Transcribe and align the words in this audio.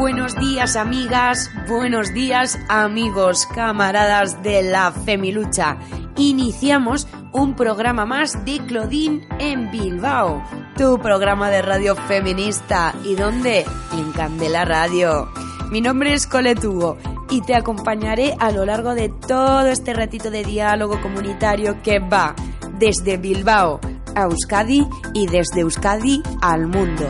Buenos 0.00 0.34
días 0.36 0.76
amigas, 0.76 1.50
buenos 1.68 2.14
días 2.14 2.58
amigos, 2.70 3.44
camaradas 3.44 4.42
de 4.42 4.62
la 4.62 4.92
Femilucha. 4.92 5.76
Iniciamos 6.16 7.06
un 7.34 7.54
programa 7.54 8.06
más 8.06 8.46
de 8.46 8.60
Claudine 8.60 9.28
en 9.38 9.70
Bilbao, 9.70 10.42
tu 10.74 10.98
programa 11.00 11.50
de 11.50 11.60
radio 11.60 11.96
feminista. 11.96 12.94
¿Y 13.04 13.14
dónde? 13.14 13.66
En 13.92 14.10
Candela 14.12 14.64
Radio. 14.64 15.28
Mi 15.70 15.82
nombre 15.82 16.14
es 16.14 16.26
Colette 16.26 16.64
Hugo 16.64 16.96
y 17.28 17.42
te 17.42 17.54
acompañaré 17.54 18.34
a 18.40 18.52
lo 18.52 18.64
largo 18.64 18.94
de 18.94 19.10
todo 19.10 19.66
este 19.66 19.92
ratito 19.92 20.30
de 20.30 20.44
diálogo 20.44 20.98
comunitario 21.02 21.82
que 21.82 21.98
va 21.98 22.34
desde 22.78 23.18
Bilbao 23.18 23.80
a 24.14 24.22
Euskadi 24.22 24.88
y 25.12 25.26
desde 25.26 25.60
Euskadi 25.60 26.22
al 26.40 26.68
mundo. 26.68 27.06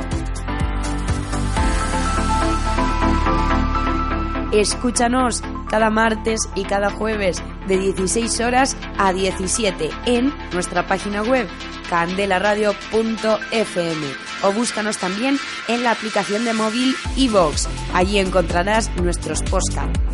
Escúchanos 4.52 5.42
cada 5.68 5.90
martes 5.90 6.48
y 6.56 6.64
cada 6.64 6.90
jueves 6.90 7.42
de 7.68 7.78
16 7.78 8.40
horas 8.40 8.76
a 8.98 9.12
17 9.12 9.90
en 10.06 10.34
nuestra 10.52 10.86
página 10.86 11.22
web 11.22 11.46
candelaradio.fm 11.88 14.06
o 14.42 14.52
búscanos 14.52 14.98
también 14.98 15.38
en 15.68 15.82
la 15.82 15.92
aplicación 15.92 16.44
de 16.44 16.52
móvil 16.52 16.94
iVox. 17.16 17.68
Allí 17.94 18.18
encontrarás 18.18 18.94
nuestros 18.96 19.42
podcasts. 19.42 20.09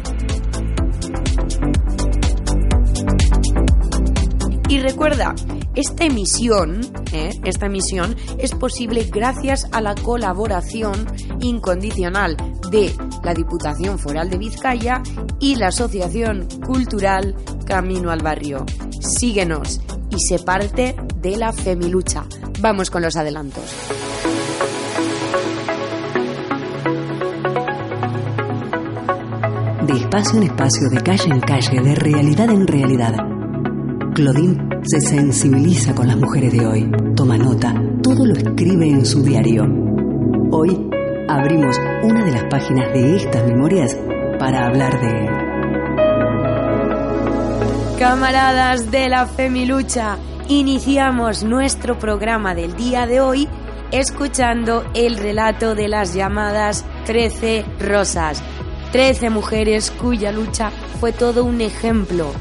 Y 4.69 4.81
recuerda, 4.81 5.33
esta 5.77 6.05
emisión, 6.05 6.81
¿eh? 7.12 7.31
esta 7.45 7.67
emisión 7.67 8.17
es 8.39 8.53
posible 8.53 9.05
gracias 9.05 9.69
a 9.70 9.81
la 9.81 9.95
colaboración 9.95 11.06
incondicional 11.41 12.36
de 12.70 12.92
la 13.22 13.33
Diputación 13.33 13.98
Foral 13.98 14.28
de 14.28 14.39
Vizcaya 14.39 15.03
y 15.39 15.55
la 15.55 15.69
Asociación 15.69 16.48
Cultural 16.67 17.37
Camino 17.64 18.11
al 18.11 18.22
Barrio. 18.22 18.67
Síguenos 19.00 19.81
y 20.11 20.19
se 20.19 20.42
parte 20.42 20.97
de 21.20 21.37
la 21.37 21.53
Femilucha. 21.53 22.25
Vamos 22.61 22.91
con 22.91 23.03
los 23.03 23.14
adelantos. 23.17 23.64
De 29.87 29.92
espacio 29.92 30.39
en 30.39 30.42
espacio, 30.42 30.89
de 30.91 31.00
calle 31.03 31.31
en 31.31 31.41
calle, 31.41 31.81
de 31.81 31.94
realidad 31.94 32.50
en 32.50 32.67
realidad. 32.67 33.36
Claudine 34.17 34.81
se 34.83 34.98
sensibiliza 34.98 35.95
con 35.95 36.09
las 36.09 36.17
mujeres 36.17 36.50
de 36.50 36.67
hoy, 36.67 36.91
toma 37.14 37.36
nota, 37.36 37.75
todo 38.03 38.25
lo 38.25 38.33
escribe 38.33 38.89
en 38.89 39.05
su 39.05 39.22
diario. 39.22 39.64
Hoy 40.53 40.89
abrimos 41.28 41.78
una 42.03 42.25
de 42.25 42.33
las 42.33 42.44
páginas 42.44 42.94
de 42.94 43.14
estas 43.17 43.47
memorias 43.47 43.94
para 44.39 44.69
hablar 44.69 44.98
de... 45.03 45.28
Camaradas 47.99 48.91
de 48.91 49.10
la 49.10 49.27
Femilucha, 49.27 50.16
iniciamos 50.48 51.44
nuestro 51.44 51.98
programa 51.98 52.54
del 52.54 52.75
día 52.75 53.06
de 53.06 53.21
hoy 53.21 53.47
escuchando 53.91 54.83
el 54.94 55.19
relato 55.19 55.75
de 55.75 55.88
las 55.88 56.15
llamadas 56.15 56.87
13 57.04 57.66
rosas. 57.81 58.43
13 58.93 59.28
mujeres 59.28 59.91
cuya 59.91 60.33
lucha 60.33 60.71
fue 61.00 61.12
todo 61.12 61.44
un 61.44 61.60
ejemplo 61.60 62.33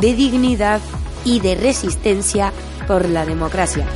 de 0.00 0.14
dignidad 0.14 0.80
y 1.24 1.40
de 1.40 1.54
resistencia 1.54 2.52
por 2.86 3.08
la 3.08 3.24
democracia. 3.26 3.86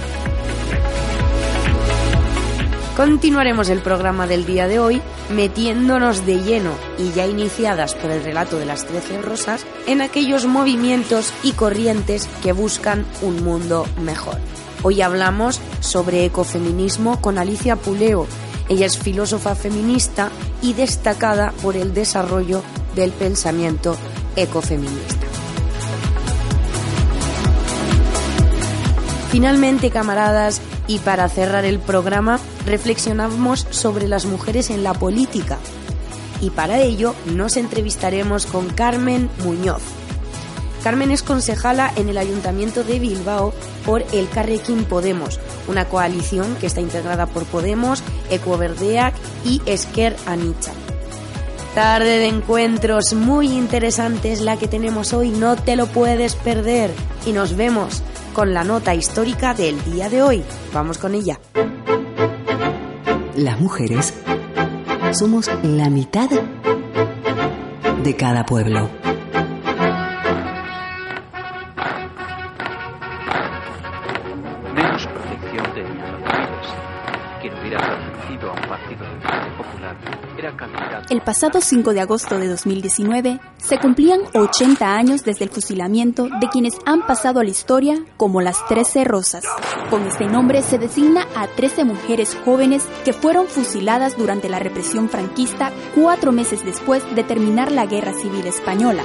Continuaremos 2.99 3.69
el 3.69 3.79
programa 3.79 4.27
del 4.27 4.45
día 4.45 4.67
de 4.67 4.81
hoy 4.81 5.01
metiéndonos 5.31 6.27
de 6.27 6.43
lleno 6.43 6.73
y 6.99 7.13
ya 7.13 7.29
iniciadas 7.29 7.95
por 7.95 8.11
el 8.11 8.25
relato 8.25 8.59
de 8.59 8.67
las 8.67 8.87
Trece 8.87 9.23
Rosas 9.23 9.65
en 9.87 10.01
aquellos 10.01 10.47
movimientos 10.47 11.33
y 11.45 11.53
corrientes 11.53 12.29
que 12.43 12.53
buscan 12.53 13.07
un 13.23 13.45
mundo 13.45 13.87
mejor. 14.03 14.39
Hoy 14.83 15.01
hablamos 15.01 15.61
sobre 15.79 16.25
ecofeminismo 16.25 17.21
con 17.21 17.39
Alicia 17.39 17.77
Puleo. 17.77 18.27
Ella 18.69 18.87
es 18.87 18.99
filósofa 18.99 19.55
feminista 19.55 20.31
y 20.61 20.73
destacada 20.73 21.53
por 21.63 21.77
el 21.77 21.95
desarrollo 21.95 22.63
del 22.97 23.13
pensamiento 23.13 23.97
ecofeminista. 24.35 25.28
Finalmente, 29.31 29.91
camaradas, 29.91 30.61
y 30.87 30.99
para 31.01 31.29
cerrar 31.29 31.67
el 31.67 31.79
programa, 31.79 32.41
reflexionamos 32.65 33.67
sobre 33.71 34.09
las 34.09 34.25
mujeres 34.25 34.71
en 34.71 34.83
la 34.83 34.95
política. 34.95 35.59
Y 36.41 36.51
para 36.51 36.79
ello 36.81 37.15
nos 37.27 37.57
entrevistaremos 37.57 38.47
con 38.47 38.69
Carmen 38.71 39.29
Muñoz. 39.45 39.83
Carmen 40.83 41.11
es 41.11 41.23
concejala 41.23 41.93
en 41.97 42.09
el 42.09 42.17
Ayuntamiento 42.17 42.85
de 42.85 42.99
Bilbao 42.99 43.53
por 43.85 44.03
el 44.13 44.31
Carrequín 44.31 44.85
Podemos, 44.85 45.39
una 45.67 45.85
coalición 45.87 46.57
que 46.57 46.67
está 46.67 46.81
integrada 46.81 47.27
por 47.27 47.45
Podemos, 47.45 48.03
Ecoverdeac 48.31 49.15
y 49.45 49.61
Esquer 49.67 50.17
Anicha. 50.25 50.73
Tarde 51.75 52.19
de 52.19 52.29
encuentros 52.29 53.13
muy 53.13 53.49
interesantes 53.49 54.41
la 54.41 54.57
que 54.57 54.69
tenemos 54.69 55.13
hoy, 55.13 55.31
no 55.31 55.57
te 55.57 55.77
lo 55.77 55.87
puedes 55.87 56.35
perder. 56.35 56.91
Y 57.27 57.33
nos 57.33 57.57
vemos 57.57 58.03
con 58.39 58.55
la 58.55 58.63
nota 58.63 58.95
histórica 58.95 59.53
del 59.53 59.83
día 59.83 60.09
de 60.09 60.23
hoy. 60.23 60.45
Vamos 60.73 60.97
con 60.99 61.13
ella. 61.13 61.41
Las 63.35 63.59
mujeres 63.59 64.15
somos 65.11 65.51
la 65.65 65.91
mitad 65.91 66.31
de 68.05 68.15
cada 68.15 68.47
pueblo. 68.47 68.89
Menos 74.73 75.07
protección 75.09 75.75
de 75.75 75.83
civiles. 75.83 76.69
Quien 77.41 77.55
hubiera 77.59 77.79
pertenecido 77.81 78.51
a 78.51 78.55
un 78.55 78.69
partido 78.69 79.05
del 79.05 79.21
Frente 79.21 79.51
Popular 79.57 79.97
era 80.39 80.57
candidato. 80.57 81.13
El 81.13 81.23
pasado 81.23 81.61
5 81.61 81.93
de 81.93 82.01
agosto 82.03 82.39
de 82.39 82.47
2019 82.47 83.41
se 83.69 83.79
cumplían 83.79 84.21
80 84.33 84.97
años 84.97 85.25
desde 85.25 85.45
el 85.45 85.51
fusilamiento 85.51 86.29
de 86.41 86.49
quienes 86.49 86.79
han 86.87 87.07
pasado 87.07 87.41
a 87.41 87.45
la 87.45 87.51
historia 87.51 88.03
como 88.17 88.41
las 88.41 88.67
13 88.67 89.05
Rosas. 89.05 89.45
Con 89.91 90.07
este 90.07 90.25
nombre 90.25 90.63
se 90.63 90.79
designa 90.79 91.27
a 91.37 91.49
13 91.49 91.85
mujeres 91.85 92.35
jóvenes 92.47 92.87
que 93.05 93.13
fueron 93.13 93.47
fusiladas 93.47 94.17
durante 94.17 94.49
la 94.49 94.59
represión 94.59 95.11
franquista 95.11 95.71
cuatro 95.95 96.33
meses 96.33 96.65
después 96.65 97.03
de 97.15 97.25
terminar 97.25 97.71
la 97.71 97.85
Guerra 97.85 98.15
Civil 98.15 98.47
Española. 98.47 99.03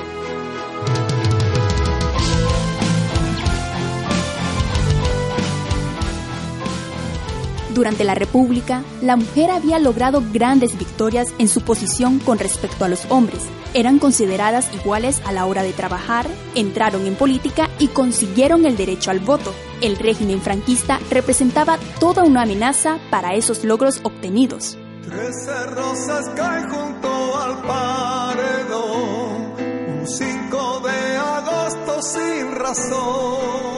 Durante 7.74 8.06
la 8.06 8.16
República, 8.16 8.82
la 9.02 9.18
mujer 9.18 9.50
había 9.52 9.78
logrado 9.80 10.24
grandes 10.32 10.78
victorias 10.78 11.34
en 11.38 11.50
su 11.50 11.62
posición 11.62 12.20
con 12.20 12.40
respecto 12.40 12.86
a 12.86 12.88
los 12.88 13.06
hombres. 13.10 13.42
Eran 13.76 13.98
consideradas 13.98 14.72
iguales 14.74 15.20
a 15.26 15.32
la 15.32 15.48
hora 15.48 15.64
de 15.64 15.74
trabajar, 15.74 16.28
entraron 16.54 17.08
en 17.08 17.16
política 17.16 17.70
y 17.80 17.88
consiguieron 17.88 18.66
el 18.66 18.78
derecho 18.78 19.10
al 19.10 19.20
voto. 19.20 19.52
El 19.82 19.96
régimen 19.98 20.42
franquista 20.42 21.00
representaba 21.10 21.80
toda 22.00 22.24
una 22.24 22.44
amenaza 22.44 23.00
para 23.10 23.34
esos 23.34 23.64
logros 23.64 24.00
obtenidos. 24.04 24.78
Trece 25.04 25.66
rosas 25.72 26.30
caen 26.36 26.70
junto 26.70 27.40
al 27.40 27.62
paredón, 27.64 29.54
un 30.00 30.08
5 30.08 30.80
de 30.82 31.18
agosto 31.18 32.02
sin 32.04 32.52
razón. 32.52 33.74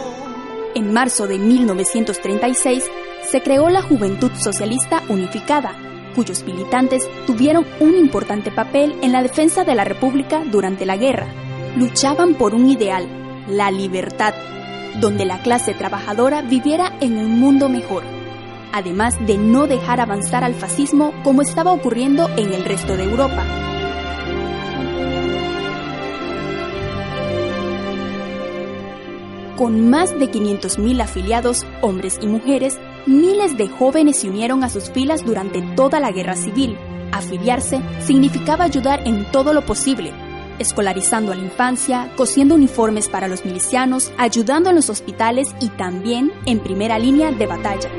En 0.75 0.91
marzo 0.91 1.25
de 1.25 1.39
1936 1.39 2.83
se 3.31 3.41
creó 3.41 3.69
la 3.69 3.81
Juventud 3.81 4.31
Socialista 4.35 5.01
Unificada, 5.07 5.73
cuyos 6.15 6.43
militantes 6.45 7.07
tuvieron 7.27 7.65
un 7.79 7.95
importante 7.97 8.51
papel 8.51 8.95
en 9.01 9.11
la 9.11 9.21
defensa 9.21 9.63
de 9.63 9.75
la 9.75 9.83
República 9.83 10.43
durante 10.49 10.85
la 10.85 10.97
guerra. 10.97 11.27
Luchaban 11.75 12.35
por 12.35 12.55
un 12.55 12.69
ideal, 12.69 13.07
la 13.49 13.69
libertad, 13.69 14.33
donde 15.01 15.25
la 15.25 15.39
clase 15.39 15.73
trabajadora 15.73 16.41
viviera 16.41 16.93
en 17.01 17.17
un 17.17 17.39
mundo 17.39 17.69
mejor. 17.69 18.03
además 18.75 19.15
de 19.25 19.37
no 19.37 19.67
dejar 19.67 20.01
avanzar 20.01 20.43
al 20.43 20.53
fascismo 20.53 21.13
como 21.23 21.41
estaba 21.41 21.71
ocurriendo 21.71 22.29
en 22.35 22.51
el 22.51 22.65
resto 22.65 22.97
de 22.97 23.05
Europa. 23.05 23.45
Con 29.55 29.89
más 29.89 30.11
de 30.19 30.29
500.000 30.29 31.01
afiliados, 31.01 31.65
hombres 31.81 32.19
y 32.21 32.27
mujeres, 32.27 32.77
miles 33.05 33.57
de 33.57 33.67
jóvenes 33.67 34.19
se 34.19 34.29
unieron 34.29 34.63
a 34.63 34.69
sus 34.69 34.89
filas 34.89 35.25
durante 35.25 35.61
toda 35.75 35.99
la 35.99 36.11
guerra 36.11 36.35
civil. 36.35 36.77
Afiliarse 37.11 37.81
significaba 37.99 38.65
ayudar 38.65 39.07
en 39.07 39.31
todo 39.31 39.53
lo 39.53 39.65
posible, 39.65 40.11
escolarizando 40.59 41.31
a 41.31 41.35
la 41.35 41.43
infancia, 41.43 42.11
cosiendo 42.15 42.55
uniformes 42.55 43.07
para 43.07 43.27
los 43.27 43.45
milicianos, 43.45 44.11
ayudando 44.17 44.69
en 44.69 44.75
los 44.75 44.89
hospitales 44.89 45.55
y 45.59 45.69
también 45.69 46.31
en 46.45 46.59
primera 46.59 46.99
línea 46.99 47.31
de 47.31 47.45
batalla. 47.45 47.89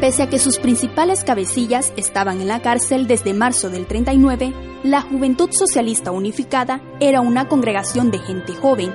Pese 0.00 0.22
a 0.22 0.30
que 0.30 0.38
sus 0.38 0.58
principales 0.58 1.24
cabecillas 1.24 1.92
estaban 1.96 2.40
en 2.40 2.48
la 2.48 2.62
cárcel 2.62 3.06
desde 3.06 3.34
marzo 3.34 3.68
del 3.68 3.84
39, 3.86 4.54
la 4.82 5.02
Juventud 5.02 5.50
Socialista 5.52 6.10
Unificada 6.10 6.80
era 7.00 7.20
una 7.20 7.48
congregación 7.48 8.10
de 8.10 8.18
gente 8.18 8.54
joven, 8.54 8.94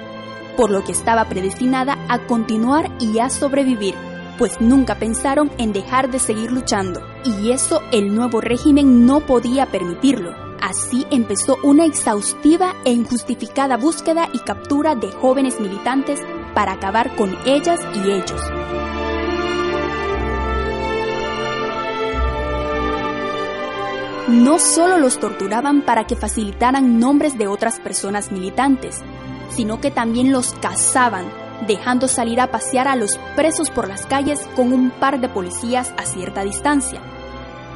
por 0.57 0.71
lo 0.71 0.83
que 0.83 0.93
estaba 0.93 1.25
predestinada 1.25 1.95
a 2.09 2.25
continuar 2.25 2.89
y 2.99 3.19
a 3.19 3.29
sobrevivir, 3.29 3.93
pues 4.39 4.59
nunca 4.59 4.95
pensaron 4.95 5.51
en 5.59 5.73
dejar 5.73 6.09
de 6.09 6.17
seguir 6.17 6.51
luchando, 6.51 7.01
y 7.23 7.51
eso 7.51 7.81
el 7.91 8.15
nuevo 8.15 8.41
régimen 8.41 9.05
no 9.05 9.19
podía 9.19 9.67
permitirlo. 9.67 10.33
Así 10.59 11.05
empezó 11.11 11.57
una 11.61 11.85
exhaustiva 11.85 12.73
e 12.83 12.91
injustificada 12.91 13.77
búsqueda 13.77 14.27
y 14.33 14.39
captura 14.39 14.95
de 14.95 15.11
jóvenes 15.11 15.59
militantes 15.59 16.19
para 16.55 16.73
acabar 16.73 17.15
con 17.15 17.37
ellas 17.45 17.79
y 17.93 18.09
ellos. 18.09 18.41
No 24.27 24.57
solo 24.57 24.97
los 24.97 25.19
torturaban 25.19 25.81
para 25.81 26.07
que 26.07 26.15
facilitaran 26.15 26.99
nombres 26.99 27.37
de 27.37 27.47
otras 27.47 27.79
personas 27.79 28.31
militantes, 28.31 29.01
sino 29.49 29.79
que 29.79 29.91
también 29.91 30.31
los 30.31 30.53
cazaban, 30.53 31.25
dejando 31.67 32.07
salir 32.07 32.41
a 32.41 32.51
pasear 32.51 32.87
a 32.87 32.95
los 32.95 33.17
presos 33.35 33.69
por 33.69 33.87
las 33.87 34.05
calles 34.05 34.47
con 34.55 34.73
un 34.73 34.89
par 34.89 35.19
de 35.21 35.29
policías 35.29 35.93
a 35.97 36.05
cierta 36.05 36.43
distancia. 36.43 37.01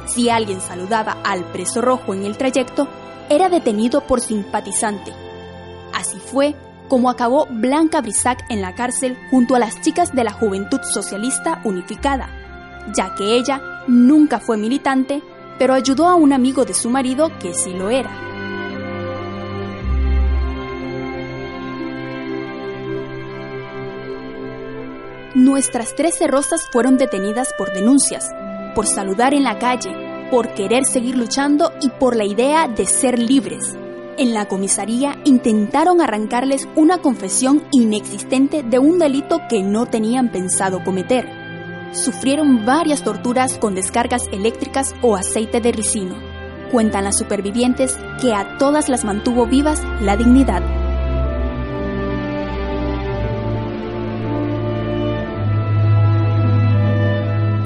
Si 0.06 0.28
alguien 0.28 0.60
saludaba 0.60 1.18
al 1.24 1.44
preso 1.44 1.80
rojo 1.80 2.14
en 2.14 2.24
el 2.24 2.36
trayecto, 2.36 2.88
era 3.28 3.48
detenido 3.48 4.00
por 4.00 4.20
simpatizante. 4.20 5.12
Así 5.94 6.18
fue 6.18 6.56
como 6.88 7.08
acabó 7.08 7.46
Blanca 7.48 8.00
Brisac 8.00 8.44
en 8.50 8.60
la 8.60 8.74
cárcel 8.74 9.16
junto 9.30 9.54
a 9.54 9.60
las 9.60 9.80
chicas 9.80 10.12
de 10.12 10.24
la 10.24 10.32
Juventud 10.32 10.80
Socialista 10.82 11.60
Unificada, 11.62 12.28
ya 12.92 13.14
que 13.14 13.36
ella 13.36 13.84
nunca 13.86 14.40
fue 14.40 14.56
militante 14.56 15.22
pero 15.60 15.74
ayudó 15.74 16.08
a 16.08 16.14
un 16.14 16.32
amigo 16.32 16.64
de 16.64 16.72
su 16.72 16.88
marido 16.88 17.30
que 17.38 17.52
sí 17.52 17.74
lo 17.74 17.90
era. 17.90 18.10
Nuestras 25.34 25.94
trece 25.94 26.26
rosas 26.28 26.66
fueron 26.72 26.96
detenidas 26.96 27.52
por 27.58 27.74
denuncias, 27.74 28.30
por 28.74 28.86
saludar 28.86 29.34
en 29.34 29.44
la 29.44 29.58
calle, 29.58 29.94
por 30.30 30.54
querer 30.54 30.86
seguir 30.86 31.18
luchando 31.18 31.74
y 31.82 31.90
por 31.90 32.16
la 32.16 32.24
idea 32.24 32.66
de 32.66 32.86
ser 32.86 33.18
libres. 33.18 33.76
En 34.16 34.32
la 34.32 34.48
comisaría 34.48 35.18
intentaron 35.24 36.00
arrancarles 36.00 36.66
una 36.74 37.02
confesión 37.02 37.62
inexistente 37.70 38.62
de 38.62 38.78
un 38.78 38.98
delito 38.98 39.42
que 39.50 39.62
no 39.62 39.84
tenían 39.84 40.32
pensado 40.32 40.82
cometer 40.82 41.39
sufrieron 41.92 42.64
varias 42.64 43.02
torturas 43.02 43.58
con 43.58 43.74
descargas 43.74 44.22
eléctricas 44.32 44.94
o 45.02 45.16
aceite 45.16 45.60
de 45.60 45.72
ricino. 45.72 46.16
Cuentan 46.70 47.04
las 47.04 47.18
supervivientes 47.18 47.98
que 48.20 48.32
a 48.32 48.56
todas 48.58 48.88
las 48.88 49.04
mantuvo 49.04 49.46
vivas 49.46 49.82
la 50.00 50.16
dignidad. 50.16 50.62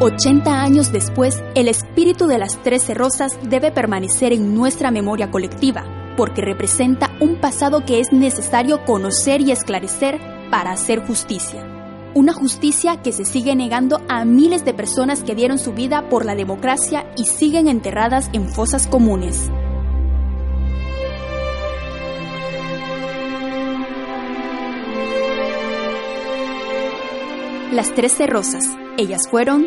Ochenta 0.00 0.60
años 0.62 0.92
después, 0.92 1.42
el 1.54 1.68
espíritu 1.68 2.26
de 2.26 2.38
las 2.38 2.62
Trece 2.62 2.92
Rosas 2.94 3.38
debe 3.42 3.70
permanecer 3.70 4.32
en 4.32 4.54
nuestra 4.54 4.90
memoria 4.90 5.30
colectiva, 5.30 5.84
porque 6.16 6.42
representa 6.42 7.10
un 7.20 7.40
pasado 7.40 7.84
que 7.86 8.00
es 8.00 8.12
necesario 8.12 8.84
conocer 8.84 9.40
y 9.40 9.50
esclarecer 9.50 10.20
para 10.50 10.72
hacer 10.72 11.06
justicia 11.06 11.73
una 12.14 12.32
justicia 12.32 13.02
que 13.02 13.12
se 13.12 13.24
sigue 13.24 13.56
negando 13.56 14.00
a 14.08 14.24
miles 14.24 14.64
de 14.64 14.72
personas 14.72 15.22
que 15.22 15.34
dieron 15.34 15.58
su 15.58 15.72
vida 15.72 16.08
por 16.08 16.24
la 16.24 16.34
democracia 16.34 17.06
y 17.16 17.24
siguen 17.24 17.68
enterradas 17.68 18.30
en 18.32 18.48
fosas 18.48 18.86
comunes. 18.86 19.50
Las 27.72 27.92
Trece 27.92 28.28
Rosas. 28.28 28.76
Ellas 28.96 29.26
fueron 29.28 29.66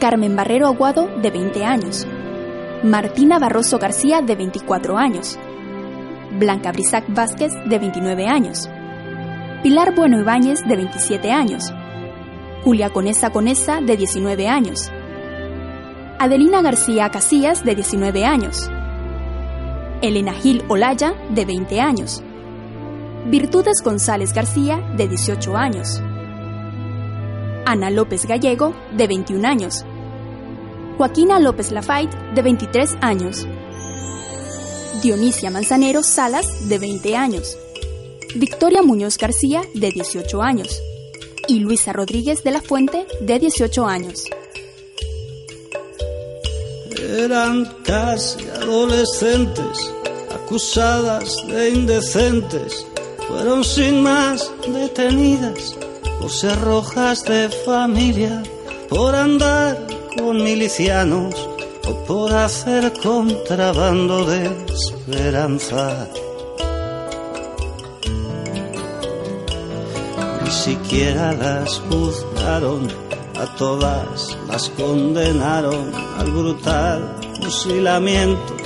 Carmen 0.00 0.34
Barrero 0.34 0.66
Aguado, 0.66 1.10
de 1.20 1.30
20 1.30 1.64
años. 1.64 2.06
Martina 2.82 3.38
Barroso 3.38 3.78
García, 3.78 4.22
de 4.22 4.34
24 4.34 4.96
años. 4.96 5.38
Blanca 6.38 6.72
Brisac 6.72 7.04
Vázquez, 7.08 7.52
de 7.66 7.78
29 7.78 8.26
años. 8.26 8.70
Pilar 9.64 9.94
Bueno 9.94 10.20
Ibáñez, 10.20 10.60
de 10.68 10.76
27 10.76 11.32
años, 11.32 11.72
Julia 12.64 12.90
Conesa 12.90 13.30
Conesa, 13.30 13.80
de 13.80 13.96
19 13.96 14.46
años, 14.46 14.90
Adelina 16.18 16.60
García 16.60 17.08
Casillas, 17.08 17.64
de 17.64 17.74
19 17.74 18.26
años, 18.26 18.70
Elena 20.02 20.34
Gil 20.34 20.62
Olaya, 20.68 21.14
de 21.30 21.46
20 21.46 21.80
años, 21.80 22.22
Virtudes 23.24 23.80
González 23.82 24.34
García, 24.34 24.86
de 24.98 25.08
18 25.08 25.56
años, 25.56 26.02
Ana 27.64 27.88
López 27.88 28.26
Gallego, 28.26 28.74
de 28.94 29.06
21 29.06 29.48
años, 29.48 29.86
Joaquina 30.98 31.40
López 31.40 31.72
Lafayette, 31.72 32.34
de 32.34 32.42
23 32.42 32.98
años, 33.00 33.48
Dionisia 35.02 35.50
Manzanero 35.50 36.02
Salas, 36.02 36.68
de 36.68 36.78
20 36.78 37.16
años, 37.16 37.56
Victoria 38.34 38.82
Muñoz 38.82 39.16
García, 39.16 39.62
de 39.74 39.90
18 39.90 40.42
años, 40.42 40.82
y 41.46 41.60
Luisa 41.60 41.92
Rodríguez 41.92 42.42
de 42.42 42.50
la 42.50 42.60
Fuente, 42.60 43.06
de 43.20 43.38
18 43.38 43.86
años. 43.86 44.24
Eran 47.16 47.64
casi 47.84 48.44
adolescentes, 48.48 49.92
acusadas 50.34 51.46
de 51.46 51.70
indecentes, 51.70 52.84
fueron 53.28 53.62
sin 53.62 54.02
más 54.02 54.50
detenidas 54.66 55.76
por 56.20 56.30
ser 56.30 56.60
rojas 56.60 57.22
de 57.24 57.48
familia, 57.64 58.42
por 58.88 59.14
andar 59.14 59.86
con 60.16 60.42
milicianos 60.42 61.34
o 61.86 61.94
por 62.04 62.32
hacer 62.32 62.92
contrabando 63.00 64.24
de 64.24 64.50
esperanza. 64.72 66.08
Siquiera 70.64 71.34
las 71.34 71.78
juzgaron, 71.90 72.88
a 73.38 73.54
todas 73.56 74.34
las 74.48 74.70
condenaron 74.70 75.92
al 76.18 76.30
brutal 76.30 77.20
fusilamiento 77.38 78.56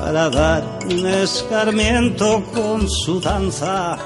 para 0.00 0.30
dar 0.30 0.78
un 0.86 1.06
escarmiento 1.06 2.42
con 2.54 2.88
su 2.88 3.20
danza. 3.20 3.98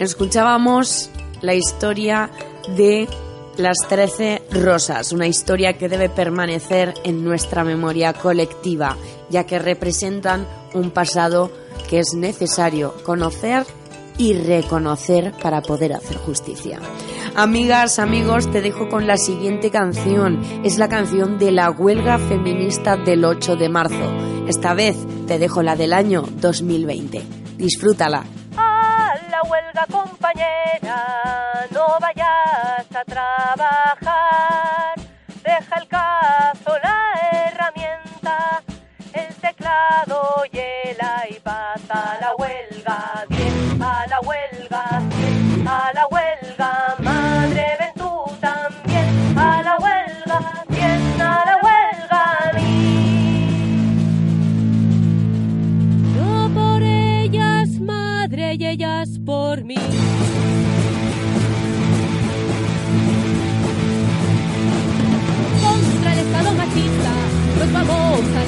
Escuchábamos 0.00 1.10
la 1.42 1.52
historia 1.52 2.30
de 2.74 3.06
las 3.58 3.76
Trece 3.86 4.42
Rosas, 4.50 5.12
una 5.12 5.26
historia 5.26 5.76
que 5.76 5.90
debe 5.90 6.08
permanecer 6.08 6.94
en 7.04 7.22
nuestra 7.22 7.62
memoria 7.62 8.14
colectiva, 8.14 8.96
ya 9.28 9.44
que 9.44 9.58
representan 9.58 10.46
un 10.72 10.90
pasado 10.90 11.50
que 11.90 11.98
es 11.98 12.14
necesario 12.14 12.94
conocer 13.04 13.66
y 14.18 14.34
reconocer 14.34 15.32
para 15.42 15.62
poder 15.62 15.92
hacer 15.92 16.16
justicia. 16.16 16.80
Amigas, 17.34 17.98
amigos, 17.98 18.50
te 18.50 18.62
dejo 18.62 18.88
con 18.88 19.06
la 19.06 19.16
siguiente 19.16 19.70
canción. 19.70 20.40
Es 20.64 20.78
la 20.78 20.88
canción 20.88 21.38
de 21.38 21.50
la 21.52 21.70
huelga 21.70 22.18
feminista 22.18 22.96
del 22.96 23.24
8 23.24 23.56
de 23.56 23.68
marzo. 23.68 24.16
Esta 24.48 24.74
vez 24.74 24.96
te 25.26 25.38
dejo 25.38 25.62
la 25.62 25.76
del 25.76 25.92
año 25.92 26.22
2020. 26.22 27.22
Disfrútala. 27.58 28.24
A 28.56 29.14
la 29.30 29.42
huelga, 29.42 29.86
compañera, 29.90 31.66
no 31.72 31.84
vayas 32.00 32.86
a 32.94 33.04
trabajar. 33.04 34.94
Deja 35.44 35.76
el 35.80 35.88
caso, 35.88 36.72
legislado 39.66 40.44
y 40.52 40.58
el 40.58 40.96
iPad 41.36 41.80
a 41.88 42.18
la 42.20 42.34
huelga, 42.38 43.24
bien 43.28 43.82
a 43.82 44.06
la 44.08 44.20
huelga, 44.20 45.02
bien 45.18 45.68
a 45.68 45.92
la 45.94 46.06
huelga, 46.10 46.96
madre 46.98 47.76
ven 47.78 47.94
tú 47.96 48.10
también 48.40 49.38
a 49.38 49.62
la 49.62 49.76
huelga, 49.78 50.64
bien 50.68 51.20
a 51.20 51.44
la 51.44 51.56
huelga, 51.64 52.52
mí. 52.54 52.72
Yo 56.14 56.50
por 56.54 56.82
ellas, 56.82 57.68
madre, 57.80 58.54
y 58.54 58.66
ellas 58.66 59.18
por 59.24 59.64
mí. 59.64 59.76
Contra 65.62 66.12
el 66.12 66.18
Estado 66.18 66.52
machista, 66.54 67.12
los 67.58 67.72
vamos 67.72 68.20
a 68.36 68.45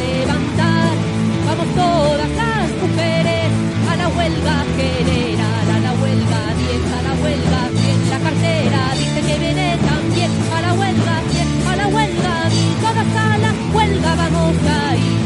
general, 4.78 5.66
a 5.74 5.78
la 5.86 5.92
huelga 6.00 6.40
10, 6.54 6.82
a 6.98 7.02
la 7.06 7.14
huelga 7.20 7.60
100. 7.74 8.10
La 8.14 8.18
cartera 8.26 8.80
dice 9.00 9.20
que 9.26 9.36
viene 9.44 9.68
también 9.92 10.30
a 10.56 10.60
la 10.66 10.72
huelga 10.74 11.14
100, 11.30 11.48
a 11.70 11.76
la 11.80 11.86
huelga 11.88 12.34
1000. 12.50 12.74
Todas 12.84 13.10
a 13.26 13.38
la 13.44 13.52
huelga 13.74 14.10
vamos 14.22 14.56
a 14.78 14.96
ir. 14.96 15.18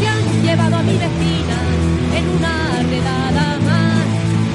Se 0.00 0.06
han 0.12 0.24
llevado 0.46 0.76
a 0.76 0.82
mi 0.82 0.96
vecina 1.04 1.58
en 2.18 2.24
una 2.36 2.56
redada 2.92 3.46
más 3.68 4.06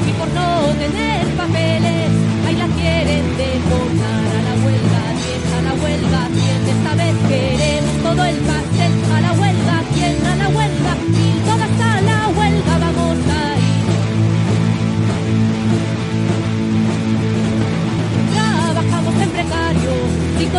y 0.10 0.12
por 0.20 0.30
no 0.40 0.48
tener 0.84 1.22
papeles 1.42 2.12
ahí 2.46 2.56
la 2.64 2.68
quieren 2.78 3.26
deportar 3.44 4.28
a 4.38 4.42
la 4.48 4.54
huelga 4.64 5.04
10, 5.24 5.44
a 5.58 5.62
la 5.68 5.74
huelga 5.82 6.22
100 6.36 6.70
esta 6.76 6.92
vez 6.96 7.16
queremos 7.30 7.59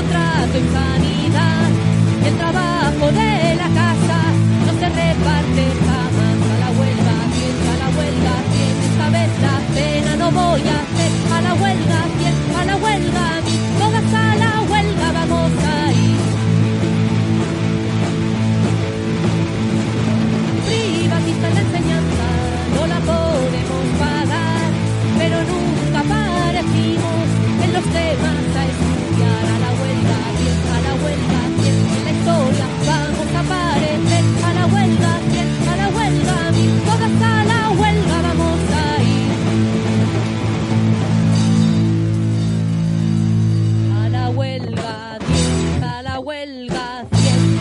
contrato 0.00 0.56
en 0.56 0.66
sanidad 0.72 1.68
y 2.22 2.26
el 2.28 2.36
trabajo 2.36 3.06
de 3.20 3.54
la 3.56 3.68
casa 3.80 4.18
no 4.66 4.72
se 4.80 4.88
reparte 4.88 5.64
jamás. 5.84 6.36
A 6.50 6.58
la 6.62 6.70
huelga 6.78 7.16
100, 7.36 7.56
a 7.68 7.76
la 7.82 7.88
huelga 7.96 8.34
100 8.52 8.76
esta 8.88 9.06
vez 9.16 9.30
la 9.46 9.56
pena. 9.74 10.16
No 10.16 10.30
voy 10.30 10.60
a 10.60 10.76
hacer 10.82 11.12
a 11.36 11.40
la 11.42 11.54
huelga 11.54 12.00
100, 12.18 12.34
a 12.60 12.64
la 12.64 12.76
huelga 12.76 13.39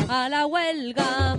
a 0.09 0.27
la 0.27 0.47
huelga 0.47 1.38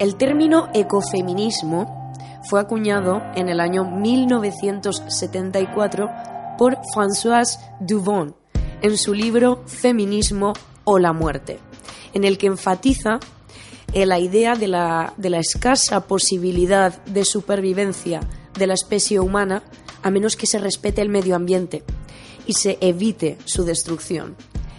El 0.00 0.16
término 0.16 0.68
ecofeminismo 0.72 2.12
fue 2.48 2.58
acuñado 2.58 3.22
en 3.36 3.50
el 3.50 3.60
año 3.60 3.84
1974 3.84 6.08
por 6.56 6.78
Françoise 6.94 7.58
Duvon 7.80 8.34
en 8.80 8.96
su 8.96 9.12
libro 9.12 9.62
Feminismo 9.66 10.54
o 10.84 10.98
la 10.98 11.12
muerte, 11.12 11.58
en 12.14 12.24
el 12.24 12.38
que 12.38 12.46
enfatiza 12.46 13.20
eh, 13.92 14.06
la 14.06 14.18
idea 14.18 14.54
de 14.54 14.68
la, 14.68 15.12
de 15.18 15.28
la 15.28 15.38
escasa 15.38 16.06
posibilidad 16.06 17.04
de 17.04 17.26
supervivencia 17.26 18.20
de 18.58 18.66
la 18.66 18.72
especie 18.72 19.20
humana 19.20 19.62
a 20.02 20.10
menos 20.10 20.34
que 20.34 20.46
se 20.46 20.58
respete 20.58 21.02
el 21.02 21.10
medio 21.10 21.36
ambiente 21.36 21.84
y 22.46 22.54
se 22.54 22.78
evite 22.80 23.36
su 23.44 23.64
destrucción. 23.64 24.34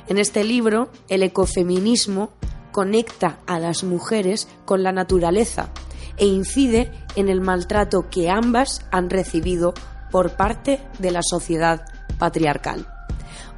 En 0.07 0.17
este 0.17 0.43
libro, 0.43 0.89
el 1.09 1.21
ecofeminismo 1.21 2.31
conecta 2.71 3.39
a 3.47 3.59
las 3.59 3.83
mujeres 3.83 4.47
con 4.65 4.83
la 4.83 4.91
naturaleza 4.91 5.69
e 6.17 6.25
incide 6.25 6.91
en 7.15 7.29
el 7.29 7.41
maltrato 7.41 8.09
que 8.09 8.29
ambas 8.29 8.85
han 8.91 9.09
recibido 9.09 9.73
por 10.11 10.35
parte 10.35 10.81
de 10.99 11.11
la 11.11 11.21
sociedad 11.23 11.85
patriarcal. 12.19 12.85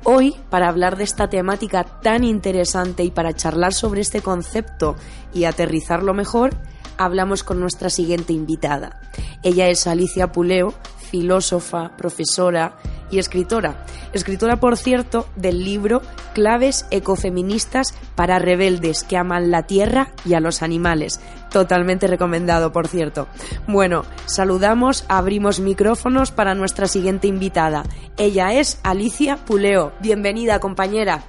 Hoy, 0.06 0.36
para 0.50 0.68
hablar 0.68 0.98
de 0.98 1.06
esta 1.06 1.30
temática 1.30 1.84
tan 2.02 2.24
interesante 2.24 3.04
y 3.04 3.12
para 3.12 3.34
charlar 3.34 3.74
sobre 3.74 4.02
este 4.02 4.22
concepto 4.22 4.96
y 5.34 5.46
aterrizarlo 5.46 6.14
mejor, 6.14 6.52
hablamos 6.98 7.44
con 7.44 7.60
nuestra 7.60 7.90
siguiente 7.90 8.34
invitada. 8.34 9.00
Ella 9.44 9.68
es 9.70 9.88
Alicia 9.88 10.32
Puleo, 10.32 10.74
filósofa, 11.14 11.96
profesora 11.96 12.74
y 13.12 13.20
escritora. 13.20 13.86
Escritora, 14.14 14.56
por 14.56 14.78
cierto, 14.78 15.28
del 15.36 15.64
libro 15.64 16.02
Claves 16.34 16.88
ecofeministas 16.90 17.94
para 18.16 18.40
rebeldes 18.40 19.04
que 19.04 19.16
aman 19.16 19.52
la 19.52 19.68
tierra 19.68 20.08
y 20.26 20.34
a 20.34 20.40
los 20.40 20.64
animales. 20.64 21.22
Totalmente 21.52 22.08
recomendado, 22.08 22.72
por 22.72 22.88
cierto. 22.88 23.28
Bueno, 23.68 24.06
saludamos, 24.26 25.06
abrimos 25.08 25.60
micrófonos 25.60 26.32
para 26.32 26.56
nuestra 26.56 26.88
siguiente 26.88 27.28
invitada. 27.28 27.84
Ella 28.18 28.52
es 28.54 28.80
Alicia 28.84 29.38
Puleo. 29.38 29.94
Bienvenida, 30.00 30.60
compañera. 30.60 31.26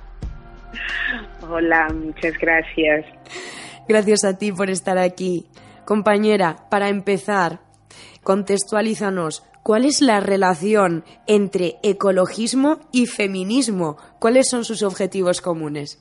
Hola, 1.46 1.88
muchas 1.92 2.32
gracias. 2.40 3.04
Gracias 3.86 4.24
a 4.24 4.38
ti 4.38 4.50
por 4.50 4.70
estar 4.70 4.96
aquí. 4.96 5.46
Compañera, 5.84 6.70
para 6.70 6.88
empezar, 6.88 7.60
contextualízanos, 8.22 9.44
¿cuál 9.64 9.86
es 9.86 10.00
la 10.00 10.20
relación 10.20 11.02
entre 11.26 11.74
ecologismo 11.82 12.78
y 12.92 13.06
feminismo? 13.06 13.96
¿Cuáles 14.20 14.48
son 14.48 14.64
sus 14.64 14.84
objetivos 14.84 15.40
comunes? 15.40 16.00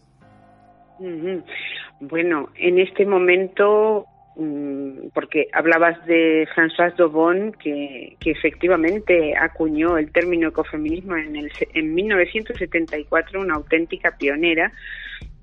Bueno, 1.99 2.49
en 2.55 2.79
este 2.79 3.05
momento, 3.05 4.05
mm, 4.35 5.07
porque 5.13 5.47
hablabas 5.53 6.05
de 6.05 6.47
Françoise 6.53 6.95
Dobon, 6.97 7.53
que, 7.53 8.15
que 8.19 8.31
efectivamente 8.31 9.33
acuñó 9.35 9.97
el 9.97 10.11
término 10.11 10.49
ecofeminismo 10.49 11.15
en, 11.15 11.35
el, 11.37 11.51
en 11.73 11.95
1974, 11.95 13.39
una 13.39 13.55
auténtica 13.55 14.17
pionera, 14.17 14.71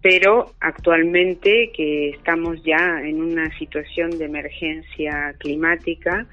pero 0.03 0.53
actualmente 0.61 1.73
que 1.75 2.11
estamos 2.11 2.63
ya 2.63 3.01
en 3.03 3.23
una 3.23 3.51
situación 3.59 4.11
de 4.19 4.27
emergencia 4.27 5.35
climática, 5.39 6.27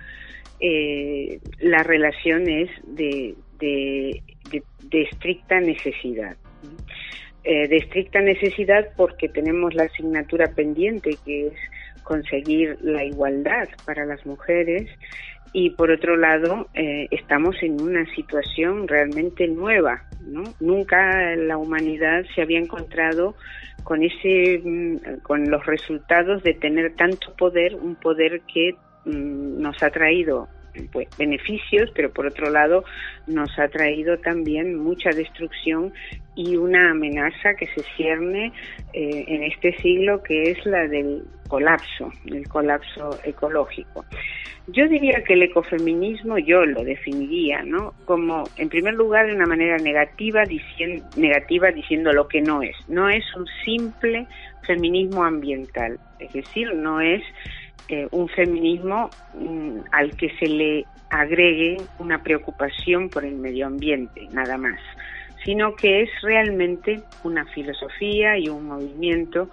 eh, 0.59 1.39
la 1.59 1.83
relación 1.83 2.49
es 2.49 2.69
de, 2.85 3.35
de, 3.59 4.21
de- 4.51 5.01
estricta 5.03 5.59
necesidad. 5.59 6.35
eh, 7.43 7.67
de 7.67 7.77
estricta 7.77 8.19
necesidad 8.21 8.87
porque 8.97 9.29
tenemos 9.29 9.73
la 9.75 9.83
asignatura 9.83 10.47
pendiente 10.55 11.17
que 11.25 11.47
es 11.47 11.53
conseguir 12.03 12.77
la 12.81 13.03
igualdad 13.03 13.67
para 13.85 14.05
las 14.05 14.25
mujeres 14.25 14.89
y 15.53 15.69
por 15.71 15.91
otro 15.91 16.17
lado 16.17 16.67
eh, 16.73 17.07
estamos 17.11 17.55
en 17.61 17.81
una 17.81 18.05
situación 18.15 18.87
realmente 18.87 19.47
nueva 19.47 20.03
nunca 20.59 21.35
la 21.35 21.57
humanidad 21.57 22.25
se 22.35 22.41
había 22.41 22.59
encontrado 22.59 23.35
con 23.83 24.03
ese 24.03 24.59
mm, 24.63 25.19
con 25.23 25.49
los 25.49 25.65
resultados 25.65 26.43
de 26.43 26.53
tener 26.53 26.95
tanto 26.95 27.33
poder 27.37 27.75
un 27.75 27.95
poder 27.95 28.41
que 28.53 28.75
nos 29.05 29.81
ha 29.81 29.89
traído 29.89 30.47
pues, 30.91 31.07
beneficios, 31.17 31.89
pero 31.95 32.11
por 32.11 32.27
otro 32.27 32.49
lado 32.49 32.83
nos 33.25 33.57
ha 33.59 33.67
traído 33.67 34.17
también 34.19 34.77
mucha 34.77 35.09
destrucción 35.09 35.93
y 36.35 36.55
una 36.55 36.91
amenaza 36.91 37.55
que 37.55 37.67
se 37.67 37.81
cierne 37.95 38.51
eh, 38.93 39.25
en 39.27 39.43
este 39.43 39.75
siglo 39.77 40.21
que 40.21 40.51
es 40.51 40.65
la 40.65 40.87
del 40.87 41.23
colapso, 41.47 42.11
el 42.25 42.47
colapso 42.47 43.17
ecológico. 43.23 44.05
Yo 44.67 44.85
diría 44.87 45.23
que 45.23 45.33
el 45.33 45.43
ecofeminismo 45.43 46.37
yo 46.39 46.65
lo 46.65 46.83
definiría, 46.83 47.63
¿no? 47.63 47.93
Como 48.03 48.43
en 48.57 48.67
primer 48.67 48.95
lugar 48.95 49.25
de 49.25 49.33
una 49.33 49.45
manera 49.45 49.77
negativa, 49.77 50.43
diciendo, 50.43 51.05
negativa 51.15 51.71
diciendo 51.71 52.11
lo 52.11 52.27
que 52.27 52.41
no 52.41 52.61
es. 52.61 52.75
No 52.89 53.09
es 53.09 53.23
un 53.35 53.47
simple 53.63 54.27
feminismo 54.63 55.23
ambiental, 55.23 55.97
es 56.19 56.33
decir, 56.33 56.73
no 56.75 56.99
es 56.99 57.23
eh, 57.89 58.07
un 58.11 58.27
feminismo 58.27 59.09
mm, 59.33 59.79
al 59.91 60.15
que 60.17 60.29
se 60.37 60.47
le 60.47 60.85
agregue 61.09 61.77
una 61.99 62.21
preocupación 62.21 63.09
por 63.09 63.23
el 63.23 63.35
medio 63.35 63.65
ambiente, 63.65 64.27
nada 64.31 64.57
más, 64.57 64.77
sino 65.45 65.73
que 65.73 66.01
es 66.01 66.09
realmente 66.21 66.99
una 67.23 67.45
filosofía 67.45 68.37
y 68.37 68.49
un 68.49 68.67
movimiento 68.67 69.49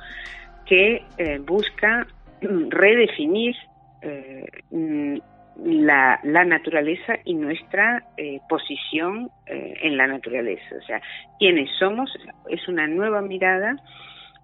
que 0.67 1.05
eh, 1.17 1.39
busca 1.39 2.09
mm, 2.43 2.71
redefinir 2.71 3.55
eh, 4.03 4.47
mm, 4.73 5.17
la, 5.65 6.19
naturaleza 6.25 7.15
y 7.25 7.35
nuestra 7.35 8.03
posición 8.49 9.31
en 9.47 9.97
la 9.97 10.09
naturaleza. 10.09 10.75
O 10.77 10.85
sea, 10.85 11.01
quiénes 11.39 11.71
somos 11.79 12.13
es 12.51 12.67
una 12.67 12.89
nueva 12.89 13.23
mirada, 13.23 13.77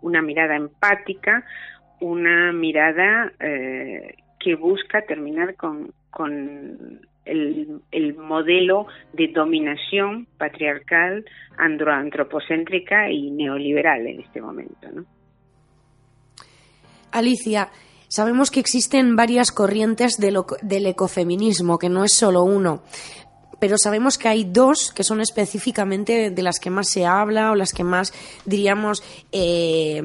una 0.00 0.22
mirada 0.22 0.54
empática, 0.54 1.44
una 2.00 2.52
mirada 2.52 3.32
eh, 3.40 4.16
que 4.38 4.54
busca 4.56 5.02
terminar 5.02 5.54
con, 5.56 5.92
el, 7.24 7.80
el, 7.92 8.14
modelo 8.16 8.86
de 9.12 9.28
dominación 9.28 10.26
patriarcal, 10.38 11.24
androantropocéntrica 11.58 13.10
y 13.10 13.30
neoliberal 13.30 14.06
en 14.06 14.20
este 14.20 14.40
momento. 14.40 14.88
Alicia, 17.12 17.68
sabemos 18.08 18.50
que 18.50 18.60
existen 18.60 19.16
varias 19.16 19.52
corrientes 19.52 20.16
del 20.18 20.86
ecofeminismo, 20.86 21.78
que 21.78 21.88
no 21.88 22.04
es 22.04 22.14
solo 22.14 22.44
uno 22.44 22.82
pero 23.60 23.76
sabemos 23.78 24.18
que 24.18 24.28
hay 24.28 24.44
dos 24.44 24.92
que 24.92 25.04
son 25.04 25.20
específicamente 25.20 26.30
de 26.30 26.42
las 26.42 26.58
que 26.58 26.70
más 26.70 26.88
se 26.88 27.06
habla 27.06 27.52
o 27.52 27.54
las 27.54 27.72
que 27.72 27.84
más, 27.84 28.12
diríamos, 28.46 29.02
eh, 29.32 30.02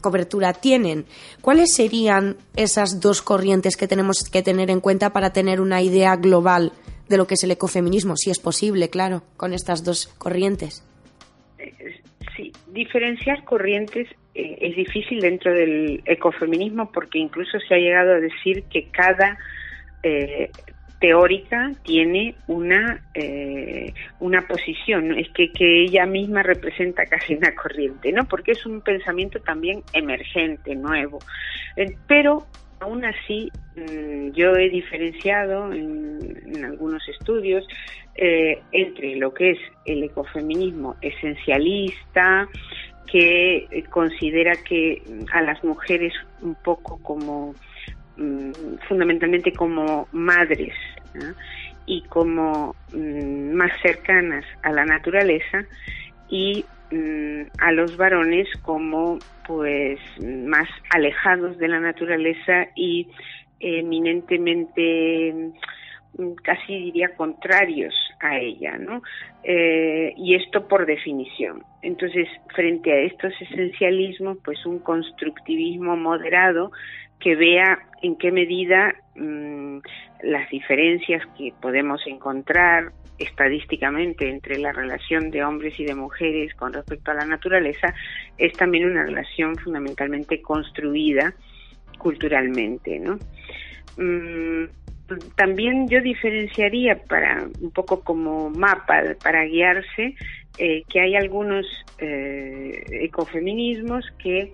cobertura 0.00 0.52
tienen. 0.52 1.06
¿Cuáles 1.40 1.74
serían 1.74 2.36
esas 2.54 3.00
dos 3.00 3.22
corrientes 3.22 3.76
que 3.76 3.88
tenemos 3.88 4.28
que 4.30 4.42
tener 4.42 4.70
en 4.70 4.80
cuenta 4.80 5.12
para 5.12 5.32
tener 5.32 5.60
una 5.60 5.82
idea 5.82 6.16
global 6.16 6.72
de 7.08 7.16
lo 7.16 7.26
que 7.26 7.34
es 7.34 7.42
el 7.44 7.50
ecofeminismo, 7.50 8.16
si 8.16 8.30
es 8.30 8.38
posible, 8.38 8.90
claro, 8.90 9.22
con 9.36 9.54
estas 9.54 9.82
dos 9.82 10.08
corrientes? 10.18 10.84
Sí, 12.36 12.52
diferenciar 12.68 13.44
corrientes 13.44 14.08
eh, 14.34 14.58
es 14.60 14.76
difícil 14.76 15.20
dentro 15.20 15.52
del 15.52 16.02
ecofeminismo 16.04 16.92
porque 16.92 17.18
incluso 17.18 17.58
se 17.60 17.74
ha 17.74 17.78
llegado 17.78 18.12
a 18.12 18.20
decir 18.20 18.64
que 18.70 18.88
cada 18.90 19.38
eh, 20.02 20.50
teórica 21.00 21.72
tiene 21.84 22.34
una 22.46 23.02
eh, 23.14 23.92
una 24.20 24.46
posición 24.46 25.16
es 25.16 25.28
que, 25.30 25.52
que 25.52 25.84
ella 25.84 26.06
misma 26.06 26.42
representa 26.42 27.06
casi 27.06 27.34
una 27.34 27.54
corriente 27.54 28.12
no 28.12 28.24
porque 28.24 28.52
es 28.52 28.66
un 28.66 28.80
pensamiento 28.80 29.40
también 29.40 29.82
emergente 29.92 30.74
nuevo. 30.74 31.18
Eh, 31.76 31.96
pero 32.06 32.46
aún 32.80 33.04
así 33.04 33.50
mm, 33.76 34.30
yo 34.32 34.56
he 34.56 34.68
diferenciado 34.70 35.72
en, 35.72 36.64
algunos 36.64 37.08
estudios 37.08 37.66
eh, 38.16 38.60
entre 38.72 39.16
lo 39.16 39.32
que 39.32 39.52
es 39.52 39.58
el 39.84 40.02
ecofeminismo 40.02 40.96
esencialista 41.00 42.48
que 43.10 43.84
considera 43.90 44.54
que 44.56 45.02
a 45.32 45.40
las 45.40 45.62
mujeres 45.64 46.12
un 46.42 46.54
poco 46.56 47.00
como 47.02 47.54
fundamentalmente 48.88 49.52
como 49.52 50.08
madres 50.12 50.74
y 51.86 52.02
como 52.02 52.74
mm, 52.92 53.52
más 53.52 53.72
cercanas 53.80 54.44
a 54.62 54.72
la 54.72 54.84
naturaleza 54.84 55.64
y 56.28 56.64
mm, 56.90 57.42
a 57.58 57.72
los 57.72 57.96
varones 57.96 58.48
como 58.62 59.18
pues 59.46 59.98
más 60.20 60.68
alejados 60.90 61.56
de 61.58 61.68
la 61.68 61.80
naturaleza 61.80 62.68
y 62.76 63.08
eminentemente 63.60 65.52
casi 66.42 66.74
diría 66.74 67.14
contrarios 67.16 67.94
a 68.20 68.38
ella, 68.38 68.76
¿no? 68.78 69.02
Eh, 69.44 70.12
y 70.16 70.34
esto 70.34 70.66
por 70.66 70.84
definición. 70.86 71.62
Entonces, 71.82 72.28
frente 72.54 72.92
a 72.92 73.00
estos 73.02 73.32
esencialismos, 73.40 74.38
pues 74.44 74.64
un 74.66 74.80
constructivismo 74.80 75.96
moderado 75.96 76.72
que 77.20 77.34
vea 77.36 77.78
en 78.02 78.16
qué 78.16 78.30
medida 78.30 78.94
mm, 79.16 79.78
las 80.22 80.48
diferencias 80.50 81.22
que 81.36 81.52
podemos 81.60 82.00
encontrar 82.06 82.92
estadísticamente 83.18 84.30
entre 84.30 84.58
la 84.58 84.72
relación 84.72 85.30
de 85.30 85.42
hombres 85.42 85.78
y 85.80 85.84
de 85.84 85.94
mujeres 85.94 86.54
con 86.54 86.72
respecto 86.72 87.10
a 87.10 87.14
la 87.14 87.24
naturaleza 87.24 87.92
es 88.36 88.52
también 88.52 88.86
una 88.88 89.04
relación 89.04 89.56
fundamentalmente 89.56 90.40
construida 90.40 91.34
culturalmente, 91.98 93.00
¿no? 93.00 93.18
Mm, 93.96 94.68
también 95.36 95.88
yo 95.88 96.00
diferenciaría 96.00 97.02
para 97.04 97.48
un 97.60 97.70
poco 97.70 98.04
como 98.04 98.50
mapa 98.50 99.02
para 99.22 99.44
guiarse 99.44 100.14
eh, 100.58 100.82
que 100.88 101.00
hay 101.00 101.16
algunos 101.16 101.66
eh, 101.98 102.84
ecofeminismos 102.90 104.04
que 104.22 104.52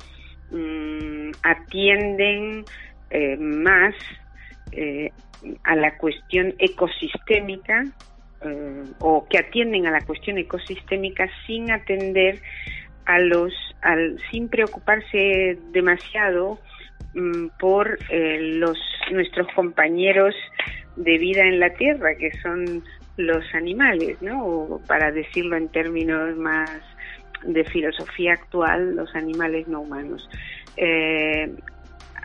Mm, 0.50 1.30
atienden 1.42 2.64
eh, 3.10 3.36
más 3.36 3.94
eh, 4.72 5.10
a 5.64 5.74
la 5.74 5.96
cuestión 5.96 6.54
ecosistémica 6.58 7.84
eh, 8.42 8.84
o 9.00 9.26
que 9.28 9.38
atienden 9.38 9.86
a 9.86 9.90
la 9.90 10.02
cuestión 10.02 10.38
ecosistémica 10.38 11.28
sin 11.46 11.70
atender 11.70 12.40
a 13.06 13.18
los 13.18 13.52
al, 13.82 14.18
sin 14.30 14.48
preocuparse 14.48 15.58
demasiado 15.72 16.58
mm, 17.14 17.48
por 17.58 17.98
los 18.10 18.78
nuestros 19.10 19.48
compañeros 19.54 20.34
de 20.96 21.18
vida 21.18 21.42
en 21.42 21.58
la 21.58 21.70
tierra 21.74 22.16
que 22.16 22.30
son 22.42 22.84
los 23.16 23.44
animales 23.54 24.20
no 24.20 24.44
o 24.46 24.80
para 24.86 25.10
decirlo 25.10 25.56
en 25.56 25.68
términos 25.68 26.36
más 26.36 26.70
de 27.46 27.64
filosofía 27.64 28.34
actual 28.34 28.96
los 28.96 29.14
animales 29.14 29.68
no 29.68 29.80
humanos. 29.80 30.28
Eh, 30.76 31.52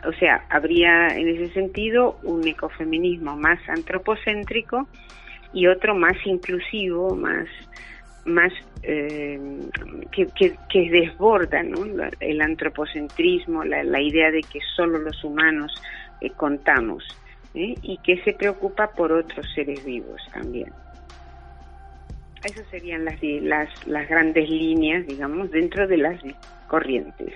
o 0.06 0.12
sea, 0.14 0.44
habría 0.48 1.08
en 1.08 1.28
ese 1.28 1.52
sentido 1.52 2.18
un 2.22 2.46
ecofeminismo 2.46 3.36
más 3.36 3.60
antropocéntrico 3.68 4.88
y 5.52 5.66
otro 5.66 5.94
más 5.94 6.16
inclusivo, 6.24 7.14
más 7.14 7.46
más 8.24 8.52
eh, 8.82 9.38
que, 10.12 10.26
que, 10.68 10.90
desborda 10.90 11.62
el 12.20 12.40
antropocentrismo, 12.40 13.64
la, 13.64 14.00
idea 14.00 14.30
de 14.30 14.42
que 14.42 14.60
solo 14.76 14.98
los 14.98 15.24
humanos 15.24 15.72
eh, 16.20 16.30
contamos 16.36 17.04
y 17.52 17.98
que 18.04 18.22
se 18.22 18.32
preocupa 18.32 18.90
por 18.92 19.10
otros 19.10 19.46
seres 19.54 19.84
vivos 19.84 20.20
también. 20.32 20.70
Esas 22.44 22.66
serían 22.70 23.04
las, 23.04 23.22
las, 23.22 23.86
las 23.86 24.08
grandes 24.08 24.48
líneas, 24.48 25.06
digamos, 25.06 25.50
dentro 25.50 25.86
de 25.86 25.96
las 25.98 26.20
corrientes. 26.68 27.34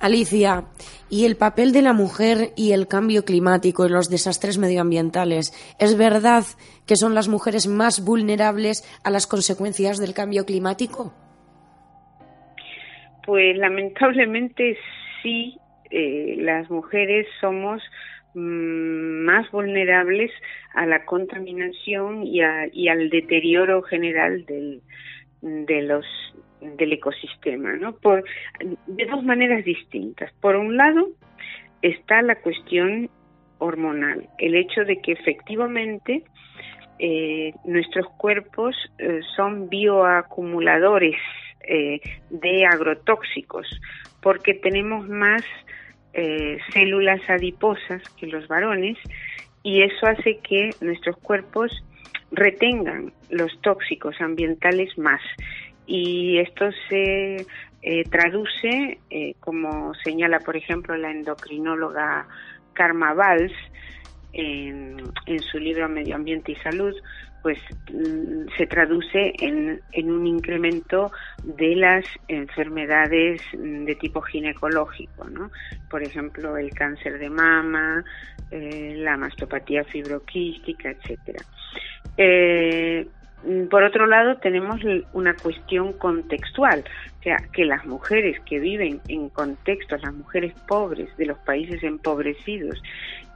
Alicia, 0.00 0.64
¿y 1.08 1.24
el 1.24 1.36
papel 1.36 1.72
de 1.72 1.80
la 1.80 1.94
mujer 1.94 2.50
y 2.56 2.72
el 2.72 2.86
cambio 2.88 3.24
climático 3.24 3.86
y 3.86 3.88
los 3.88 4.10
desastres 4.10 4.58
medioambientales? 4.58 5.52
¿Es 5.78 5.96
verdad 5.96 6.44
que 6.86 6.96
son 6.96 7.14
las 7.14 7.28
mujeres 7.28 7.66
más 7.66 8.04
vulnerables 8.04 8.84
a 9.02 9.08
las 9.08 9.26
consecuencias 9.26 9.96
del 9.98 10.12
cambio 10.12 10.44
climático? 10.44 11.14
Pues 13.24 13.56
lamentablemente 13.56 14.76
sí, 15.22 15.58
eh, 15.90 16.36
las 16.38 16.68
mujeres 16.68 17.26
somos 17.40 17.82
más 18.34 19.50
vulnerables 19.50 20.30
a 20.74 20.86
la 20.86 21.04
contaminación 21.04 22.24
y, 22.24 22.40
y 22.72 22.88
al 22.88 23.10
deterioro 23.10 23.82
general 23.82 24.44
del, 24.46 24.82
de 25.40 25.82
los 25.82 26.04
del 26.60 26.94
ecosistema, 26.94 27.74
¿no? 27.74 27.94
Por, 27.96 28.24
de 28.86 29.04
dos 29.06 29.22
maneras 29.22 29.64
distintas. 29.64 30.32
Por 30.40 30.56
un 30.56 30.76
lado, 30.76 31.10
está 31.82 32.22
la 32.22 32.36
cuestión 32.36 33.10
hormonal, 33.58 34.28
el 34.38 34.54
hecho 34.54 34.84
de 34.84 35.00
que 35.00 35.12
efectivamente 35.12 36.22
eh, 36.98 37.52
nuestros 37.64 38.06
cuerpos 38.16 38.74
eh, 38.98 39.20
son 39.36 39.68
bioacumuladores 39.68 41.16
eh, 41.68 42.00
de 42.30 42.66
agrotóxicos, 42.66 43.66
porque 44.22 44.54
tenemos 44.54 45.08
más 45.08 45.44
células 46.72 47.20
adiposas 47.28 48.02
que 48.16 48.26
los 48.26 48.46
varones 48.46 48.96
y 49.64 49.82
eso 49.82 50.06
hace 50.06 50.38
que 50.38 50.70
nuestros 50.80 51.16
cuerpos 51.16 51.82
retengan 52.30 53.12
los 53.30 53.60
tóxicos 53.62 54.20
ambientales 54.20 54.96
más. 54.98 55.20
Y 55.86 56.38
esto 56.38 56.70
se 56.88 57.46
eh, 57.82 58.04
traduce, 58.10 58.98
eh, 59.10 59.34
como 59.40 59.94
señala 59.94 60.40
por 60.40 60.56
ejemplo 60.56 60.96
la 60.96 61.10
endocrinóloga 61.10 62.26
Karma 62.72 63.14
Valls 63.14 63.52
en, 64.32 64.96
su 65.50 65.58
libro 65.58 65.88
Medio 65.88 66.16
Ambiente 66.16 66.52
y 66.52 66.56
Salud, 66.56 66.94
pues 67.44 67.58
mm, 67.92 68.48
se 68.56 68.66
traduce 68.66 69.34
en, 69.38 69.78
en, 69.92 70.10
un 70.10 70.26
incremento 70.26 71.12
de 71.42 71.76
las 71.76 72.06
enfermedades 72.26 73.42
de 73.52 73.94
tipo 73.96 74.22
ginecológico, 74.22 75.28
¿no? 75.28 75.50
Por 75.90 76.02
ejemplo, 76.02 76.56
el 76.56 76.70
cáncer 76.70 77.18
de 77.18 77.28
mama, 77.28 78.02
eh, 78.50 78.94
la 78.96 79.18
mastopatía 79.18 79.84
fibroquística, 79.84 80.90
etcétera. 80.90 81.44
Eh, 82.16 83.06
Mm, 83.44 83.66
por 83.66 83.82
otro 83.82 84.06
lado, 84.06 84.36
tenemos 84.36 84.80
una 85.12 85.34
cuestión 85.34 85.92
contextual, 85.94 86.84
o 87.20 87.22
sea, 87.22 87.36
que 87.52 87.64
las 87.64 87.84
mujeres 87.84 88.40
que 88.40 88.58
viven 88.58 89.00
en 89.08 89.28
contextos, 89.28 90.02
las 90.02 90.14
mujeres 90.14 90.54
pobres 90.66 91.14
de 91.18 91.26
los 91.26 91.38
países 91.38 91.82
empobrecidos, 91.82 92.82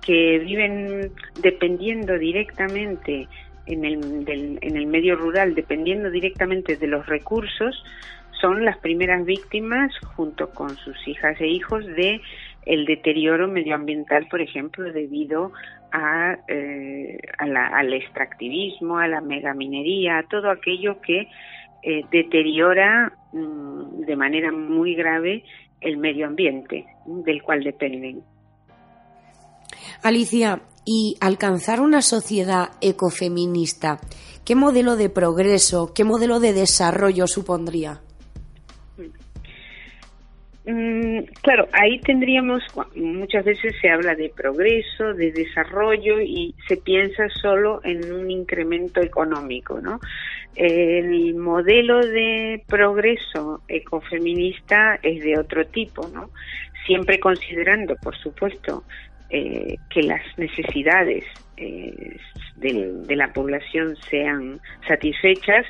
que 0.00 0.38
viven 0.38 1.12
dependiendo 1.42 2.18
directamente 2.18 3.28
en 3.68 3.84
el, 3.84 4.58
en 4.60 4.76
el 4.76 4.86
medio 4.86 5.16
rural, 5.16 5.54
dependiendo 5.54 6.10
directamente 6.10 6.76
de 6.76 6.86
los 6.86 7.06
recursos, 7.06 7.84
son 8.40 8.64
las 8.64 8.78
primeras 8.78 9.24
víctimas, 9.24 9.92
junto 10.16 10.50
con 10.50 10.76
sus 10.76 10.96
hijas 11.06 11.40
e 11.40 11.46
hijos, 11.46 11.84
de 11.86 12.20
el 12.66 12.84
deterioro 12.84 13.48
medioambiental, 13.48 14.26
por 14.28 14.40
ejemplo, 14.40 14.92
debido 14.92 15.52
a, 15.90 16.36
eh, 16.48 17.18
al 17.38 17.92
extractivismo, 17.94 18.98
a 18.98 19.08
la 19.08 19.20
megaminería, 19.20 20.18
a 20.18 20.22
todo 20.24 20.50
aquello 20.50 21.00
que 21.00 21.28
eh, 21.82 22.04
deteriora 22.10 23.12
mm, 23.32 24.00
de 24.00 24.16
manera 24.16 24.52
muy 24.52 24.94
grave 24.94 25.44
el 25.80 25.96
medio 25.96 26.26
ambiente 26.26 26.84
del 27.06 27.42
cual 27.42 27.62
dependen. 27.62 28.22
Alicia, 30.02 30.62
y 30.90 31.16
alcanzar 31.20 31.80
una 31.80 32.00
sociedad 32.00 32.70
ecofeminista, 32.80 34.00
¿qué 34.46 34.54
modelo 34.54 34.96
de 34.96 35.10
progreso, 35.10 35.92
qué 35.94 36.02
modelo 36.02 36.40
de 36.40 36.54
desarrollo 36.54 37.26
supondría? 37.26 38.00
Mm, 40.64 41.24
claro, 41.42 41.68
ahí 41.72 41.98
tendríamos, 42.00 42.62
muchas 42.94 43.44
veces 43.44 43.74
se 43.80 43.90
habla 43.90 44.14
de 44.14 44.30
progreso, 44.30 45.12
de 45.12 45.32
desarrollo 45.32 46.20
y 46.20 46.54
se 46.66 46.78
piensa 46.78 47.28
solo 47.40 47.80
en 47.84 48.12
un 48.12 48.30
incremento 48.30 49.02
económico, 49.02 49.80
¿no? 49.80 50.00
El 50.56 51.34
modelo 51.36 52.00
de 52.00 52.62
progreso 52.66 53.62
ecofeminista 53.68 54.98
es 55.02 55.22
de 55.22 55.38
otro 55.38 55.66
tipo, 55.66 56.08
¿no? 56.08 56.30
Siempre 56.86 57.18
considerando, 57.18 57.96
por 57.96 58.16
supuesto, 58.16 58.84
eh, 59.30 59.76
que 59.90 60.02
las 60.02 60.22
necesidades 60.38 61.24
eh, 61.56 62.16
de, 62.56 63.16
la 63.16 63.32
población 63.32 63.96
sean 64.10 64.60
satisfechas, 64.86 65.66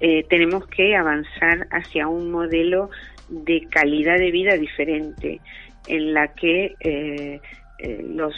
eh, 0.00 0.24
tenemos 0.28 0.66
que 0.68 0.96
avanzar 0.96 1.66
hacia 1.70 2.08
un 2.08 2.30
modelo 2.30 2.90
de 3.28 3.66
calidad 3.70 4.16
de 4.18 4.30
vida 4.30 4.56
diferente, 4.56 5.40
en 5.86 6.14
la 6.14 6.28
que 6.28 6.74
eh, 6.80 7.40
eh, 7.78 8.04
los 8.08 8.34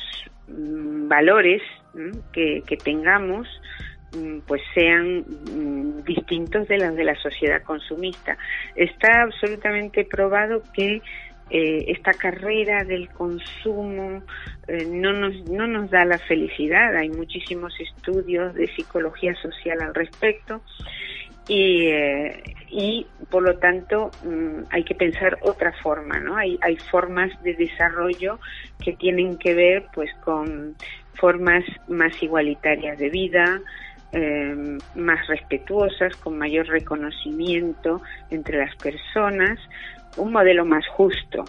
mm, 0.48 1.08
valores 1.08 1.62
que, 2.32 2.62
tengamos 2.82 3.46
mm, 4.16 4.38
pues 4.46 4.62
sean 4.74 5.20
mm, 5.20 6.04
distintos 6.04 6.68
de 6.68 6.78
los 6.78 6.96
de 6.96 7.04
la 7.04 7.14
sociedad 7.16 7.62
consumista. 7.62 8.36
Está 8.76 9.22
absolutamente 9.22 10.04
probado 10.04 10.62
que 10.74 11.02
eh, 11.50 11.84
esta 11.88 12.12
carrera 12.12 12.84
del 12.84 13.08
consumo 13.10 14.22
no, 14.86 15.12
nos, 15.12 15.50
no 15.50 15.66
nos 15.66 15.90
da 15.90 16.04
la 16.04 16.18
felicidad. 16.18 16.96
Hay 16.96 17.10
muchísimos 17.10 17.74
estudios 17.78 18.54
de 18.54 18.68
psicología 18.68 19.34
social 19.36 19.82
al 19.82 19.94
respecto 19.94 20.62
y, 21.48 21.86
eh, 21.86 22.42
y 22.70 23.06
por 23.30 23.42
lo 23.42 23.58
tanto 23.58 24.10
mm, 24.24 24.64
hay 24.70 24.84
que 24.84 24.94
pensar 24.94 25.38
otra 25.42 25.72
forma, 25.82 26.18
¿no? 26.20 26.36
Hay, 26.36 26.58
hay 26.62 26.76
formas 26.76 27.30
de 27.42 27.54
desarrollo 27.54 28.38
que 28.82 28.92
tienen 28.92 29.36
que 29.38 29.54
ver 29.54 29.86
pues 29.94 30.10
con 30.24 30.76
formas 31.14 31.64
más 31.88 32.20
igualitarias 32.22 32.98
de 32.98 33.10
vida, 33.10 33.60
eh, 34.12 34.78
más 34.94 35.26
respetuosas, 35.26 36.16
con 36.16 36.38
mayor 36.38 36.66
reconocimiento 36.68 38.02
entre 38.30 38.58
las 38.58 38.74
personas, 38.76 39.58
un 40.16 40.32
modelo 40.32 40.64
más 40.64 40.84
justo 40.96 41.44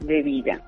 de 0.00 0.22
vida. 0.22 0.62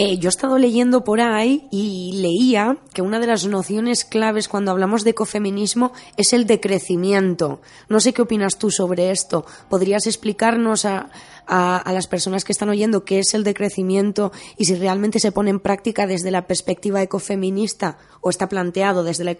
Eh, 0.00 0.18
yo 0.18 0.28
he 0.28 0.30
estado 0.30 0.58
leyendo 0.58 1.02
por 1.02 1.20
ahí 1.20 1.66
y 1.72 2.12
leía 2.22 2.76
que 2.94 3.02
una 3.02 3.18
de 3.18 3.26
las 3.26 3.46
nociones 3.46 4.04
claves 4.04 4.46
cuando 4.46 4.70
hablamos 4.70 5.02
de 5.02 5.10
ecofeminismo 5.10 5.92
es 6.16 6.32
el 6.32 6.46
decrecimiento. 6.46 7.60
No 7.88 7.98
sé 7.98 8.12
qué 8.12 8.22
opinas 8.22 8.58
tú 8.58 8.70
sobre 8.70 9.10
esto. 9.10 9.44
¿Podrías 9.68 10.06
explicarnos 10.06 10.84
a, 10.84 11.10
las 11.48 12.06
personas 12.06 12.44
que 12.44 12.52
están 12.52 12.68
oyendo 12.68 13.04
qué 13.04 13.18
es 13.18 13.34
el 13.34 13.42
decrecimiento 13.42 14.30
y 14.56 14.66
si 14.66 14.76
realmente 14.76 15.18
se 15.18 15.32
pone 15.32 15.50
en 15.50 15.58
práctica 15.58 16.06
desde 16.06 16.30
la 16.30 16.46
perspectiva 16.46 17.02
ecofeminista 17.02 17.98
o 18.20 18.30
está 18.30 18.48
planteado 18.48 19.02
desde 19.02 19.24
la, 19.24 19.34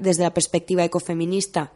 desde 0.00 0.22
la 0.22 0.32
perspectiva 0.32 0.84
ecofeminista? 0.84 1.72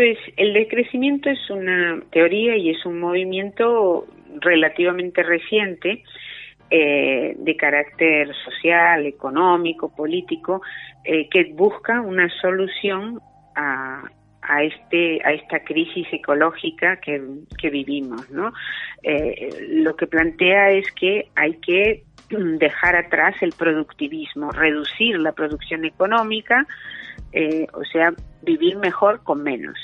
Pues 0.00 0.16
el 0.38 0.54
decrecimiento 0.54 1.28
es 1.28 1.50
una 1.50 2.00
teoría 2.10 2.56
y 2.56 2.70
es 2.70 2.86
un 2.86 3.00
movimiento 3.00 4.06
relativamente 4.40 5.22
reciente 5.22 6.02
eh, 6.70 7.34
de 7.36 7.56
carácter 7.56 8.34
social, 8.42 9.04
económico, 9.04 9.94
político, 9.94 10.62
eh, 11.04 11.28
que 11.28 11.52
busca 11.52 12.00
una 12.00 12.30
solución 12.40 13.20
a, 13.54 14.04
a 14.40 14.62
este 14.62 15.20
a 15.22 15.34
esta 15.34 15.62
crisis 15.64 16.06
ecológica 16.10 16.96
que, 16.96 17.20
vivimos 17.70 18.30
no 18.30 18.54
eh, 19.02 19.50
lo 19.68 19.94
que 19.96 20.06
plantea 20.06 20.70
es 20.70 20.90
que 20.92 21.28
hay 21.34 21.56
que 21.56 22.04
dejar 22.30 22.96
atrás 22.96 23.34
el 23.40 23.52
productivismo 23.52 24.52
reducir 24.52 25.18
la 25.18 25.32
producción 25.32 25.84
económica 25.84 26.66
o 27.72 27.84
sea 27.84 28.12
vivir 28.42 28.76
mejor 28.76 29.22
con 29.22 29.42
menos 29.42 29.78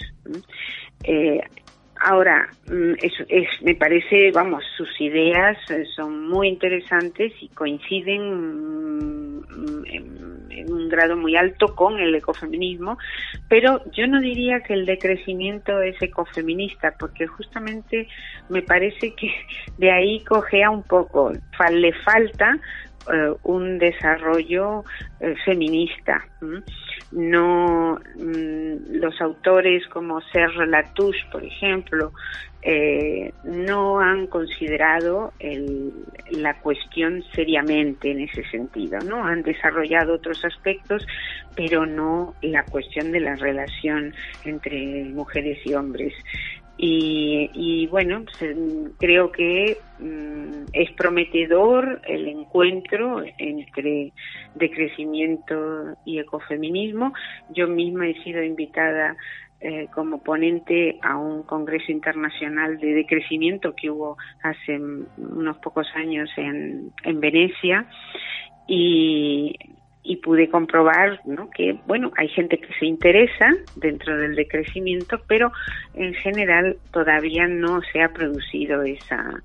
Ahora, 2.01 2.49
mm, 2.69 2.93
es, 3.29 3.63
me 3.63 3.75
parece, 3.75 4.31
vamos, 4.33 4.63
sus 4.77 4.89
ideas 5.01 5.57
eh, 5.71 5.85
son 5.95 6.29
muy 6.29 6.49
interesantes 6.49 7.33
y 7.41 7.49
coinciden 7.49 9.41
mm, 9.41 9.85
en, 9.87 10.27
un 10.69 10.89
grado 10.89 11.17
muy 11.17 11.37
alto 11.37 11.75
con 11.75 11.99
el 11.99 12.15
ecofeminismo, 12.15 12.99
pero 13.49 13.83
yo 13.93 14.07
no 14.09 14.21
diría 14.21 14.61
que 14.61 14.75
el 14.75 14.85
decrecimiento 14.85 15.81
es 15.81 16.01
ecofeminista, 16.03 16.95
porque 16.99 17.27
justamente 17.27 18.09
me 18.49 18.63
parece 18.63 19.15
que 19.15 19.31
de 19.79 19.93
ahí 19.93 20.25
cogea 20.25 20.71
un 20.71 20.83
poco, 20.83 21.33
le 21.71 21.93
falta 21.93 22.59
eh, 23.13 23.33
un 23.45 23.79
desarrollo 23.79 24.85
eh, 25.21 25.35
feminista. 25.45 26.25
No 27.13 28.01
mm, 28.17 28.97
los 29.01 29.21
autores 29.21 29.87
como 29.89 30.21
Serge 30.21 30.67
Latouche, 30.67 31.25
por 31.31 31.45
ejemplo, 31.45 32.13
eh, 32.63 33.33
no 33.45 34.01
han 34.01 34.27
considerado 34.27 35.33
la 36.31 36.59
cuestión 36.59 37.23
seriamente 37.33 38.11
en 38.11 38.23
ese 38.23 38.43
sentido, 38.51 38.99
¿no? 39.01 39.25
Han 39.25 39.43
desarrollado 39.43 40.15
otros 40.15 40.45
aspectos, 40.45 41.07
pero 41.55 41.87
no 41.87 42.35
la 42.43 42.65
cuestión 42.65 43.13
de 43.13 43.21
la 43.21 43.37
relación 43.37 44.13
entre 44.45 45.05
mujeres 45.05 45.65
y 45.65 45.75
hombres. 45.75 46.13
Y, 46.79 47.87
bueno, 47.87 48.25
pues, 48.39 48.57
creo 48.99 49.33
que 49.33 49.79
mm, 49.99 50.67
es 50.73 50.93
prometedor 50.93 52.03
el 52.07 52.29
encuentro 52.29 53.23
entre 53.39 54.13
decrecimiento 54.55 55.97
y 56.05 56.19
ecofeminismo. 56.19 57.15
Yo 57.51 57.67
misma 57.67 58.09
he 58.09 58.23
sido 58.23 58.43
invitada 58.43 59.17
eh, 59.61 59.89
como 59.95 60.19
ponente 60.23 60.99
a 61.03 61.17
un 61.17 61.43
congreso 61.45 61.91
internacional 61.91 62.79
de 62.79 62.93
decrecimiento 62.93 63.75
que 63.75 63.91
hubo 63.91 64.19
hace 64.43 64.79
unos 64.79 65.57
pocos 65.59 65.87
años 65.95 66.29
en, 66.37 66.93
en 67.05 67.21
Venecia 67.21 67.89
y, 68.69 69.57
y 70.07 70.17
pude 70.17 70.49
comprobar 70.49 71.21
¿no? 71.25 71.51
que 71.51 71.79
bueno 71.87 72.13
hay 72.17 72.29
gente 72.29 72.59
que 72.59 72.73
se 72.79 72.87
interesa 72.87 73.51
dentro 73.75 74.17
del 74.17 74.37
decrecimiento 74.37 75.21
pero 75.27 75.51
en 75.95 76.15
general 76.15 76.77
todavía 76.93 77.47
no 77.47 77.81
se 77.93 78.03
ha 78.03 78.09
producido 78.11 78.83
esa 78.83 79.43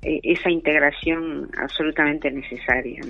eh, 0.00 0.20
esa 0.22 0.48
integración 0.48 1.50
absolutamente 1.60 2.30
necesaria. 2.30 3.00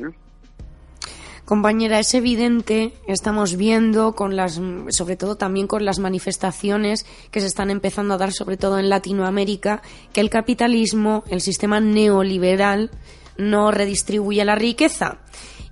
Compañera, 1.44 1.98
es 1.98 2.14
evidente, 2.14 2.92
estamos 3.06 3.58
viendo 3.58 4.14
con 4.14 4.36
las, 4.36 4.60
sobre 4.88 5.16
todo 5.16 5.36
también 5.36 5.66
con 5.66 5.84
las 5.84 5.98
manifestaciones 5.98 7.04
que 7.30 7.40
se 7.40 7.46
están 7.46 7.70
empezando 7.70 8.14
a 8.14 8.18
dar, 8.18 8.32
sobre 8.32 8.56
todo 8.56 8.78
en 8.78 8.88
Latinoamérica, 8.88 9.82
que 10.14 10.22
el 10.22 10.30
capitalismo, 10.30 11.24
el 11.30 11.42
sistema 11.42 11.78
neoliberal, 11.78 12.90
no 13.36 13.70
redistribuye 13.70 14.44
la 14.46 14.54
riqueza 14.54 15.18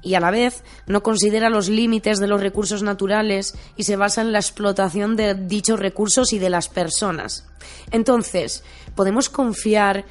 y 0.07 0.15
a 0.15 0.21
la 0.21 0.31
vez 0.31 0.63
no 0.87 1.03
considera 1.03 1.51
los 1.51 1.69
límites 1.69 2.21
de 2.21 2.29
los 2.29 2.41
recursos 2.41 2.85
naturales 2.85 3.59
y 3.77 3.83
se 3.83 3.97
basa 3.97 4.21
en 4.23 4.31
la 4.31 4.39
explotación 4.39 5.17
de 5.17 5.35
dichos 5.35 5.81
recursos 5.81 6.33
y 6.33 6.39
de 6.39 6.49
las 6.49 6.69
personas. 6.69 7.51
Entonces, 7.91 8.65
¿podemos 8.95 9.29
confiar, 9.29 10.05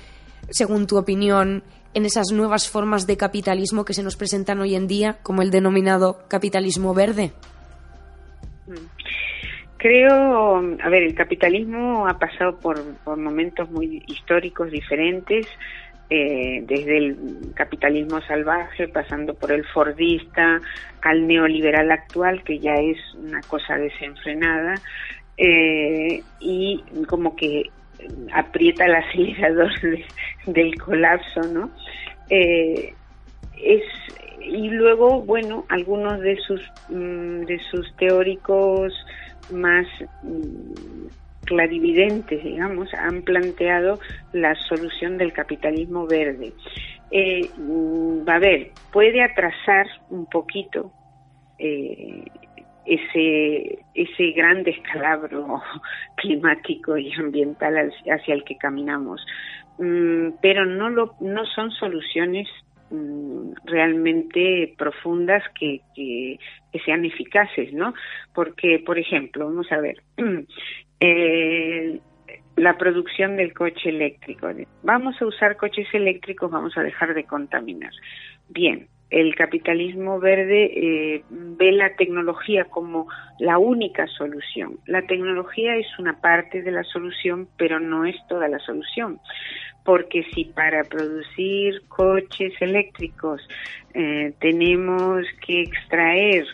según 0.50 0.86
tu 0.86 0.98
opinión, 0.98 1.64
en 1.94 2.06
esas 2.06 2.34
nuevas 2.34 2.70
formas 2.70 3.08
de 3.08 3.16
capitalismo 3.16 3.86
que 3.86 3.94
se 3.94 4.04
nos 4.04 4.18
presentan 4.18 4.60
hoy 4.60 4.76
en 4.76 4.88
día, 4.88 5.18
como 5.24 5.42
el 5.42 5.50
denominado 5.50 6.28
capitalismo 6.28 6.94
verde? 6.94 7.32
Creo, 9.78 10.58
a 10.58 10.90
ver, 10.90 11.04
el 11.04 11.16
capitalismo 11.16 12.06
ha 12.06 12.20
pasado 12.20 12.58
por, 12.58 12.82
momentos 13.18 13.70
muy 13.72 14.04
históricos 14.08 14.72
diferentes, 14.72 15.48
eh, 16.10 16.64
desde 16.68 16.98
el 16.98 17.18
capitalismo 17.56 18.22
salvaje, 18.22 18.88
pasando 18.88 19.34
por 19.34 19.52
el 19.52 19.66
fordista, 19.66 20.62
al 21.02 21.28
neoliberal 21.28 21.92
actual, 21.92 22.44
que 22.44 22.60
ya 22.60 22.76
es 22.76 22.98
una 23.16 23.42
cosa 23.42 23.76
desenfrenada, 23.76 24.76
eh, 25.38 26.22
y 26.40 26.84
como 27.08 27.36
que 27.36 27.70
aprieta 28.34 28.86
el 28.86 28.96
acelerador 28.96 29.72
del 30.46 30.76
colapso, 30.80 31.42
¿no? 31.52 31.72
Eh, 32.30 32.94
es 33.62 33.84
y 34.48 34.70
luego, 34.70 35.22
bueno, 35.22 35.66
algunos 35.70 36.20
de 36.22 36.38
sus 36.38 36.62
mm, 36.90 37.46
de 37.46 37.60
sus 37.72 37.96
teóricos 37.96 38.94
más 39.52 39.88
mm, 40.22 41.08
clarividentes, 41.46 42.44
digamos, 42.44 42.94
han 42.94 43.22
planteado 43.22 44.00
la 44.34 44.56
solución 44.68 45.18
del 45.18 45.34
capitalismo 45.34 46.08
verde. 46.08 46.54
Eh, 47.12 47.50
mm, 47.58 48.28
a 48.28 48.40
ver, 48.40 48.72
puede 48.92 49.24
atrasar 49.24 49.88
un 50.10 50.26
poquito 50.26 50.92
eh, 51.60 52.26
ese, 52.86 53.80
ese 53.94 54.32
gran 54.32 54.64
descalabro 54.64 55.62
climático 56.18 56.98
y 56.98 57.12
ambiental 57.14 57.92
hacia 58.06 58.34
el 58.34 58.44
que 58.44 58.58
caminamos. 58.58 59.26
Mm, 59.78 60.30
pero 60.42 60.66
no, 60.66 60.90
lo, 60.90 61.16
no 61.20 61.46
son 61.46 61.72
soluciones 61.72 62.48
mm, 62.92 63.54
realmente 63.66 64.74
profundas 64.78 65.44
que, 65.60 65.82
que, 65.96 66.40
sean 66.86 67.06
eficaces, 67.06 67.74
¿no? 67.74 67.94
Porque, 68.34 68.84
por 68.86 69.00
ejemplo, 69.00 69.46
vamos 69.46 69.72
a 69.72 69.80
ver, 69.80 70.04
eh, 71.00 72.00
la 72.56 72.78
producción 72.78 73.36
del 73.36 73.54
coche 73.54 73.90
eléctrico. 73.90 74.48
Vamos 74.84 75.22
a 75.22 75.26
usar 75.26 75.58
coches 75.58 75.88
eléctricos, 75.94 76.50
vamos 76.50 76.78
a 76.78 76.84
dejar 76.84 77.14
de 77.14 77.26
contaminar. 77.26 77.92
Bien, 78.50 78.88
el 79.10 79.36
capitalismo 79.36 80.20
verde 80.20 80.72
eh, 80.74 81.24
ve 81.30 81.72
la 81.72 81.96
tecnología 81.96 82.66
como 82.66 83.08
la 83.40 83.58
única 83.58 84.08
solución. 84.08 84.80
La 84.88 85.04
tecnología 85.04 85.76
es 85.76 85.88
una 86.00 86.20
parte 86.20 86.62
de 86.62 86.72
la 86.72 86.84
solución, 86.84 87.48
pero 87.58 87.80
no 87.80 88.06
es 88.06 88.16
toda 88.28 88.48
la 88.48 88.60
solución. 88.60 89.20
Porque 89.84 90.24
si 90.34 90.46
para 90.46 90.84
producir 90.84 91.84
coches 91.88 92.54
eléctricos 92.60 93.48
eh, 93.94 94.34
tenemos 94.40 95.26
que 95.46 95.62
extraer 95.62 96.46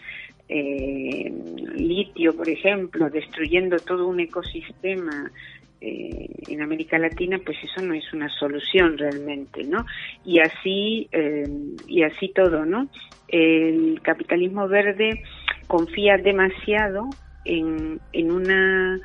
eh, 0.54 1.32
litio, 1.76 2.36
por 2.36 2.50
ejemplo, 2.50 3.10
destruyendo 3.10 3.80
todo 3.80 4.06
un 4.06 4.20
ecosistema 4.20 5.32
eh, 5.80 6.28
en 6.48 6.62
América 6.62 7.00
Latina, 7.00 7.40
pues 7.46 7.58
eso 7.64 7.82
no 7.82 7.94
es 7.94 8.12
una 8.12 8.28
solución 8.38 8.98
realmente, 8.98 9.64
¿no? 9.64 9.86
Y 10.26 10.40
así, 10.40 11.08
eh, 11.14 11.48
y 11.88 12.04
así 12.04 12.34
todo, 12.36 12.66
¿no? 12.66 12.90
El 13.30 14.02
capitalismo 14.02 14.68
verde 14.68 15.24
confía 15.68 16.18
demasiado 16.18 17.16
en, 17.46 18.02
en 18.12 18.32
una 18.32 19.00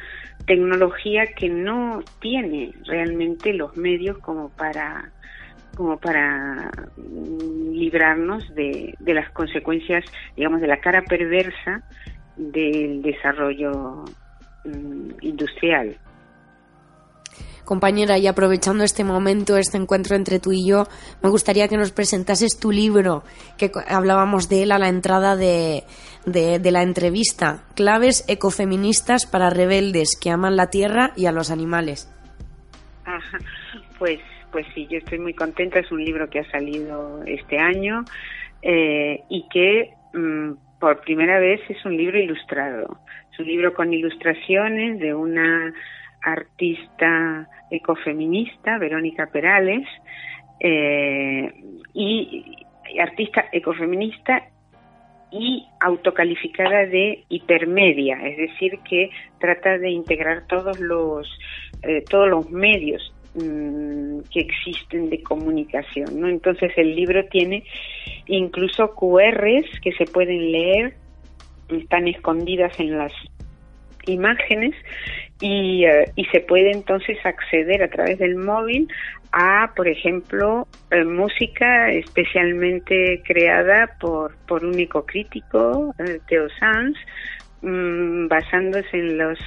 tecnología 0.46 1.28
que 1.38 1.48
no 1.48 2.02
tiene 2.20 2.72
realmente 2.86 3.52
los 3.52 3.76
medios 3.76 4.18
como 4.18 4.50
para 4.50 5.12
como 5.76 5.98
para 5.98 6.70
librarnos 6.98 8.42
de, 8.54 8.94
de 8.98 9.14
las 9.14 9.30
consecuencias, 9.30 10.04
digamos, 10.36 10.60
de 10.60 10.66
la 10.66 10.80
cara 10.80 11.02
perversa 11.02 11.82
del 12.36 13.02
desarrollo 13.02 14.04
mm, 14.64 15.10
industrial. 15.20 15.96
Compañera, 17.66 18.16
y 18.16 18.28
aprovechando 18.28 18.84
este 18.84 19.02
momento, 19.02 19.56
este 19.56 19.76
encuentro 19.76 20.14
entre 20.14 20.38
tú 20.38 20.52
y 20.52 20.64
yo, 20.64 20.84
me 21.20 21.30
gustaría 21.30 21.66
que 21.66 21.76
nos 21.76 21.90
presentases 21.90 22.60
tu 22.60 22.70
libro, 22.70 23.24
que 23.58 23.72
hablábamos 23.88 24.48
de 24.48 24.62
él 24.62 24.70
a 24.70 24.78
la 24.78 24.88
entrada 24.88 25.34
de, 25.34 25.82
de, 26.26 26.70
la 26.70 26.82
entrevista, 26.84 27.64
Claves 27.74 28.24
ecofeministas 28.28 29.26
para 29.26 29.50
rebeldes 29.50 30.16
que 30.16 30.30
aman 30.30 30.54
la 30.54 30.70
tierra 30.70 31.12
y 31.16 31.26
a 31.26 31.32
los 31.32 31.50
animales. 31.50 32.08
Ajá, 33.04 33.38
pues, 33.98 34.20
pues 34.56 34.68
sí, 34.74 34.86
yo 34.88 34.96
estoy 34.96 35.18
muy 35.18 35.34
contenta, 35.34 35.80
es 35.80 35.92
un 35.92 36.02
libro 36.02 36.30
que 36.30 36.38
ha 36.38 36.50
salido 36.50 37.22
este 37.26 37.58
año 37.58 38.06
eh, 38.62 39.20
y 39.28 39.46
que 39.50 39.90
mm, 40.14 40.52
por 40.80 41.02
primera 41.02 41.38
vez 41.38 41.60
es 41.68 41.84
un 41.84 41.94
libro 41.94 42.18
ilustrado, 42.18 43.00
es 43.30 43.38
un 43.38 43.44
libro 43.48 43.74
con 43.74 43.92
ilustraciones 43.92 44.98
de 44.98 45.12
una 45.12 45.74
artista 46.22 47.46
ecofeminista, 47.70 48.78
Verónica 48.78 49.26
Perales, 49.26 49.86
eh, 50.60 51.52
y, 51.92 52.56
artista 52.98 53.44
ecofeminista 53.52 54.42
y 55.30 55.66
autocalificada 55.80 56.86
de 56.86 57.24
hipermedia, 57.28 58.26
es 58.26 58.38
decir, 58.38 58.78
que 58.88 59.10
trata 59.38 59.76
de 59.76 59.90
integrar 59.90 60.46
todos 60.46 60.80
los 60.80 61.28
eh, 61.82 62.02
todos 62.08 62.30
los 62.30 62.48
medios 62.50 63.12
mm, 63.36 64.20
que 64.32 64.40
existen 64.40 65.10
de 65.10 65.22
comunicación, 65.22 66.20
¿no? 66.20 66.28
Entonces 66.28 66.72
el 66.76 66.96
libro 66.96 67.24
tiene 67.26 67.64
incluso 68.26 68.94
QRs 68.94 69.80
que 69.80 69.92
se 69.92 70.04
pueden 70.06 70.52
leer, 70.52 70.94
están 71.68 72.08
escondidas 72.08 72.78
en 72.80 72.98
las 72.98 73.12
imágenes 74.06 74.74
y, 75.40 75.84
eh, 75.84 76.10
y 76.16 76.24
se 76.26 76.40
puede 76.40 76.70
entonces 76.70 77.18
acceder 77.24 77.82
a 77.82 77.88
través 77.88 78.18
del 78.18 78.36
móvil 78.36 78.88
a, 79.32 79.72
por 79.74 79.88
ejemplo, 79.88 80.66
eh, 80.90 81.04
música 81.04 81.90
especialmente 81.90 83.22
creada 83.24 83.96
por, 84.00 84.36
por 84.46 84.64
un 84.64 84.78
ecocrítico, 84.78 85.94
eh, 85.98 86.20
Theo 86.28 86.48
Sanz, 86.58 86.96
mm, 87.62 88.28
basándose 88.28 88.96
en 88.96 89.18
los 89.18 89.38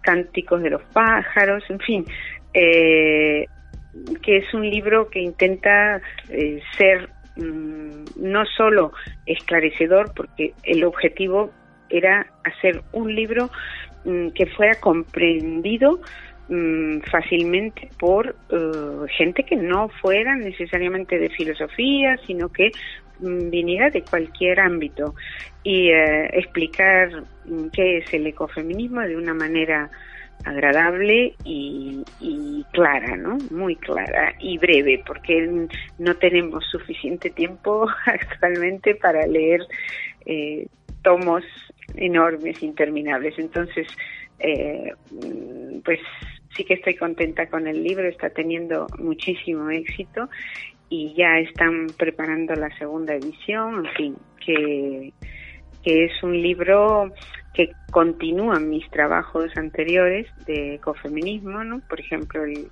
cánticos 0.00 0.62
de 0.62 0.70
los 0.70 0.82
pájaros, 0.92 1.64
en 1.68 1.80
fin, 1.80 2.06
que 4.22 4.36
es 4.36 4.54
un 4.54 4.68
libro 4.68 5.08
que 5.08 5.20
intenta 5.20 6.00
ser 6.76 7.08
mm, 7.36 8.04
no 8.16 8.44
solo 8.46 8.92
esclarecedor, 9.26 10.12
porque 10.14 10.54
el 10.62 10.84
objetivo 10.84 11.50
era 11.88 12.26
hacer 12.44 12.82
un 12.92 13.14
libro 13.14 13.50
Mm, 14.06 14.28
que 14.28 14.46
fuera 14.46 14.76
comprendido 14.76 15.98
mm, 16.48 17.00
fácilmente 17.10 17.90
por 17.98 18.36
eh, 18.50 19.06
gente 19.08 19.42
que 19.42 19.56
no 19.56 19.88
fuera 19.88 20.36
necesariamente 20.36 21.18
de 21.18 21.28
filosofía, 21.28 22.16
sino 22.24 22.48
que 22.48 22.70
viniera 23.18 23.90
de 23.90 24.02
cualquier 24.02 24.60
ámbito. 24.60 25.16
Y 25.64 25.88
eh, 25.88 26.26
explicar 26.34 27.24
qué 27.72 27.98
es 27.98 28.14
el 28.14 28.28
ecofeminismo 28.28 29.00
de 29.00 29.16
una 29.16 29.34
manera 29.34 29.90
agradable 30.44 31.34
y, 31.44 32.04
clara, 32.72 33.16
¿no? 33.16 33.38
Muy 33.50 33.76
clara 33.76 34.34
y 34.38 34.58
breve, 34.58 35.02
porque 35.06 35.68
no 35.98 36.14
tenemos 36.16 36.64
suficiente 36.66 37.30
tiempo 37.30 37.86
actualmente 38.06 38.94
para 38.94 39.26
leer 39.26 39.62
eh, 40.26 40.66
tomos 41.02 41.42
enormes, 41.94 42.62
interminables. 42.62 43.38
Entonces, 43.38 43.86
eh, 44.38 44.92
pues 45.84 46.00
sí 46.56 46.64
que 46.64 46.74
estoy 46.74 46.96
contenta 46.96 47.46
con 47.48 47.66
el 47.66 47.82
libro, 47.82 48.08
está 48.08 48.30
teniendo 48.30 48.86
muchísimo 48.98 49.70
éxito 49.70 50.28
y 50.88 51.14
ya 51.14 51.38
están 51.38 51.88
preparando 51.96 52.54
la 52.54 52.70
segunda 52.78 53.14
edición, 53.14 53.86
en 53.86 53.92
fin, 53.94 54.16
que, 54.44 55.12
que 55.82 56.04
es 56.04 56.22
un 56.22 56.40
libro 56.40 57.12
que 57.56 57.72
continúa 57.90 58.60
mis 58.60 58.88
trabajos 58.90 59.56
anteriores 59.56 60.26
de 60.44 60.74
ecofeminismo, 60.74 61.64
¿no? 61.64 61.80
Por 61.80 61.98
ejemplo, 61.98 62.44
el, 62.44 62.68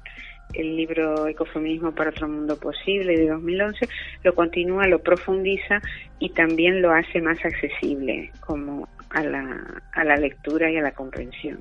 el 0.52 0.76
libro 0.76 1.26
Ecofeminismo 1.26 1.92
para 1.92 2.10
otro 2.10 2.28
mundo 2.28 2.56
posible 2.56 3.16
de 3.16 3.28
2011, 3.28 3.88
lo 4.22 4.34
continúa, 4.34 4.86
lo 4.86 4.98
profundiza 4.98 5.80
y 6.18 6.28
también 6.30 6.82
lo 6.82 6.92
hace 6.92 7.22
más 7.22 7.42
accesible 7.42 8.30
como 8.40 8.86
a 9.08 9.22
la, 9.22 9.82
a 9.92 10.04
la 10.04 10.16
lectura 10.16 10.70
y 10.70 10.76
a 10.76 10.82
la 10.82 10.92
comprensión. 10.92 11.58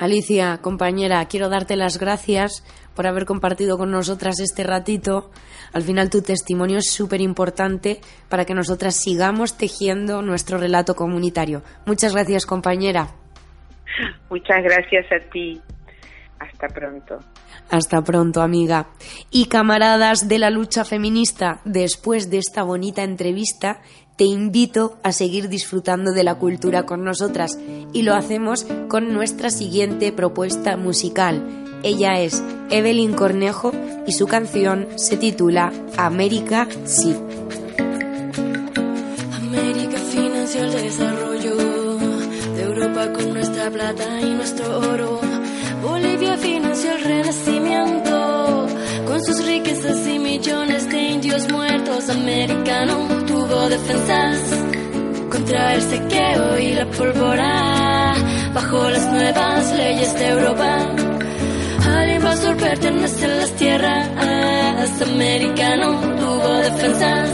Alicia, 0.00 0.56
compañera, 0.62 1.22
quiero 1.26 1.50
darte 1.50 1.76
las 1.76 1.98
gracias 1.98 2.64
por 2.96 3.06
haber 3.06 3.26
compartido 3.26 3.76
con 3.76 3.90
nosotras 3.90 4.40
este 4.40 4.64
ratito. 4.64 5.30
Al 5.74 5.82
final 5.82 6.08
tu 6.08 6.22
testimonio 6.22 6.78
es 6.78 6.90
súper 6.90 7.20
importante 7.20 8.00
para 8.30 8.46
que 8.46 8.54
nosotras 8.54 8.96
sigamos 8.96 9.58
tejiendo 9.58 10.22
nuestro 10.22 10.56
relato 10.56 10.94
comunitario. 10.94 11.62
Muchas 11.84 12.14
gracias, 12.14 12.46
compañera. 12.46 13.08
Muchas 14.30 14.62
gracias 14.62 15.04
a 15.12 15.30
ti. 15.30 15.60
Hasta 16.38 16.68
pronto. 16.68 17.18
Hasta 17.68 18.02
pronto, 18.02 18.40
amiga. 18.40 18.88
Y 19.30 19.48
camaradas 19.48 20.28
de 20.28 20.38
la 20.38 20.48
lucha 20.48 20.86
feminista, 20.86 21.60
después 21.66 22.30
de 22.30 22.38
esta 22.38 22.62
bonita 22.62 23.02
entrevista, 23.02 23.82
te 24.20 24.26
invito 24.26 24.98
a 25.02 25.12
seguir 25.12 25.48
disfrutando 25.48 26.12
de 26.12 26.24
la 26.24 26.34
cultura 26.34 26.84
con 26.84 27.04
nosotras 27.04 27.58
y 27.94 28.02
lo 28.02 28.14
hacemos 28.14 28.66
con 28.86 29.14
nuestra 29.14 29.48
siguiente 29.48 30.12
propuesta 30.12 30.76
musical. 30.76 31.42
Ella 31.82 32.20
es 32.20 32.42
Evelyn 32.68 33.14
Cornejo 33.14 33.72
y 34.06 34.12
su 34.12 34.26
canción 34.26 34.88
se 34.96 35.16
titula 35.16 35.72
América 35.96 36.68
Sí. 36.84 37.16
América 39.32 39.96
financió 40.12 40.64
el 40.64 40.72
desarrollo 40.72 41.56
de 42.56 42.62
Europa 42.62 43.12
con 43.14 43.32
nuestra 43.32 43.70
plata 43.70 44.20
y 44.20 44.34
nuestro 44.34 44.80
oro. 44.80 45.19
Indios 51.40 51.52
muertos. 51.52 52.08
América 52.08 52.84
no 52.86 53.06
tuvo 53.26 53.68
defensas 53.68 54.38
contra 55.30 55.74
el 55.74 55.82
sequeo 55.82 56.58
y 56.58 56.74
la 56.74 56.86
pólvora. 56.86 58.14
Bajo 58.54 58.90
las 58.90 59.06
nuevas 59.12 59.76
leyes 59.76 60.14
de 60.14 60.28
Europa, 60.28 60.78
al 61.86 62.10
invasor 62.10 62.56
pertenecen 62.56 63.38
las 63.38 63.52
tierras. 63.52 64.08
América 65.02 65.76
no 65.76 66.00
tuvo 66.16 66.48
defensas 66.58 67.30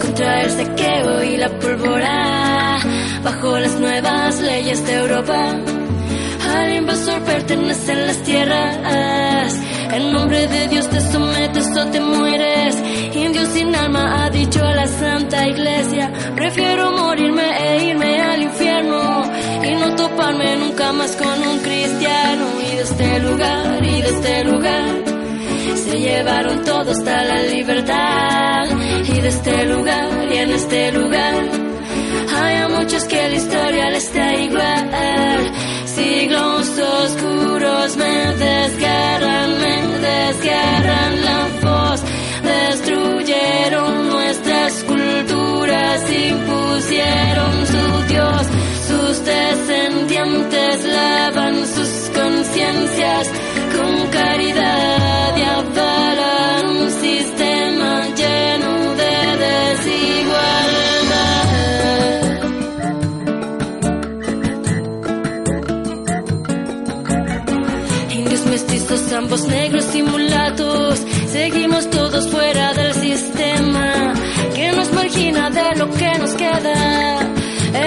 contra 0.00 0.42
el 0.42 0.50
sequeo 0.50 1.24
y 1.24 1.36
la 1.36 1.48
pólvora. 1.58 2.78
Bajo 3.22 3.58
las 3.58 3.78
nuevas 3.78 4.40
leyes 4.40 4.86
de 4.86 4.94
Europa, 4.94 5.54
al 6.54 6.72
invasor 6.72 7.20
pertenecen 7.22 8.06
las 8.06 8.22
tierras. 8.22 9.60
En 9.92 10.12
nombre 10.12 10.46
de 10.46 10.68
Dios 10.68 10.88
te 10.88 11.00
sometes 11.00 11.76
o 11.76 11.86
te 11.86 12.00
mueres. 12.00 12.74
Indio 13.14 13.46
sin 13.46 13.74
alma 13.74 14.24
ha 14.24 14.30
dicho 14.30 14.62
a 14.64 14.74
la 14.74 14.86
Santa 14.86 15.46
Iglesia. 15.46 16.12
Prefiero 16.34 16.92
morirme 16.92 17.46
e 17.58 17.84
irme 17.86 18.20
al 18.20 18.42
infierno 18.42 19.24
y 19.62 19.74
no 19.76 19.94
toparme 19.96 20.56
nunca 20.56 20.92
más 20.92 21.16
con 21.16 21.48
un 21.48 21.58
cristiano. 21.60 22.44
Y 22.60 22.76
de 22.76 22.82
este 22.82 23.20
lugar, 23.20 23.84
y 23.84 24.02
de 24.02 24.08
este 24.08 24.44
lugar, 24.44 24.94
se 25.76 26.00
llevaron 26.00 26.64
todo 26.64 26.90
hasta 26.90 27.24
la 27.24 27.42
libertad. 27.42 28.64
Y 29.08 29.20
de 29.20 29.28
este 29.28 29.64
lugar, 29.66 30.08
y 30.32 30.36
en 30.36 30.50
este 30.50 30.92
lugar, 30.92 31.34
hay 32.38 32.56
a 32.56 32.68
muchos 32.68 33.04
que 33.04 33.28
la 33.28 33.34
historia 33.34 33.90
les 33.90 34.12
da 34.12 34.34
igual 34.34 34.90
siglos 35.96 36.68
oscuros 36.78 37.96
me 37.96 38.34
desgarran, 38.34 39.48
me 39.62 39.76
desgarran 40.08 41.12
la 41.28 41.40
voz, 41.64 42.00
destruyeron 42.42 44.08
nuestras 44.10 44.55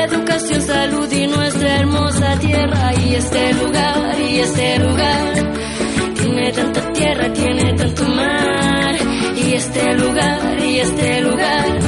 Educación, 0.05 0.61
salud 0.61 1.11
y 1.11 1.27
nuestra 1.27 1.75
hermosa 1.77 2.37
tierra 2.39 2.93
y 3.05 3.15
este 3.15 3.53
lugar 3.53 4.19
y 4.19 4.39
este 4.39 4.79
lugar. 4.79 5.33
Tiene 6.21 6.51
tanta 6.51 6.93
tierra, 6.93 7.33
tiene 7.33 7.73
tanto 7.73 8.03
mar 8.07 8.95
y 9.35 9.53
este 9.53 9.93
lugar 9.95 10.59
y 10.63 10.79
este 10.79 11.21
lugar. 11.21 11.79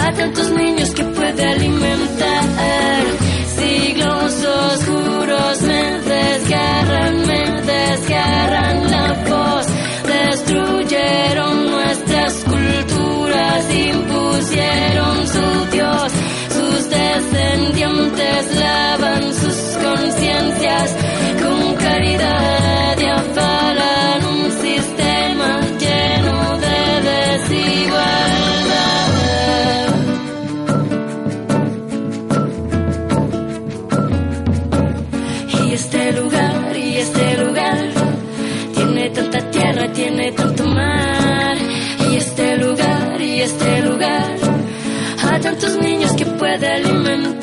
A 0.00 0.12
tantos 0.12 0.50
niños 0.50 0.90
que 0.90 1.04
puede 1.04 1.44
alimentar. 1.46 3.04
Siglos 3.56 4.44
oscuros 4.44 5.62
me 5.62 6.00
desgarran, 6.00 7.26
me 7.26 7.42
desgarran 7.62 8.90
la 8.90 9.06
voz, 9.28 9.66
destruyeron 10.06 11.70
nuestras 11.70 12.32
culturas, 12.44 13.74
impusieron 13.74 15.21
descendientes 18.22 18.56
lavan 18.58 19.34
sus 19.34 19.58
conciencias 19.82 20.96
con 21.42 21.74
caridad 21.76 22.98
y 22.98 23.04
avalan 23.04 24.24
un 24.24 24.50
sistema 24.50 25.60
lleno 25.78 26.58
de 26.58 26.80
desigualdad. 27.10 27.88
Y 35.64 35.74
este 35.74 36.12
lugar, 36.12 36.76
y 36.76 36.96
este 36.96 37.44
lugar, 37.44 37.90
tiene 38.74 39.10
tanta 39.10 39.50
tierra, 39.50 39.92
tiene 39.92 40.32
tanto 40.32 40.64
mar. 40.66 41.56
Y 42.10 42.16
este 42.16 42.56
lugar, 42.58 43.20
y 43.20 43.40
este 43.40 43.82
lugar, 43.82 44.36
a 45.30 45.40
tantos 45.40 45.76
niños 45.78 46.12
que 46.12 46.26
puede 46.26 46.66
alimentar. 46.66 47.41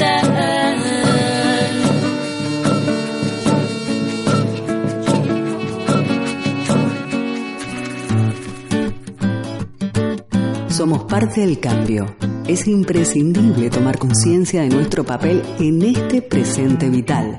Somos 10.80 11.04
parte 11.04 11.42
del 11.42 11.60
cambio. 11.60 12.16
Es 12.48 12.66
imprescindible 12.66 13.70
tomar 13.70 13.98
conciencia 13.98 14.62
de 14.62 14.70
nuestro 14.70 15.04
papel 15.04 15.44
en 15.60 15.82
este 15.82 16.22
presente 16.22 16.88
vital. 16.90 17.38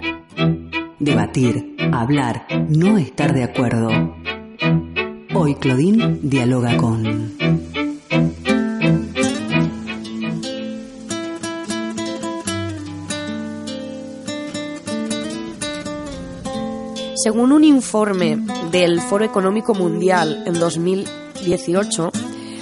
Debatir, 0.98 1.74
hablar, 1.90 2.44
no 2.68 2.98
estar 2.98 3.32
de 3.32 3.44
acuerdo. 3.44 3.88
Hoy 5.32 5.54
Claudine 5.54 6.18
dialoga 6.20 6.76
con... 6.76 7.32
Según 17.14 17.52
un 17.52 17.64
informe 17.64 18.36
del 18.70 19.00
Foro 19.00 19.24
Económico 19.24 19.72
Mundial 19.72 20.42
en 20.44 20.60
2018, 20.60 22.12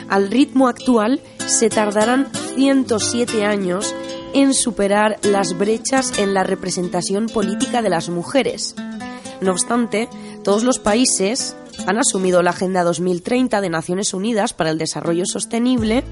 al 0.08 0.30
ritmo 0.30 0.68
actual 0.68 1.20
se 1.46 1.70
tardarán 1.70 2.28
107 2.54 3.44
años 3.44 3.94
en 4.34 4.54
superar 4.54 5.18
las 5.22 5.56
brechas 5.56 6.18
en 6.18 6.34
la 6.34 6.44
representación 6.44 7.26
política 7.26 7.82
de 7.82 7.90
las 7.90 8.08
mujeres. 8.08 8.74
No 9.40 9.52
obstante, 9.52 10.08
todos 10.42 10.64
los 10.64 10.78
países 10.78 11.56
han 11.86 11.98
asumido 11.98 12.42
la 12.42 12.50
Agenda 12.50 12.82
2030 12.82 13.60
de 13.60 13.70
Naciones 13.70 14.12
Unidas 14.12 14.52
para 14.52 14.70
el 14.70 14.78
Desarrollo 14.78 15.24
Sostenible, 15.26 16.04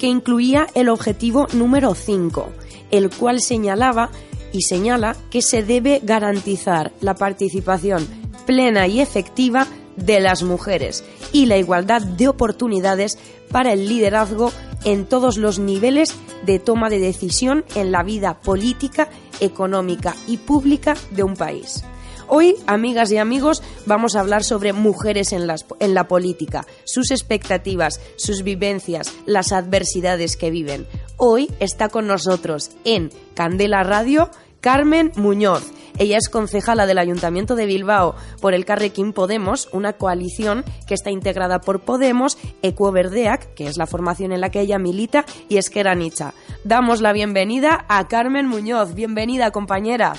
que 0.00 0.06
incluía 0.06 0.66
el 0.74 0.88
objetivo 0.88 1.46
número 1.52 1.94
5, 1.94 2.52
el 2.90 3.10
cual 3.10 3.40
señalaba 3.40 4.10
y 4.52 4.62
señala 4.62 5.16
que 5.30 5.42
se 5.42 5.62
debe 5.62 6.00
garantizar 6.02 6.92
la 7.00 7.14
participación 7.14 8.06
plena 8.46 8.86
y 8.86 9.00
efectiva 9.00 9.66
de 9.96 10.20
las 10.20 10.42
mujeres 10.42 11.04
y 11.32 11.46
la 11.46 11.56
igualdad 11.56 12.02
de 12.02 12.28
oportunidades 12.28 13.18
para 13.50 13.72
el 13.72 13.88
liderazgo 13.88 14.52
en 14.84 15.06
todos 15.06 15.36
los 15.36 15.58
niveles 15.58 16.14
de 16.44 16.58
toma 16.58 16.90
de 16.90 16.98
decisión 16.98 17.64
en 17.74 17.92
la 17.92 18.02
vida 18.02 18.40
política, 18.40 19.08
económica 19.40 20.14
y 20.26 20.38
pública 20.38 20.94
de 21.10 21.22
un 21.22 21.34
país. 21.34 21.84
Hoy, 22.28 22.56
amigas 22.66 23.12
y 23.12 23.18
amigos, 23.18 23.62
vamos 23.86 24.16
a 24.16 24.20
hablar 24.20 24.42
sobre 24.42 24.72
mujeres 24.72 25.32
en, 25.32 25.48
en, 25.78 25.94
la 25.94 26.08
política, 26.08 26.66
sus 26.84 27.12
expectativas, 27.12 28.00
sus 28.16 28.42
vivencias, 28.42 29.12
las 29.26 29.52
adversidades 29.52 30.36
que 30.36 30.50
viven. 30.50 30.86
Hoy 31.16 31.52
está 31.60 31.88
con 31.88 32.08
nosotros 32.08 32.72
en 32.84 33.12
Candela 33.34 33.84
Radio 33.84 34.30
Carmen 34.66 35.12
Muñoz. 35.14 35.72
Ella 35.96 36.18
es 36.18 36.28
concejala 36.28 36.86
del 36.86 36.98
Ayuntamiento 36.98 37.54
de 37.54 37.66
Bilbao 37.66 38.16
por 38.42 38.52
el 38.52 38.64
Carrequín 38.64 39.12
Podemos, 39.12 39.68
una 39.72 39.92
coalición 39.92 40.64
que 40.88 40.94
está 40.94 41.10
integrada 41.10 41.60
por 41.60 41.84
Podemos, 41.84 42.36
Ecuoverdeac, 42.62 43.54
que 43.54 43.68
es 43.68 43.76
la 43.76 43.86
formación 43.86 44.32
en 44.32 44.40
la 44.40 44.50
que 44.50 44.58
ella 44.58 44.80
milita, 44.80 45.24
y 45.48 45.58
Esquerra 45.58 45.94
Nicha. 45.94 46.32
Damos 46.64 47.00
la 47.00 47.12
bienvenida 47.12 47.84
a 47.88 48.08
Carmen 48.08 48.48
Muñoz. 48.48 48.96
Bienvenida, 48.96 49.52
compañera. 49.52 50.14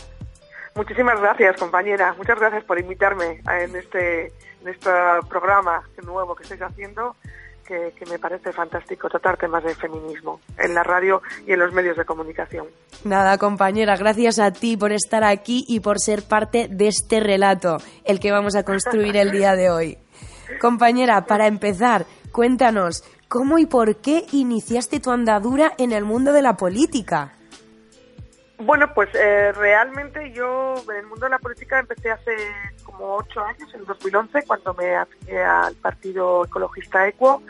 Muchísimas 0.76 1.20
gracias, 1.20 1.58
compañera. 1.58 2.16
Muchas 2.18 2.40
gracias 2.40 2.64
por 2.64 2.80
invitarme 2.80 3.42
en 3.62 3.76
este, 3.76 4.28
en 4.62 4.68
este 4.70 4.90
programa 5.28 5.84
nuevo 6.06 6.36
que 6.36 6.44
estáis 6.44 6.62
haciendo 6.62 7.18
que, 7.68 7.94
me 8.10 8.18
parece 8.18 8.52
fantástico 8.52 9.10
tratar 9.10 9.38
temas 9.38 9.64
de 9.64 9.76
feminismo 9.76 10.40
en 10.58 10.74
la 10.74 10.84
radio 10.84 11.22
y 11.46 11.52
en 11.52 11.60
los 11.60 11.74
medios 11.74 11.98
de 11.98 12.06
comunicación. 12.06 12.68
Nada, 13.04 13.38
compañera, 13.38 13.96
gracias 13.98 14.40
a 14.40 14.52
ti 14.52 14.78
por 14.78 14.92
estar 14.92 15.24
aquí 15.24 15.66
y 15.68 15.82
por 15.82 16.00
ser 16.00 16.24
parte 16.24 16.68
de 16.70 16.88
este 16.88 17.20
relato, 17.20 17.78
el 18.06 18.20
que 18.20 18.32
vamos 18.32 18.56
a 18.56 18.64
construir 18.64 19.18
el 19.18 19.32
día 19.32 19.56
de 19.56 19.70
hoy. 19.70 19.98
Compañera, 20.62 21.26
para 21.26 21.48
empezar, 21.48 22.06
cuéntanos, 22.32 23.04
¿cómo 23.28 23.58
y 23.60 23.66
por 23.66 23.98
qué 23.98 24.26
iniciaste 24.32 25.00
tu 25.00 25.12
andadura 25.12 25.74
en 25.78 25.92
el 25.92 26.06
mundo 26.06 26.32
de 26.32 26.42
la 26.42 26.56
política? 26.56 27.37
Bueno, 28.60 28.92
pues 28.96 29.10
eh, 29.14 29.52
realmente 29.52 30.32
yo 30.32 30.74
en 30.90 30.96
el 30.96 31.06
mundo 31.06 31.28
de 31.28 31.30
la 31.30 31.38
política 31.38 31.80
empecé 31.80 32.10
hace 32.10 32.36
como 32.84 33.18
ocho 33.18 33.42
años, 33.42 33.72
en 33.76 33.86
2011, 33.86 34.44
cuando 34.48 34.74
me 34.74 34.96
afilié 34.96 35.44
al 35.44 35.76
Partido 35.76 36.44
Ecologista 36.46 37.08
Equo. 37.08 37.44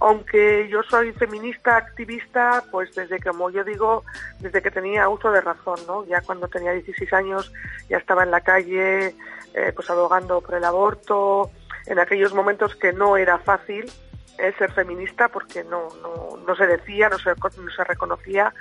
Aunque 0.00 0.68
yo 0.68 0.82
soy 0.82 1.12
feminista, 1.12 1.78
activista, 1.78 2.62
pues 2.70 2.94
desde 2.94 3.16
que, 3.18 3.30
como 3.30 3.48
yo 3.48 3.64
digo, 3.64 4.04
desde 4.40 4.60
que 4.60 4.70
tenía 4.70 5.08
uso 5.08 5.30
de 5.30 5.40
razón, 5.40 5.78
¿no? 5.86 6.04
Ya 6.06 6.20
cuando 6.20 6.46
tenía 6.48 6.72
16 6.72 7.10
años 7.14 7.52
ya 7.88 7.96
estaba 7.96 8.22
en 8.22 8.30
la 8.30 8.42
calle, 8.42 9.14
eh, 9.54 9.72
pues 9.74 9.88
abogando 9.88 10.42
por 10.42 10.56
el 10.56 10.64
aborto, 10.64 11.50
en 11.86 11.98
aquellos 11.98 12.34
momentos 12.34 12.76
que 12.76 12.92
no 12.92 13.16
era 13.16 13.38
fácil 13.38 13.90
eh, 14.38 14.52
ser 14.58 14.72
feminista 14.72 15.28
porque 15.28 15.64
no, 15.64 15.88
no, 16.02 16.36
no 16.46 16.56
se 16.56 16.66
decía, 16.66 17.08
no 17.08 17.18
se, 17.18 17.30
no 17.30 17.70
se 17.74 17.84
reconocía 17.84 18.52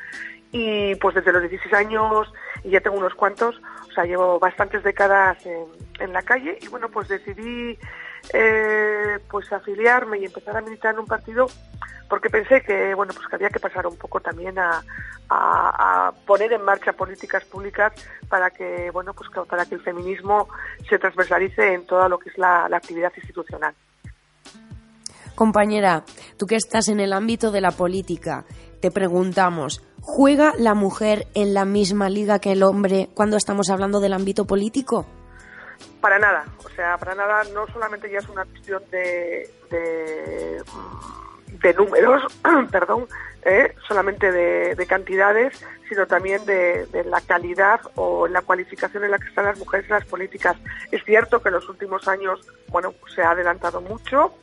y 0.52 0.96
pues 0.96 1.16
desde 1.16 1.32
los 1.32 1.42
16 1.42 1.74
años 1.74 2.32
y 2.64 2.72
ya 2.72 2.82
tengo 2.82 2.98
unos 2.98 3.14
cuantos, 3.14 3.56
o 3.88 3.92
sea, 3.92 4.06
llevo 4.06 4.40
bastantes 4.40 4.84
décadas 4.84 5.38
en, 5.46 6.14
la 6.14 6.22
calle 6.22 6.58
y 6.62 6.68
bueno, 6.68 6.90
pues 6.90 7.08
decidí 7.08 7.78
eh, 8.34 9.20
pues 9.30 9.52
afiliarme 9.52 10.20
y 10.20 10.26
empezar 10.26 10.58
a 10.58 10.62
militar 10.62 10.94
en 10.94 11.02
un 11.02 11.06
partido 11.06 11.48
porque 12.10 12.30
pensé 12.30 12.62
que 12.62 12.96
bueno 12.96 13.14
pues 13.14 13.28
que 13.28 13.36
había 13.36 13.50
que 13.50 13.60
pasar 13.60 13.86
un 13.86 13.98
poco 13.98 14.20
también 14.20 14.58
a, 14.58 14.82
a, 15.30 16.12
poner 16.26 16.52
en 16.54 16.64
marcha 16.64 16.94
políticas 16.94 17.46
públicas 17.46 17.94
para 18.28 18.50
que 18.50 18.90
bueno 18.92 19.14
pues 19.14 19.30
para 19.48 19.66
que 19.66 19.76
el 19.76 19.82
feminismo 19.82 20.48
se 20.90 20.98
transversalice 20.98 21.74
en 21.74 21.86
todo 21.86 22.10
lo 22.10 22.18
que 22.18 22.30
es 22.30 22.38
la 22.38 22.66
actividad 22.66 23.12
institucional. 23.16 23.76
Compañera, 25.40 26.04
tú 26.38 26.46
que 26.48 26.58
estás 26.58 26.90
en 26.90 27.00
el 27.00 27.14
ámbito 27.14 27.50
de 27.50 27.62
la 27.62 27.72
política, 27.72 28.44
te 28.80 28.92
preguntamos, 28.92 29.84
¿juega 30.02 30.54
la 30.58 30.74
mujer 30.74 31.28
en 31.34 31.54
la 31.54 31.66
misma 31.66 32.10
liga 32.10 32.40
que 32.40 32.54
el 32.54 32.64
hombre 32.64 33.10
cuando 33.14 33.38
estamos 33.38 33.70
hablando 33.70 34.00
del 34.00 34.14
ámbito 34.14 34.46
político? 34.46 35.06
Para 36.02 36.20
nada, 36.20 36.46
o 36.64 36.70
sea, 36.70 36.98
para 36.98 37.16
nada, 37.16 37.44
no 37.54 37.68
solamente 37.68 38.10
ya 38.10 38.20
es 38.20 38.30
una 38.30 38.46
cuestión 38.46 38.82
de, 38.92 39.50
de, 39.70 41.74
números, 41.74 42.24
perdón, 42.72 43.08
¿eh? 43.44 43.76
solamente 43.88 44.32
de, 44.32 44.86
cantidades, 44.88 45.54
sino 45.90 46.08
también 46.08 46.46
de, 46.46 46.86
de, 46.88 47.04
la 47.04 47.22
calidad 47.22 47.82
o 47.96 48.28
la 48.28 48.42
cualificación 48.42 49.04
en 49.04 49.12
la 49.12 49.20
que 49.20 49.28
están 49.28 49.46
las 49.46 49.60
mujeres 49.60 49.86
en 49.88 49.96
las 49.96 50.06
políticas. 50.06 50.56
Es 50.92 51.04
cierto 51.04 51.42
que 51.42 51.50
en 51.50 51.56
los 51.56 51.68
últimos 51.68 52.08
años, 52.08 52.40
bueno, 52.70 52.94
se 53.14 53.22
ha 53.22 53.32
adelantado 53.32 53.82
mucho, 53.82 54.34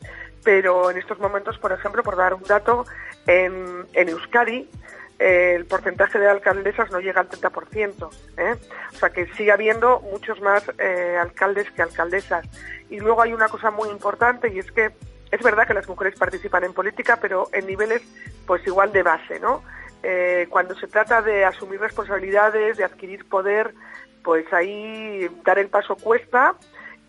pero 0.46 0.92
en 0.92 0.96
estos 0.96 1.18
momentos, 1.18 1.58
por 1.58 1.72
ejemplo, 1.72 2.04
por 2.04 2.14
dar 2.14 2.32
un 2.32 2.44
dato, 2.44 2.86
en, 3.26 3.84
Euskadi 3.92 4.70
el 5.18 5.66
porcentaje 5.66 6.20
de 6.20 6.28
alcaldesas 6.28 6.88
no 6.92 7.00
llega 7.00 7.20
al 7.20 7.28
30%. 7.28 8.08
¿eh? 8.36 8.54
O 8.92 8.96
sea 8.96 9.10
que 9.10 9.26
sigue 9.32 9.50
habiendo 9.50 9.98
muchos 10.02 10.40
más 10.40 10.62
eh, 10.78 11.16
alcaldes 11.20 11.68
que 11.72 11.82
alcaldesas. 11.82 12.46
Y 12.90 13.00
luego 13.00 13.22
hay 13.22 13.32
una 13.32 13.48
cosa 13.48 13.72
muy 13.72 13.88
importante 13.88 14.48
y 14.48 14.60
es 14.60 14.70
que 14.70 14.92
es 15.32 15.42
verdad 15.42 15.66
que 15.66 15.74
las 15.74 15.88
mujeres 15.88 16.16
participan 16.16 16.62
en 16.62 16.74
política, 16.74 17.18
pero 17.20 17.48
en 17.52 17.66
niveles 17.66 18.02
pues 18.46 18.64
igual 18.68 18.92
de 18.92 19.02
base, 19.02 19.40
¿no? 19.40 19.64
Eh, 20.04 20.46
cuando 20.48 20.76
se 20.76 20.86
trata 20.86 21.22
de 21.22 21.44
asumir 21.44 21.80
responsabilidades, 21.80 22.76
de 22.76 22.84
adquirir 22.84 23.28
poder, 23.28 23.74
pues 24.22 24.46
ahí 24.52 25.28
dar 25.44 25.58
el 25.58 25.70
paso 25.70 25.96
cuesta 25.96 26.54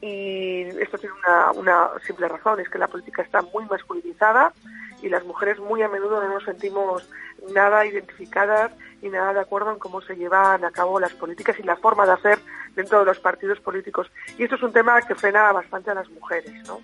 y 0.02 0.62
esto 0.80 0.98
tiene 0.98 1.16
una, 1.56 1.90
simple 2.06 2.28
razón, 2.28 2.60
es 2.60 2.70
que 2.70 2.78
la 2.78 2.88
política 2.88 3.22
está 3.22 3.42
muy 3.42 3.66
masculinizada 3.66 4.54
y 5.02 5.10
las 5.10 5.24
mujeres 5.26 5.60
muy 5.60 5.82
a 5.82 5.90
menudo 5.90 6.22
no 6.22 6.34
nos 6.34 6.44
sentimos 6.44 7.10
nada 7.54 7.86
identificadas 7.86 8.72
y 9.02 9.10
nada 9.10 9.34
de 9.34 9.40
acuerdo 9.40 9.72
en 9.72 9.80
cómo 9.80 10.02
se 10.02 10.16
llevan 10.16 10.66
a 10.66 10.72
cabo 10.72 11.00
las 11.00 11.14
políticas 11.14 11.60
y 11.60 11.64
la 11.64 11.76
forma 11.76 12.06
de 12.06 12.14
hacer 12.14 12.40
dentro 12.76 13.00
de 13.00 13.06
los 13.06 13.20
partidos 13.20 13.60
políticos. 13.60 14.12
Y 14.38 14.44
esto 14.44 14.56
es 14.56 14.64
un 14.64 14.74
tema 14.74 15.02
que 15.02 15.16
frena 15.16 15.52
bastante 15.52 15.92
a 15.92 15.96
las 15.96 16.10
mujeres, 16.10 16.54
¿no? 16.68 16.80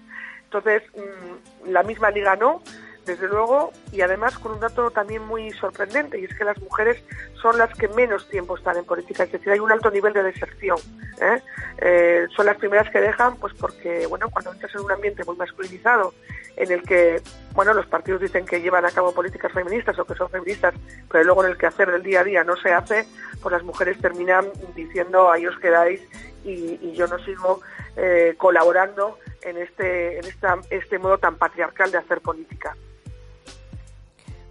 Entonces, 0.45 0.84
mm, 0.95 1.70
la 1.72 1.84
misma 1.84 2.11
liga 2.11 2.36
no, 2.36 2.61
desde 3.06 3.28
luego, 3.28 3.72
y 3.91 4.01
además 4.01 4.38
con 4.38 4.54
un 4.54 4.60
dato 4.60 4.91
también 4.91 5.24
muy 5.26 5.51
sorprendente, 5.51 6.20
y 6.20 6.26
es 6.26 6.34
que 6.36 6.43
las 6.43 6.60
mujeres 6.62 7.04
son 7.41 7.58
las 7.58 7.74
que 7.78 7.88
menos 7.89 8.30
tiempo 8.30 8.58
están 8.58 8.78
en 8.78 8.86
política, 8.86 9.24
es 9.24 9.32
decir, 9.32 9.51
hay 9.51 9.60
un 9.60 9.72
alto 9.72 9.91
nivel 9.91 10.14
de 10.14 10.24
deserción. 10.24 10.78
¿eh? 11.22 11.41
Eh, 11.80 12.28
son 12.36 12.45
las 12.45 12.58
primeras 12.58 12.89
que 12.89 13.01
dejan, 13.01 13.36
pues 13.38 13.54
porque, 13.54 14.08
bueno, 14.08 14.30
cuando 14.30 14.54
entras 14.54 14.74
en 14.76 14.82
un 14.82 14.91
ambiente 14.91 15.24
muy 15.26 15.36
masculinizado, 15.36 16.14
en 16.56 16.72
el 16.72 16.84
que, 16.84 17.22
bueno, 17.54 17.74
los 17.74 17.88
partidos 17.88 18.22
dicen 18.22 18.45
que 18.45 18.62
llevan 18.62 18.86
a 18.86 18.91
cabo 18.91 19.14
políticas 19.14 19.51
feministas 19.51 19.97
o 19.97 20.06
que 20.06 20.16
son 20.16 20.30
feministas, 20.30 20.74
pero 21.12 21.24
luego 21.24 21.43
en 21.43 21.51
el 21.51 21.58
que 21.58 21.66
hacer 21.66 21.91
del 21.91 22.04
día 22.04 22.22
a 22.22 22.24
día 22.24 22.43
no 22.43 22.56
se 22.56 22.72
hace, 22.72 23.06
pues 23.41 23.51
las 23.51 23.64
mujeres 23.64 23.99
terminan 23.99 24.45
diciendo, 24.76 25.32
ahí 25.32 25.47
os 25.47 25.58
quedáis 25.60 26.01
y, 26.43 26.93
yo 26.93 27.08
no 27.08 27.18
sigo 27.20 27.62
eh, 27.95 28.36
colaborando 28.38 29.18
en 29.41 29.58
este, 29.58 30.20
en 30.20 30.26
esta, 30.26 30.60
este 30.70 30.99
modo 30.99 31.18
tan 31.18 31.38
patriarcal 31.38 31.91
de 31.91 31.97
hacer 31.97 32.22
política. 32.22 32.76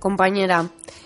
Compañera, 0.03 0.65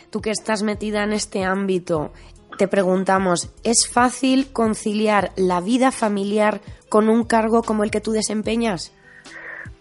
tú 0.08 0.22
que 0.22 0.30
estás 0.30 0.62
metida 0.62 1.04
en 1.04 1.12
este 1.12 1.44
ámbito, 1.44 2.14
te 2.56 2.66
preguntamos, 2.66 3.52
¿es 3.62 3.86
fácil 3.92 4.50
conciliar 4.54 5.32
la 5.36 5.60
vida 5.60 5.92
familiar 5.92 6.62
con 6.88 7.10
un 7.10 7.24
cargo 7.24 7.62
como 7.62 7.84
el 7.84 7.90
que 7.90 8.00
tú 8.00 8.12
desempeñas? 8.12 8.94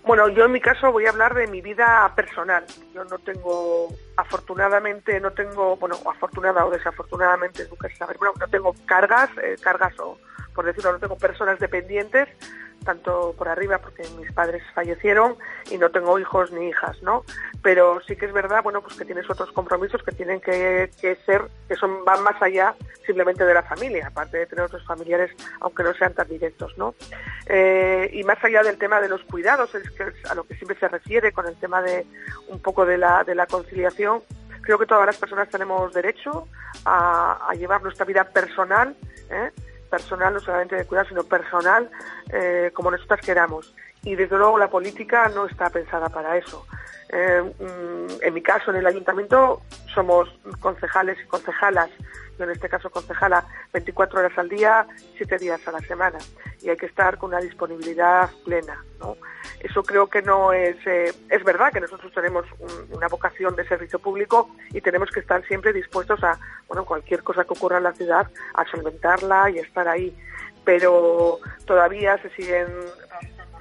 Bueno, 0.03 0.27
yo 0.27 0.43
en 0.43 0.51
mi 0.51 0.59
caso 0.59 0.91
voy 0.91 1.05
a 1.05 1.11
hablar 1.11 1.33
de 1.33 1.47
mi 1.47 1.61
vida 1.61 2.11
personal. 2.13 2.65
Yo 2.93 3.05
no 3.05 3.17
tengo, 3.19 3.87
afortunadamente, 4.17 5.21
no 5.21 5.31
tengo, 5.31 5.77
bueno, 5.77 5.95
afortunada 6.13 6.65
o 6.65 6.69
desafortunadamente, 6.69 7.65
nunca 7.69 7.87
se 7.87 7.95
sabe, 7.95 8.15
bueno, 8.19 8.33
no 8.37 8.49
tengo 8.49 8.75
cargas, 8.85 9.29
eh, 9.41 9.55
cargas 9.63 9.97
o, 9.97 10.17
por 10.55 10.65
decirlo, 10.65 10.93
no 10.93 10.99
tengo 10.99 11.17
personas 11.17 11.59
dependientes, 11.59 12.29
tanto 12.85 13.33
por 13.37 13.49
arriba 13.49 13.79
porque 13.79 14.03
mis 14.17 14.31
padres 14.31 14.63
fallecieron 14.73 15.35
y 15.69 15.77
no 15.77 15.89
tengo 15.89 16.17
hijos 16.19 16.51
ni 16.51 16.69
hijas, 16.69 17.01
¿no? 17.01 17.25
Pero 17.61 17.99
sí 18.07 18.15
que 18.15 18.27
es 18.27 18.33
verdad, 18.33 18.63
bueno, 18.63 18.81
pues 18.81 18.95
que 18.95 19.03
tienes 19.03 19.29
otros 19.29 19.51
compromisos 19.51 20.01
que 20.03 20.11
tienen 20.11 20.39
que, 20.39 20.89
ser, 21.25 21.41
que 21.67 21.75
son 21.75 22.05
van 22.05 22.23
más 22.23 22.41
allá 22.41 22.75
simplemente 23.05 23.43
de 23.43 23.53
la 23.53 23.63
familia, 23.63 24.07
aparte 24.07 24.37
de 24.37 24.45
tener 24.45 24.65
otros 24.65 24.85
familiares, 24.85 25.31
aunque 25.59 25.83
no 25.83 25.93
sean 25.93 26.13
tan 26.13 26.27
directos, 26.27 26.77
¿no? 26.77 26.95
Eh, 27.47 28.09
y 28.13 28.23
más 28.23 28.41
allá 28.43 28.63
del 28.63 28.77
tema 28.77 29.01
de 29.01 29.09
los 29.09 29.23
cuidados, 29.23 29.75
es 29.75 29.89
que 29.91 30.05
a 30.29 30.35
lo 30.35 30.43
que 30.45 30.55
siempre 30.55 30.77
se 30.79 30.87
refiere 30.87 31.31
con 31.31 31.47
el 31.47 31.55
tema 31.59 31.81
de 31.81 32.05
un 32.47 32.61
poco 32.61 32.85
de 32.85 32.97
la, 32.97 33.23
de 33.23 33.35
la 33.35 33.47
conciliación, 33.47 34.21
creo 34.61 34.79
que 34.79 34.85
todas 34.85 35.05
las 35.05 35.17
personas 35.17 35.49
tenemos 35.49 35.93
derecho 35.93 36.47
a, 36.85 37.47
a 37.49 37.53
llevar 37.53 37.83
nuestra 37.83 38.05
vida 38.05 38.23
personal, 38.23 38.95
¿eh? 39.29 39.51
Personal, 39.89 40.33
no 40.33 40.39
solamente 40.39 40.75
de 40.75 40.85
cuidado, 40.85 41.09
sino 41.09 41.23
personal, 41.23 41.89
eh, 42.31 42.71
como 42.73 42.91
nosotras 42.91 43.21
queramos. 43.21 43.75
Y 44.03 44.15
desde 44.15 44.37
luego 44.37 44.57
la 44.57 44.69
política 44.69 45.29
no 45.29 45.45
está 45.45 45.69
pensada 45.69 46.09
para 46.09 46.37
eso. 46.37 46.65
Eh, 47.09 47.53
mm, 47.59 48.23
en 48.23 48.33
mi 48.33 48.41
caso, 48.41 48.71
en 48.71 48.77
el 48.77 48.87
ayuntamiento, 48.87 49.61
somos 49.93 50.29
concejales 50.59 51.17
y 51.23 51.27
concejalas, 51.27 51.89
yo 52.37 52.45
en 52.45 52.51
este 52.51 52.67
caso 52.67 52.89
concejala 52.89 53.45
24 53.73 54.19
horas 54.19 54.37
al 54.37 54.49
día, 54.49 54.85
7 55.17 55.37
días 55.37 55.65
a 55.67 55.71
la 55.71 55.79
semana, 55.79 56.17
y 56.61 56.69
hay 56.69 56.77
que 56.77 56.87
estar 56.87 57.17
con 57.17 57.29
una 57.29 57.39
disponibilidad 57.39 58.29
plena. 58.43 58.83
¿no? 58.99 59.15
Eso 59.59 59.83
creo 59.83 60.07
que 60.07 60.21
no 60.21 60.51
es... 60.51 60.75
Eh, 60.85 61.13
es 61.29 61.43
verdad 61.43 61.71
que 61.71 61.79
nosotros 61.79 62.11
tenemos 62.13 62.45
una 62.91 63.07
vocación 63.07 63.55
de 63.55 63.67
servicio 63.67 63.99
público 63.99 64.49
y 64.71 64.81
tenemos 64.81 65.09
que 65.11 65.19
estar 65.19 65.45
siempre 65.47 65.73
dispuestos 65.73 66.23
a, 66.23 66.39
bueno, 66.67 66.85
cualquier 66.85 67.23
cosa 67.23 67.43
que 67.45 67.53
ocurra 67.53 67.77
en 67.77 67.83
la 67.83 67.93
ciudad, 67.93 68.29
a 68.53 68.65
solventarla 68.65 69.49
y 69.51 69.59
estar 69.59 69.87
ahí. 69.87 70.15
Pero 70.65 71.39
todavía 71.65 72.17
se 72.17 72.29
siguen 72.31 72.67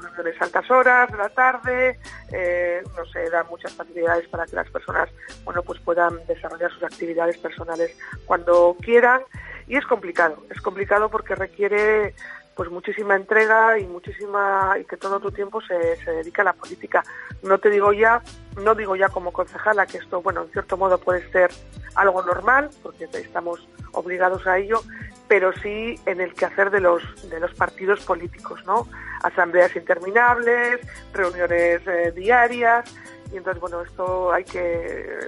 reuniones 0.05 0.41
altas 0.41 0.71
horas 0.71 1.11
de 1.11 1.19
la 1.19 1.29
tarde, 1.29 1.99
eh, 2.33 2.83
no 2.97 3.05
se 3.07 3.29
dan 3.31 3.47
muchas 3.49 3.73
facilidades 3.73 4.29
para 4.29 4.47
que 4.47 4.57
las 4.57 4.71
personas 4.71 5.09
bueno 5.45 5.63
pues 5.63 5.81
puedan 5.81 6.25
desarrollar 6.27 6.71
sus 6.73 6.83
actividades 6.83 7.39
personales 7.39 7.97
cuando 8.27 8.77
quieran 8.81 9.23
y 9.67 9.77
es 9.77 9.87
complicado, 9.87 10.45
es 10.51 10.61
complicado 10.61 11.09
porque 11.09 11.35
requiere 11.35 12.15
pues 12.55 12.71
muchísima 12.71 13.17
entrega 13.17 13.79
y 13.79 13.87
muchísima 13.87 14.77
y 14.81 14.85
que 14.85 14.97
todo 14.97 15.21
tu 15.21 15.31
tiempo 15.33 15.61
se, 15.61 15.97
se 16.05 16.11
dedica 16.13 16.43
a 16.43 16.47
la 16.47 16.53
política. 16.53 17.03
No 17.43 17.59
te 17.59 17.69
digo 17.69 17.93
ya, 17.93 18.23
no 18.63 18.75
digo 18.75 18.97
ya 18.97 19.09
como 19.09 19.33
concejala 19.33 19.87
que 19.87 19.99
esto, 19.99 20.23
bueno, 20.23 20.43
en 20.43 20.53
cierto 20.53 20.77
modo 20.77 20.99
puede 20.99 21.29
ser 21.33 21.51
algo 21.95 22.23
normal, 22.23 22.71
porque 22.83 23.09
estamos 23.13 23.67
obligados 23.93 24.47
a 24.47 24.59
ello, 24.59 24.83
pero 25.29 25.53
sí 25.53 25.99
en 26.07 26.21
el 26.21 26.35
quehacer 26.35 26.71
de 26.71 26.81
los 26.81 27.03
de 27.29 27.41
los 27.41 27.55
partidos 27.55 28.05
políticos, 28.05 28.65
¿no? 28.67 28.89
Asambleas 29.23 29.75
interminables, 29.77 30.81
reuniones 31.13 31.87
eh, 31.87 32.13
diarias, 32.15 32.85
y 33.33 33.37
entonces 33.37 33.61
bueno, 33.61 33.83
esto 33.83 34.33
hay 34.33 34.45
que 34.45 35.27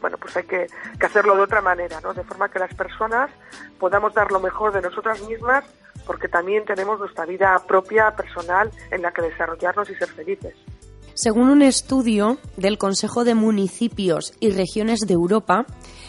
bueno, 0.00 0.18
pues 0.18 0.36
hay 0.36 0.44
que, 0.44 0.66
que 0.98 1.06
hacerlo 1.06 1.36
de 1.36 1.42
otra 1.42 1.60
manera, 1.60 2.00
¿no? 2.00 2.12
De 2.12 2.24
forma 2.24 2.48
que 2.50 2.58
las 2.58 2.74
personas 2.74 3.30
podamos 3.78 4.12
dar 4.14 4.32
lo 4.32 4.40
mejor 4.40 4.72
de 4.72 4.82
nosotras 4.82 5.22
mismas 5.28 5.64
porque 6.06 6.28
también 6.28 6.64
tenemos 6.64 6.98
nuestra 6.98 7.26
vida 7.26 7.56
propia, 7.66 8.14
personal, 8.16 8.70
en 8.90 9.02
la 9.02 9.12
que 9.12 9.22
desarrollarnos 9.22 9.88
y 9.90 9.94
ser 9.94 10.08
felices. 10.08 10.54
Según 11.14 11.50
un 11.50 11.62
estudio 11.62 12.38
del 12.56 12.78
Consejo 12.78 13.24
de 13.24 13.34
Municipios 13.34 14.32
y 14.40 14.50
Regiones 14.50 15.00
de 15.00 15.12
Europa, 15.12 15.66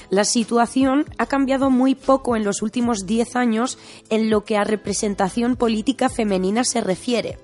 la 0.09 0.23
situación 0.23 1.05
ha 1.17 1.25
cambiado 1.25 1.69
muy 1.69 1.93
poco 1.93 2.35
en 2.35 2.45
los 2.45 2.61
últimos 2.61 3.05
10 3.05 3.35
años 3.35 3.77
en 4.09 4.29
lo 4.29 4.45
que 4.45 4.57
a 4.57 4.63
representación 4.63 5.55
política 5.57 6.07
femenina 6.07 6.63
se 6.63 6.81
refiere, 6.81 7.37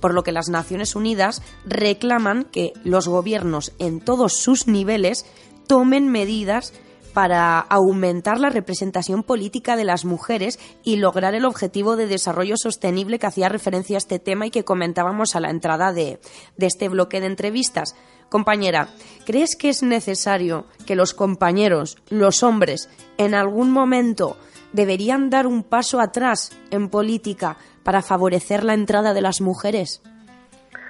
por 0.00 0.12
lo 0.12 0.22
que 0.22 0.32
las 0.32 0.48
Naciones 0.48 0.96
Unidas 0.96 1.42
reclaman 1.64 2.44
que 2.44 2.72
los 2.84 3.08
gobiernos 3.08 3.72
en 3.78 4.00
todos 4.00 4.34
sus 4.34 4.66
niveles 4.66 5.24
tomen 5.66 6.08
medidas 6.08 6.72
para 7.14 7.58
aumentar 7.58 8.38
la 8.38 8.50
representación 8.50 9.22
política 9.22 9.76
de 9.76 9.84
las 9.84 10.04
mujeres 10.04 10.58
y 10.82 10.96
lograr 10.96 11.34
el 11.34 11.44
objetivo 11.44 11.96
de 11.96 12.06
desarrollo 12.06 12.56
sostenible 12.56 13.18
que 13.18 13.26
hacía 13.26 13.48
referencia 13.48 13.96
a 13.96 13.98
este 13.98 14.18
tema 14.18 14.46
y 14.46 14.50
que 14.50 14.64
comentábamos 14.64 15.34
a 15.34 15.40
la 15.40 15.50
entrada 15.50 15.92
de, 15.92 16.20
este 16.58 16.88
bloque 16.88 17.20
de 17.20 17.26
entrevistas. 17.26 17.94
Compañera, 18.28 18.88
¿crees 19.26 19.56
que 19.56 19.70
es 19.70 19.82
necesario 19.82 20.66
que 20.86 20.96
los 20.96 21.14
compañeros, 21.14 21.96
los 22.10 22.42
hombres, 22.42 22.90
en 23.16 23.34
algún 23.34 23.70
momento 23.70 24.36
deberían 24.72 25.30
dar 25.30 25.46
un 25.46 25.62
paso 25.62 26.00
atrás 26.00 26.52
en 26.70 26.90
política 26.90 27.56
para 27.82 28.02
favorecer 28.02 28.64
la 28.64 28.74
entrada 28.74 29.14
de 29.14 29.22
las 29.22 29.40
mujeres? 29.40 30.02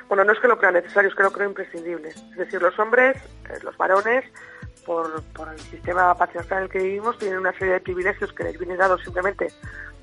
Bueno, 0.09 0.25
no 0.25 0.33
es 0.33 0.41
que 0.41 0.49
lo 0.49 0.59
crea 0.59 0.73
necesario, 0.73 1.11
es 1.11 1.15
que 1.15 1.23
lo 1.23 1.31
creo 1.31 1.49
imprescindible. 1.49 2.09
Es 2.09 2.37
decir, 2.37 2.63
los 2.63 2.77
hombres, 2.79 3.17
eh, 3.51 3.59
los 3.63 3.77
varones, 3.77 4.25
por, 4.89 5.53
el 5.53 5.61
sistema 5.61 6.15
patriarcal 6.15 6.59
en 6.59 6.65
el 6.65 6.71
que 6.71 6.79
vivimos, 6.79 7.19
tienen 7.19 7.39
una 7.39 7.53
serie 7.53 7.75
de 7.75 7.81
privilegios 7.81 8.33
que 8.33 8.45
les 8.45 8.59
vienen 8.59 8.79
dados 8.79 9.03
simplemente 9.03 9.53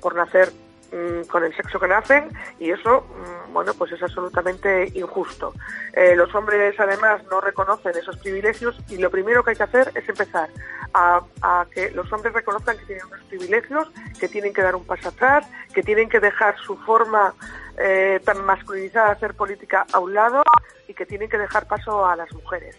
por 0.00 0.14
nacer 0.14 0.52
mm, 0.92 1.26
con 1.26 1.42
el 1.42 1.52
sexo 1.56 1.80
que 1.80 1.88
nacen 1.88 2.30
y 2.60 2.70
eso, 2.70 3.00
mm, 3.00 3.52
bueno, 3.52 3.74
pues 3.74 3.90
es 3.90 4.00
absolutamente 4.00 4.92
injusto. 4.94 5.52
Eh, 5.92 6.14
los 6.14 6.32
hombres 6.36 6.78
además 6.78 7.20
no 7.28 7.40
reconocen 7.40 7.96
esos 7.96 8.16
privilegios 8.18 8.78
y 8.88 8.98
lo 8.98 9.10
primero 9.10 9.42
que 9.42 9.50
hay 9.50 9.56
que 9.56 9.64
hacer 9.64 9.90
es 9.96 10.08
empezar 10.08 10.50
a, 10.94 11.66
que 11.74 11.90
los 11.90 12.10
hombres 12.12 12.32
reconozcan 12.32 12.78
que 12.78 12.86
tienen 12.86 13.06
unos 13.06 13.24
privilegios, 13.24 13.90
que 14.20 14.28
tienen 14.28 14.54
que 14.54 14.62
dar 14.62 14.76
un 14.76 14.86
paso 14.86 15.08
atrás, 15.08 15.46
que 15.74 15.82
tienen 15.82 16.08
que 16.08 16.20
dejar 16.20 16.56
su 16.58 16.76
forma 16.76 17.34
eh, 17.76 18.20
tan 18.24 18.44
masculinizada 18.44 19.06
de 19.06 19.12
hacer 19.12 19.34
política 19.34 19.84
a 19.92 19.98
un 19.98 20.14
lado 20.14 20.42
y 20.86 20.94
que 20.94 21.04
tienen 21.04 21.28
que 21.28 21.38
dejar 21.38 21.66
paso 21.66 22.06
a 22.06 22.14
las 22.14 22.32
mujeres. 22.32 22.78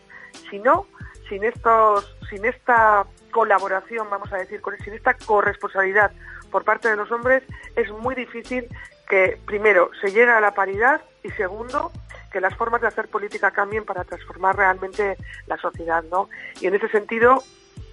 Si 0.49 0.57
no, 0.59 0.87
sin 1.29 1.43
estos, 1.43 2.15
sin 2.29 2.45
esta 2.45 3.05
colaboración, 3.31 4.09
vamos 4.09 4.31
a 4.33 4.37
decir, 4.37 4.61
sin 4.83 4.93
esta 4.93 5.13
corresponsabilidad 5.13 6.11
por 6.51 6.63
parte 6.63 6.89
de 6.89 6.95
los 6.95 7.11
hombres, 7.11 7.43
es 7.75 7.89
muy 7.91 8.15
difícil 8.15 8.67
que, 9.07 9.39
primero, 9.45 9.91
se 10.01 10.11
llegue 10.11 10.31
a 10.31 10.41
la 10.41 10.53
paridad 10.53 11.01
y, 11.23 11.29
segundo, 11.31 11.91
que 12.31 12.41
las 12.41 12.55
formas 12.55 12.81
de 12.81 12.87
hacer 12.87 13.07
política 13.07 13.51
cambien 13.51 13.85
para 13.85 14.03
transformar 14.03 14.55
realmente 14.57 15.17
la 15.47 15.57
sociedad, 15.57 16.03
¿no? 16.11 16.29
Y 16.59 16.67
en 16.67 16.75
ese 16.75 16.89
sentido, 16.89 17.43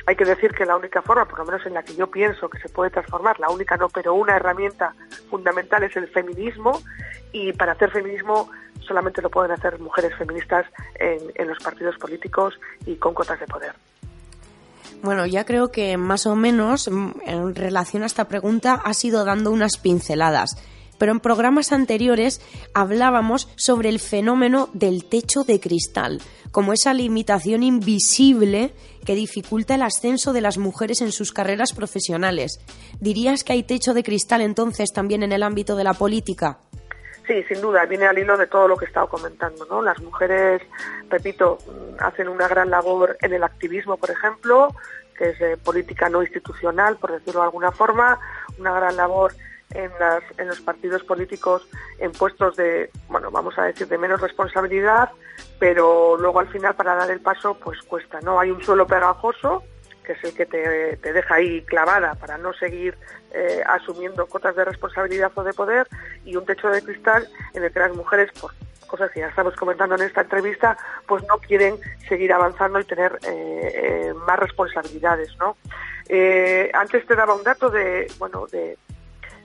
hay 0.06 0.16
que 0.16 0.24
decir 0.24 0.52
que 0.52 0.66
la 0.66 0.76
única 0.76 1.02
forma, 1.02 1.24
por 1.24 1.38
lo 1.38 1.46
menos 1.46 1.64
en 1.66 1.74
la 1.74 1.82
que 1.82 1.94
yo 1.94 2.10
pienso 2.10 2.48
que 2.48 2.58
se 2.58 2.68
puede 2.68 2.90
transformar, 2.90 3.40
la 3.40 3.48
única 3.48 3.76
no, 3.76 3.88
pero 3.88 4.14
una 4.14 4.36
herramienta 4.36 4.94
fundamental 5.30 5.82
es 5.82 5.96
el 5.96 6.08
feminismo 6.08 6.80
y 7.32 7.52
para 7.52 7.72
hacer 7.72 7.90
feminismo 7.90 8.50
solamente 8.86 9.22
lo 9.22 9.30
pueden 9.30 9.52
hacer 9.52 9.78
mujeres 9.80 10.14
feministas 10.16 10.66
en, 10.96 11.48
los 11.48 11.58
partidos 11.58 11.96
políticos 11.96 12.58
y 12.86 12.96
con 12.96 13.14
cotas 13.14 13.40
de 13.40 13.46
poder. 13.46 13.72
Bueno, 15.02 15.26
ya 15.26 15.44
creo 15.44 15.70
que 15.70 15.96
más 15.96 16.26
o 16.26 16.36
menos 16.36 16.88
mm, 16.90 17.12
en 17.26 17.54
relación 17.54 18.02
a 18.02 18.06
esta 18.06 18.26
pregunta 18.26 18.80
ha 18.84 18.94
sido 18.94 19.24
dando 19.24 19.50
unas 19.50 19.78
pinceladas. 19.78 20.56
Pero 20.98 21.12
en 21.12 21.20
programas 21.20 21.72
anteriores 21.72 22.40
hablábamos 22.74 23.48
sobre 23.56 23.88
el 23.88 24.00
fenómeno 24.00 24.68
del 24.72 25.04
techo 25.04 25.44
de 25.44 25.60
cristal, 25.60 26.20
como 26.50 26.72
esa 26.72 26.94
limitación 26.94 27.62
invisible 27.62 28.74
que 29.04 29.14
dificulta 29.14 29.74
el 29.74 29.82
ascenso 29.82 30.32
de 30.32 30.40
las 30.40 30.58
mujeres 30.58 31.00
en 31.00 31.12
sus 31.12 31.32
carreras 31.32 31.72
profesionales. 31.72 32.60
¿Dirías 33.00 33.44
que 33.44 33.52
hay 33.52 33.62
techo 33.62 33.94
de 33.94 34.02
cristal 34.02 34.40
entonces 34.40 34.92
también 34.92 35.22
en 35.22 35.32
el 35.32 35.42
ámbito 35.42 35.76
de 35.76 35.84
la 35.84 35.94
política? 35.94 36.58
Sí, 37.26 37.42
sin 37.44 37.62
duda, 37.62 37.86
viene 37.86 38.06
al 38.06 38.18
hilo 38.18 38.36
de 38.36 38.46
todo 38.46 38.68
lo 38.68 38.76
que 38.76 38.84
he 38.84 38.88
estado 38.88 39.08
comentando, 39.08 39.64
¿no? 39.64 39.80
Las 39.80 39.98
mujeres, 40.02 40.60
repito, 41.08 41.56
hacen 41.98 42.28
una 42.28 42.48
gran 42.48 42.68
labor 42.68 43.16
en 43.22 43.32
el 43.32 43.42
activismo, 43.42 43.96
por 43.96 44.10
ejemplo, 44.10 44.68
que 45.16 45.30
es 45.30 45.58
política 45.60 46.08
no 46.10 46.22
institucional, 46.22 46.96
por 46.98 47.12
decirlo 47.12 47.40
de 47.40 47.46
alguna 47.46 47.72
forma, 47.72 48.18
una 48.58 48.72
gran 48.74 48.96
labor 48.96 49.32
en, 49.72 49.90
las, 49.98 50.22
en 50.38 50.48
los 50.48 50.60
partidos 50.60 51.02
políticos 51.04 51.66
en 51.98 52.12
puestos 52.12 52.56
de, 52.56 52.90
bueno, 53.08 53.30
vamos 53.30 53.58
a 53.58 53.64
decir, 53.64 53.88
de 53.88 53.98
menos 53.98 54.20
responsabilidad, 54.20 55.10
pero 55.58 56.16
luego 56.18 56.40
al 56.40 56.48
final 56.48 56.74
para 56.74 56.94
dar 56.94 57.10
el 57.10 57.20
paso, 57.20 57.54
pues 57.54 57.80
cuesta, 57.82 58.20
¿no? 58.20 58.38
Hay 58.38 58.50
un 58.50 58.62
suelo 58.62 58.86
pegajoso 58.86 59.62
que 60.04 60.12
es 60.12 60.24
el 60.24 60.34
que 60.34 60.46
te, 60.46 60.96
te 60.98 61.12
deja 61.12 61.36
ahí 61.36 61.62
clavada 61.62 62.14
para 62.14 62.38
no 62.38 62.52
seguir 62.52 62.96
eh, 63.32 63.62
asumiendo 63.66 64.26
cotas 64.26 64.54
de 64.54 64.64
responsabilidad 64.64 65.32
o 65.34 65.42
de 65.42 65.52
poder 65.52 65.88
y 66.24 66.36
un 66.36 66.44
techo 66.44 66.68
de 66.68 66.82
cristal 66.82 67.26
en 67.54 67.64
el 67.64 67.72
que 67.72 67.80
las 67.80 67.96
mujeres, 67.96 68.30
por 68.40 68.52
cosas 68.86 69.10
que 69.10 69.20
ya 69.20 69.28
estamos 69.28 69.56
comentando 69.56 69.96
en 69.96 70.02
esta 70.02 70.20
entrevista, 70.20 70.76
pues 71.08 71.24
no 71.26 71.38
quieren 71.38 71.76
seguir 72.08 72.32
avanzando 72.32 72.78
y 72.78 72.84
tener 72.84 73.18
eh, 73.26 73.72
eh, 73.74 74.14
más 74.26 74.38
responsabilidades, 74.38 75.36
¿no? 75.38 75.56
antes 76.74 77.06
te 77.06 77.16
daba 77.16 77.34
un 77.34 77.42
dato 77.42 77.70
de, 77.70 78.06
bueno, 78.18 78.46
de 78.52 78.76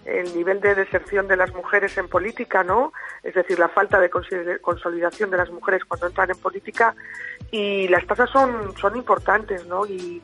el 0.09 0.35
nivel 0.35 0.59
de 0.61 0.75
deserción 0.75 1.27
de 1.27 1.37
las 1.37 1.53
mujeres 1.53 1.97
en 1.97 2.07
política, 2.07 2.63
¿no? 2.63 2.93
Es 3.23 3.33
decir, 3.35 3.59
la 3.59 3.69
falta 3.69 3.99
de 3.99 4.09
consolidación 4.09 5.29
de 5.29 5.37
las 5.37 5.49
mujeres 5.49 5.85
cuando 5.85 6.07
entran 6.07 6.31
en 6.31 6.37
política 6.37 6.95
y 7.51 7.87
las 7.87 8.05
tasas 8.05 8.29
son, 8.29 8.75
son 8.77 8.95
importantes, 8.95 9.65
¿no? 9.65 9.85
Y, 9.85 10.21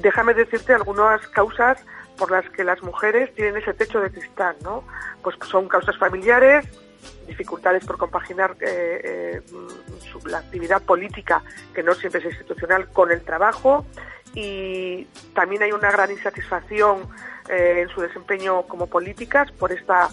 déjame 0.00 0.34
decirte 0.34 0.72
algunas 0.72 1.26
causas 1.28 1.84
por 2.16 2.30
las 2.30 2.48
que 2.50 2.62
las 2.62 2.80
mujeres 2.84 3.34
tienen 3.34 3.56
ese 3.56 3.74
techo 3.74 4.00
de 4.00 4.08
cristal, 4.08 4.54
¿no? 4.62 4.84
Pues 5.20 5.36
son 5.50 5.66
causas 5.66 5.98
familiares, 5.98 6.64
dificultades 7.26 7.84
por 7.84 7.98
compaginar 7.98 8.56
eh, 8.60 9.00
eh, 9.04 9.42
la 10.26 10.38
actividad 10.38 10.80
política, 10.82 11.42
que 11.74 11.82
no 11.82 11.92
siempre 11.94 12.20
es 12.20 12.26
institucional, 12.26 12.88
con 12.92 13.10
el 13.10 13.22
trabajo 13.22 13.84
y 14.34 15.06
también 15.34 15.62
hay 15.62 15.72
una 15.72 15.90
gran 15.90 16.10
insatisfacción 16.10 17.08
eh, 17.48 17.80
en 17.82 17.88
su 17.88 18.00
desempeño 18.00 18.62
como 18.62 18.86
políticas 18.86 19.50
por 19.52 19.72
esta 19.72 20.08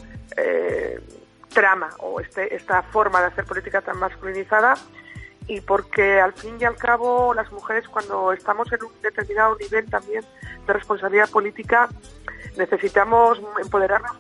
trama 1.53 1.89
o 1.99 2.21
este, 2.21 2.55
esta 2.55 2.81
forma 2.83 3.19
de 3.19 3.27
hacer 3.27 3.43
política 3.43 3.81
tan 3.81 3.97
masculinizada 3.97 4.75
y 5.47 5.59
porque 5.61 6.21
al 6.21 6.33
fin 6.33 6.55
y 6.59 6.63
al 6.63 6.75
cabo 6.75 7.33
las 7.33 7.51
mujeres 7.51 7.87
cuando 7.87 8.31
estamos 8.31 8.71
en 8.71 8.83
un 8.83 9.01
determinado 9.01 9.57
nivel 9.57 9.89
también 9.89 10.23
de 10.65 10.73
responsabilidad 10.73 11.29
política 11.29 11.89
necesitamos 12.57 13.41
empoderarnos 13.61 14.15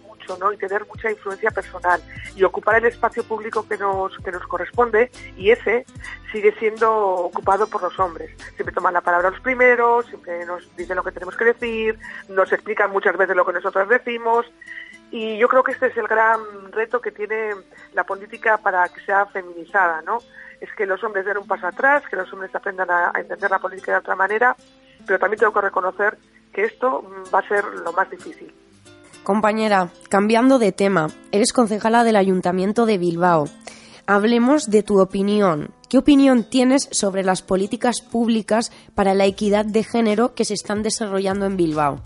Y 0.53 0.57
tener 0.57 0.85
mucha 0.87 1.11
influencia 1.11 1.51
personal 1.51 2.01
y 2.35 2.43
ocupar 2.43 2.75
el 2.75 2.85
espacio 2.85 3.23
público 3.23 3.67
que 3.67 3.77
nos, 3.77 4.17
que 4.19 4.31
nos 4.31 4.45
corresponde 4.47 5.11
y 5.37 5.51
ese 5.51 5.85
sigue 6.31 6.53
siendo 6.59 6.93
ocupado 6.93 7.67
por 7.67 7.83
los 7.83 7.99
hombres. 7.99 8.31
Siempre 8.55 8.73
toman 8.73 8.93
la 8.93 9.01
palabra 9.01 9.29
los 9.29 9.39
primeros, 9.41 10.05
siempre 10.07 10.45
nos 10.45 10.75
dicen 10.75 10.95
lo 10.95 11.03
que 11.03 11.11
tenemos 11.11 11.35
que 11.35 11.45
decir, 11.45 11.99
nos 12.29 12.51
explican 12.51 12.91
muchas 12.91 13.17
veces 13.17 13.35
lo 13.35 13.45
que 13.45 13.53
nosotros 13.53 13.89
decimos 13.89 14.45
y 15.11 15.37
yo 15.37 15.49
creo 15.49 15.63
que 15.63 15.73
este 15.73 15.87
es 15.87 15.97
el 15.97 16.07
gran 16.07 16.39
reto 16.71 17.01
que 17.01 17.11
tiene 17.11 17.53
la 17.93 18.05
política 18.05 18.57
para 18.57 18.87
que 18.87 19.01
sea 19.01 19.25
feminizada, 19.25 20.01
¿no? 20.01 20.19
Es 20.61 20.69
que 20.73 20.85
los 20.85 21.03
hombres 21.03 21.25
den 21.25 21.37
un 21.37 21.47
paso 21.47 21.67
atrás, 21.67 22.03
que 22.09 22.15
los 22.15 22.31
hombres 22.31 22.55
aprendan 22.55 22.89
a, 22.89 23.11
entender 23.15 23.51
la 23.51 23.59
política 23.59 23.91
de 23.91 23.97
otra 23.97 24.15
manera, 24.15 24.55
pero 25.05 25.19
también 25.19 25.39
tengo 25.39 25.53
que 25.53 25.61
reconocer 25.61 26.17
que 26.53 26.63
esto 26.63 27.03
va 27.33 27.39
a 27.39 27.47
ser 27.47 27.65
lo 27.65 27.91
más 27.91 28.09
difícil. 28.09 28.53
Compañera, 29.23 29.89
cambiando 30.09 30.57
de 30.57 30.71
tema, 30.71 31.07
eres 31.31 31.53
concejala 31.53 32.03
del 32.03 32.15
Ayuntamiento 32.15 32.87
de 32.87 32.97
Bilbao. 32.97 33.45
Hablemos 34.07 34.71
de 34.71 34.81
tu 34.81 34.99
opinión. 34.99 35.69
¿Qué 35.89 35.99
opinión 35.99 36.43
tienes 36.43 36.89
sobre 36.91 37.23
las 37.23 37.43
políticas 37.43 38.01
públicas 38.01 38.71
para 38.95 39.13
la 39.13 39.25
equidad 39.25 39.63
de 39.63 39.83
género 39.83 40.33
que 40.33 40.43
se 40.43 40.55
están 40.55 40.81
desarrollando 40.81 41.45
en 41.45 41.55
Bilbao? 41.55 42.01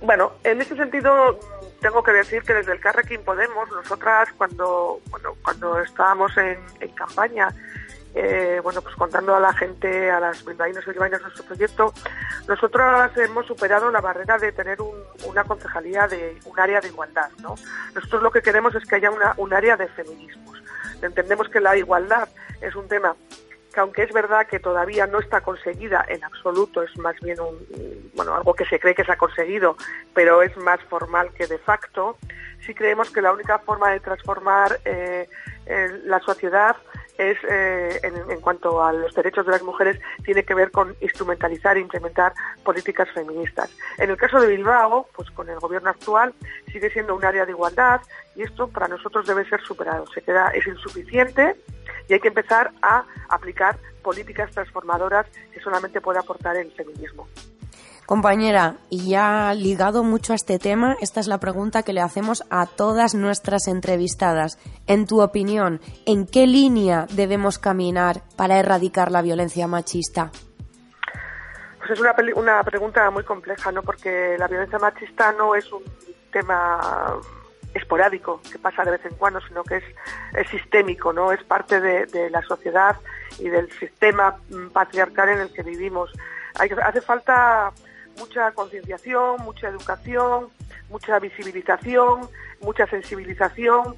Bueno, 0.00 0.32
en 0.42 0.62
ese 0.62 0.74
sentido 0.74 1.38
tengo 1.82 2.02
que 2.02 2.12
decir 2.12 2.42
que 2.42 2.54
desde 2.54 2.72
el 2.72 2.80
Carrequín 2.80 3.20
Podemos, 3.24 3.70
nosotras 3.70 4.30
cuando 4.38 5.00
bueno, 5.10 5.34
cuando 5.42 5.78
estábamos 5.80 6.32
en 6.38 6.88
campaña, 6.94 7.48
eh, 8.20 8.60
bueno, 8.64 8.82
pues 8.82 8.96
contando 8.96 9.36
a 9.36 9.40
la 9.40 9.52
gente, 9.52 10.10
a 10.10 10.18
las 10.18 10.44
bilbaínos 10.44 10.84
y 10.84 10.90
bilbaínas 10.90 11.22
nuestro 11.22 11.44
proyecto, 11.44 11.94
nosotras 12.48 13.16
hemos 13.16 13.46
superado 13.46 13.92
la 13.92 14.00
barrera 14.00 14.38
de 14.38 14.50
tener 14.50 14.80
un, 14.82 14.96
una 15.26 15.44
concejalía 15.44 16.08
de 16.08 16.36
un 16.44 16.58
área 16.58 16.80
de 16.80 16.88
igualdad, 16.88 17.30
¿no? 17.38 17.54
Nosotros 17.94 18.22
lo 18.22 18.32
que 18.32 18.42
queremos 18.42 18.74
es 18.74 18.84
que 18.84 18.96
haya 18.96 19.12
un 19.36 19.54
área 19.54 19.76
de 19.76 19.86
feminismos. 19.86 20.60
Entendemos 21.00 21.48
que 21.48 21.60
la 21.60 21.76
igualdad 21.76 22.28
es 22.60 22.74
un 22.74 22.88
tema 22.88 23.14
que 23.78 23.82
aunque 23.82 24.02
es 24.02 24.12
verdad 24.12 24.48
que 24.48 24.58
todavía 24.58 25.06
no 25.06 25.20
está 25.20 25.40
conseguida 25.40 26.04
en 26.08 26.24
absoluto, 26.24 26.82
es 26.82 26.98
más 26.98 27.14
bien 27.20 27.36
bueno, 28.14 28.34
algo 28.34 28.52
que 28.52 28.64
se 28.64 28.80
cree 28.80 28.92
que 28.92 29.04
se 29.04 29.12
ha 29.12 29.16
conseguido, 29.16 29.76
pero 30.14 30.42
es 30.42 30.56
más 30.56 30.80
formal 30.90 31.30
que 31.32 31.46
de 31.46 31.58
facto, 31.58 32.18
sí 32.66 32.74
creemos 32.74 33.08
que 33.10 33.22
la 33.22 33.32
única 33.32 33.60
forma 33.60 33.92
de 33.92 34.00
transformar 34.00 34.80
eh, 34.84 35.28
la 36.06 36.18
sociedad 36.18 36.74
es, 37.18 37.36
eh, 37.48 38.00
en, 38.02 38.16
en, 38.30 38.40
cuanto 38.40 38.82
a 38.82 38.92
los 38.92 39.14
derechos 39.14 39.46
de 39.46 39.52
las 39.52 39.62
mujeres, 39.62 40.00
tiene 40.24 40.42
que 40.42 40.54
ver 40.54 40.72
con 40.72 40.96
instrumentalizar 41.00 41.76
e 41.76 41.80
implementar 41.80 42.32
políticas 42.64 43.08
feministas. 43.12 43.70
En 43.98 44.10
el 44.10 44.16
caso 44.16 44.40
de 44.40 44.48
Bilbao, 44.48 45.06
pues 45.14 45.30
con 45.30 45.48
el 45.48 45.58
gobierno 45.60 45.90
actual, 45.90 46.34
sigue 46.72 46.90
siendo 46.90 47.14
un 47.14 47.24
área 47.24 47.44
de 47.44 47.52
igualdad 47.52 48.00
y 48.34 48.42
esto 48.42 48.68
para 48.68 48.88
nosotros 48.88 49.26
debe 49.26 49.48
ser 49.48 49.60
superado. 49.60 50.06
Se 50.08 50.22
queda, 50.22 50.48
es 50.48 50.66
insuficiente 50.66 51.54
y 52.08 52.14
hay 52.14 52.20
que 52.20 52.28
empezar 52.28 52.72
a 52.82 53.04
aplicar 53.28 53.78
políticas 54.02 54.50
transformadoras 54.52 55.26
que 55.52 55.60
solamente 55.60 56.00
puede 56.00 56.18
aportar 56.18 56.56
el 56.56 56.72
feminismo. 56.72 57.28
Compañera, 58.06 58.76
y 58.88 59.10
ya 59.10 59.52
ligado 59.52 60.02
mucho 60.02 60.32
a 60.32 60.36
este 60.36 60.58
tema, 60.58 60.96
esta 61.02 61.20
es 61.20 61.26
la 61.26 61.36
pregunta 61.36 61.82
que 61.82 61.92
le 61.92 62.00
hacemos 62.00 62.42
a 62.48 62.64
todas 62.64 63.14
nuestras 63.14 63.68
entrevistadas. 63.68 64.58
En 64.86 65.06
tu 65.06 65.20
opinión, 65.20 65.82
¿en 66.06 66.26
qué 66.26 66.46
línea 66.46 67.06
debemos 67.10 67.58
caminar 67.58 68.22
para 68.34 68.58
erradicar 68.58 69.12
la 69.12 69.20
violencia 69.20 69.66
machista? 69.66 70.30
Pues 71.78 71.90
es 71.90 72.00
una, 72.00 72.14
una 72.34 72.64
pregunta 72.64 73.10
muy 73.10 73.24
compleja, 73.24 73.70
¿no? 73.72 73.82
Porque 73.82 74.36
la 74.38 74.48
violencia 74.48 74.78
machista 74.78 75.32
no 75.32 75.54
es 75.54 75.70
un 75.70 75.82
tema 76.32 77.20
esporádico 77.74 78.40
que 78.50 78.58
pasa 78.58 78.84
de 78.84 78.92
vez 78.92 79.04
en 79.04 79.14
cuando, 79.14 79.40
sino 79.40 79.62
que 79.64 79.76
es, 79.76 80.48
sistémico, 80.50 81.12
¿no? 81.12 81.32
Es 81.32 81.42
parte 81.44 81.80
de, 81.80 82.30
la 82.30 82.42
sociedad 82.42 82.96
y 83.38 83.48
del 83.48 83.70
sistema 83.72 84.36
patriarcal 84.72 85.28
en 85.30 85.40
el 85.40 85.52
que 85.52 85.62
vivimos. 85.62 86.10
Hace 86.54 87.00
falta 87.00 87.72
mucha 88.18 88.52
concienciación, 88.52 89.42
mucha 89.42 89.68
educación, 89.68 90.48
mucha 90.88 91.18
visibilización, 91.18 92.28
mucha 92.60 92.86
sensibilización, 92.86 93.96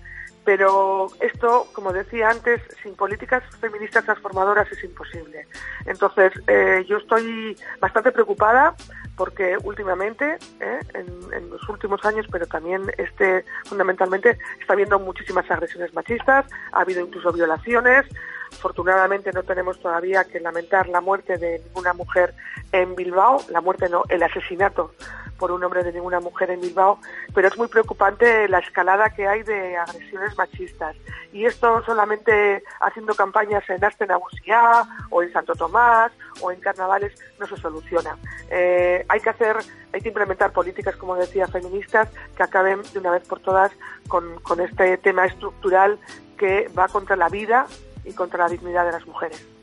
pero 0.53 1.07
esto, 1.20 1.68
como 1.72 1.92
decía 1.92 2.28
antes, 2.28 2.61
sin 2.82 2.96
políticas 2.96 3.40
feministas 3.61 4.05
transformadoras 4.05 4.66
es 4.72 4.82
imposible. 4.82 5.46
Entonces, 5.86 6.32
eh, 6.48 6.84
yo 6.88 6.96
estoy 6.96 7.57
bastante 7.78 8.11
preocupada 8.11 8.74
porque 9.14 9.57
últimamente, 9.62 10.38
eh, 10.59 10.80
en, 10.94 11.07
en, 11.32 11.51
los 11.51 11.68
últimos 11.68 12.05
años, 12.05 12.26
pero 12.32 12.48
también 12.48 12.82
este, 12.98 13.44
fundamentalmente, 13.64 14.38
está 14.61 14.72
habiendo 14.72 14.98
muchísimas 14.98 15.48
agresiones 15.48 15.94
machistas, 15.94 16.46
ha 16.72 16.80
habido 16.80 17.01
incluso 17.01 17.32
violaciones. 17.32 18.05
Afortunadamente 18.53 19.30
no 19.32 19.44
tenemos 19.44 19.78
todavía 19.78 20.24
que 20.24 20.40
lamentar 20.40 20.88
la 20.88 21.01
muerte 21.01 21.38
de 21.38 21.61
ninguna 21.61 21.92
mujer 21.92 22.34
en 22.72 22.96
Bilbao, 22.96 23.40
la 23.51 23.61
muerte 23.61 23.88
no, 23.88 24.03
el 24.09 24.24
asesinato 24.24 24.94
por 25.41 25.51
un 25.51 25.64
hombre 25.64 25.82
de 25.82 25.93
ninguna 25.93 26.20
mujer 26.20 26.51
en 26.51 26.61
Bilbao, 26.61 27.01
pero 27.34 27.49
es 27.49 27.57
muy 27.57 27.66
preocupante 27.66 28.47
la 28.47 28.59
escalada 28.59 29.09
que 29.11 29.26
hay 29.26 29.43
de 29.43 29.76
agresiones 29.78 30.36
machistas. 30.36 30.95
Y 31.32 31.47
esto 31.47 31.82
solamente 31.84 32.62
haciendo 32.80 33.14
campañas 33.14 33.64
en 33.70 33.82
Astenabusía 33.82 34.84
o 35.09 35.22
en 35.22 35.32
Santo 35.32 35.55
Tomás 35.55 36.12
o 36.43 36.53
en 36.53 36.61
carnavales 36.61 37.14
no 37.38 37.47
se 37.47 37.57
soluciona. 37.57 38.18
Eh, 38.51 39.07
hay 39.09 39.20
que 39.20 39.30
hacer, 39.30 39.57
hay 39.95 40.01
que 40.03 40.09
implementar 40.09 40.53
políticas, 40.53 40.95
como 40.97 41.16
decía, 41.16 41.47
feministas 41.47 42.11
que 42.36 42.43
acaben 42.43 42.82
de 42.93 42.99
una 42.99 43.12
vez 43.12 43.26
por 43.26 43.41
todas 43.41 43.72
con 44.09 44.61
este 44.61 44.99
tema 44.99 45.24
estructural 45.24 45.99
que 46.36 46.68
va 46.78 46.88
contra 46.88 47.16
la 47.16 47.28
vida 47.28 47.66
y 48.05 48.12
contra 48.12 48.41
la 48.41 48.49
dignidad 48.51 48.84
de 48.84 48.93
las 48.93 49.07
mujeres. 49.07 49.59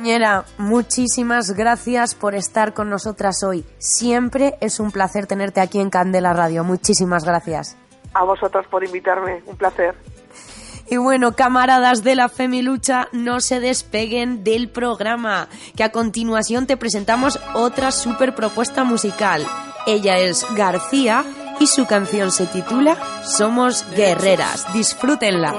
Compañera, 0.00 0.46
muchísimas 0.56 1.50
gracias 1.50 2.14
por 2.14 2.34
estar 2.34 2.72
con 2.72 2.88
nosotras 2.88 3.42
hoy. 3.42 3.66
Siempre 3.76 4.56
es 4.62 4.80
un 4.80 4.92
placer 4.92 5.26
tenerte 5.26 5.60
aquí 5.60 5.78
en 5.78 5.90
Candela 5.90 6.32
Radio. 6.32 6.64
Muchísimas 6.64 7.26
gracias. 7.26 7.76
A 8.14 8.24
vosotras 8.24 8.66
por 8.70 8.82
invitarme, 8.82 9.42
un 9.44 9.58
placer. 9.58 9.94
Y 10.88 10.96
bueno, 10.96 11.32
camaradas 11.32 12.02
de 12.02 12.14
la 12.14 12.30
Femilucha, 12.30 13.08
no 13.12 13.40
se 13.40 13.60
despeguen 13.60 14.42
del 14.42 14.70
programa, 14.70 15.48
que 15.76 15.84
a 15.84 15.92
continuación 15.92 16.66
te 16.66 16.78
presentamos 16.78 17.38
otra 17.52 17.90
super 17.90 18.34
propuesta 18.34 18.84
musical. 18.84 19.46
Ella 19.86 20.16
es 20.16 20.46
García 20.54 21.26
y 21.58 21.66
su 21.66 21.84
canción 21.84 22.32
se 22.32 22.46
titula 22.46 22.96
Somos 23.22 23.84
Guerreras. 23.94 24.72
Disfrútenla. 24.72 25.52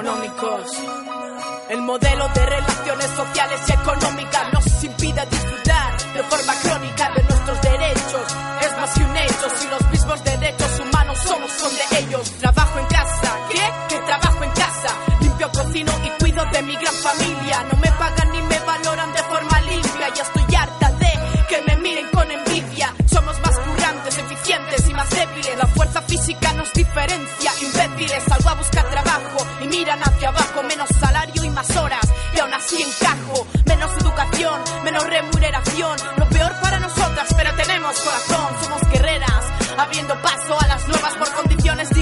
El 1.72 1.82
modelo 1.84 2.28
de 2.28 2.45
relaciones 2.45 3.09
sociales 3.15 3.61
y 3.65 3.72
económicas 3.72 4.53
nos 4.53 4.84
impide 4.84 5.26
disfrutar 5.32 6.13
de 6.13 6.24
forma 6.24 6.53
crónica 6.63 7.09
de 7.15 7.24
nuestros 7.24 7.61
derechos. 7.61 8.36
Es 8.61 8.78
más 8.78 8.93
que 8.93 9.03
un 9.05 9.15
hecho, 9.15 9.49
si 9.57 9.67
los 9.69 9.89
mismos 9.89 10.24
derechos 10.26 10.80
humanos 10.82 11.17
somos 11.19 11.49
son 11.49 11.72
de 11.74 11.99
ellos. 11.99 12.30
Trabajo 12.41 12.78
en 12.78 12.86
casa, 12.88 13.38
¿qué? 13.49 13.63
Que 13.88 14.01
trabajo 14.01 14.43
en 14.43 14.51
casa. 14.51 14.89
Limpio, 15.22 15.49
cocino 15.53 15.93
y 16.03 16.09
cuido 16.22 16.43
de 16.51 16.61
mi 16.61 16.76
gran 16.76 16.93
familia. 16.93 17.63
No 17.72 17.78
me 17.80 17.91
pagan 17.93 18.32
ni 18.34 18.41
me 18.41 18.59
valoran 18.59 19.13
de 19.13 19.24
forma 19.24 19.61
limpia. 19.61 20.09
Ya 20.13 20.24
estoy 20.24 20.55
harta 20.55 20.91
de 20.91 21.11
que 21.47 21.61
me 21.61 21.78
miren 21.78 22.09
con 22.11 22.30
envidia. 22.30 22.93
Somos 23.05 23.39
más 23.39 23.57
currantes, 23.59 24.17
eficientes 24.17 24.89
y 24.89 24.93
más 24.93 25.09
débiles. 25.09 25.57
La 25.57 25.67
fuerza 25.67 26.01
física 26.01 26.51
nos 26.51 26.74
diferencia. 26.74 27.51
Imbéciles, 27.61 28.24
salgo 28.28 28.49
a 28.49 28.55
buscar 28.55 28.89
trabajo 28.89 29.47
y 29.61 29.67
miran 29.67 30.01
hacia 30.03 30.28
abajo. 30.28 30.63
Menos 30.63 30.89
más 31.52 31.76
horas. 31.76 32.02
Y 32.36 32.39
aún 32.39 32.54
así 32.54 32.82
encajo. 32.82 33.47
Menos 33.66 33.91
educación, 34.02 34.62
menos 34.84 35.04
remuneración. 35.06 35.97
Lo 36.18 36.28
peor 36.30 36.52
para 36.62 36.80
nosotras, 36.80 37.28
pero 37.36 37.54
tenemos 37.56 37.99
corazón. 37.99 38.64
Somos 38.64 38.82
guerreras, 38.91 39.45
abriendo 39.78 40.20
paso 40.22 40.60
a 40.60 40.68
las 40.68 40.88
nuevas 40.88 41.14
por 41.16 41.32
condiciones 41.34 41.89
de 41.89 42.02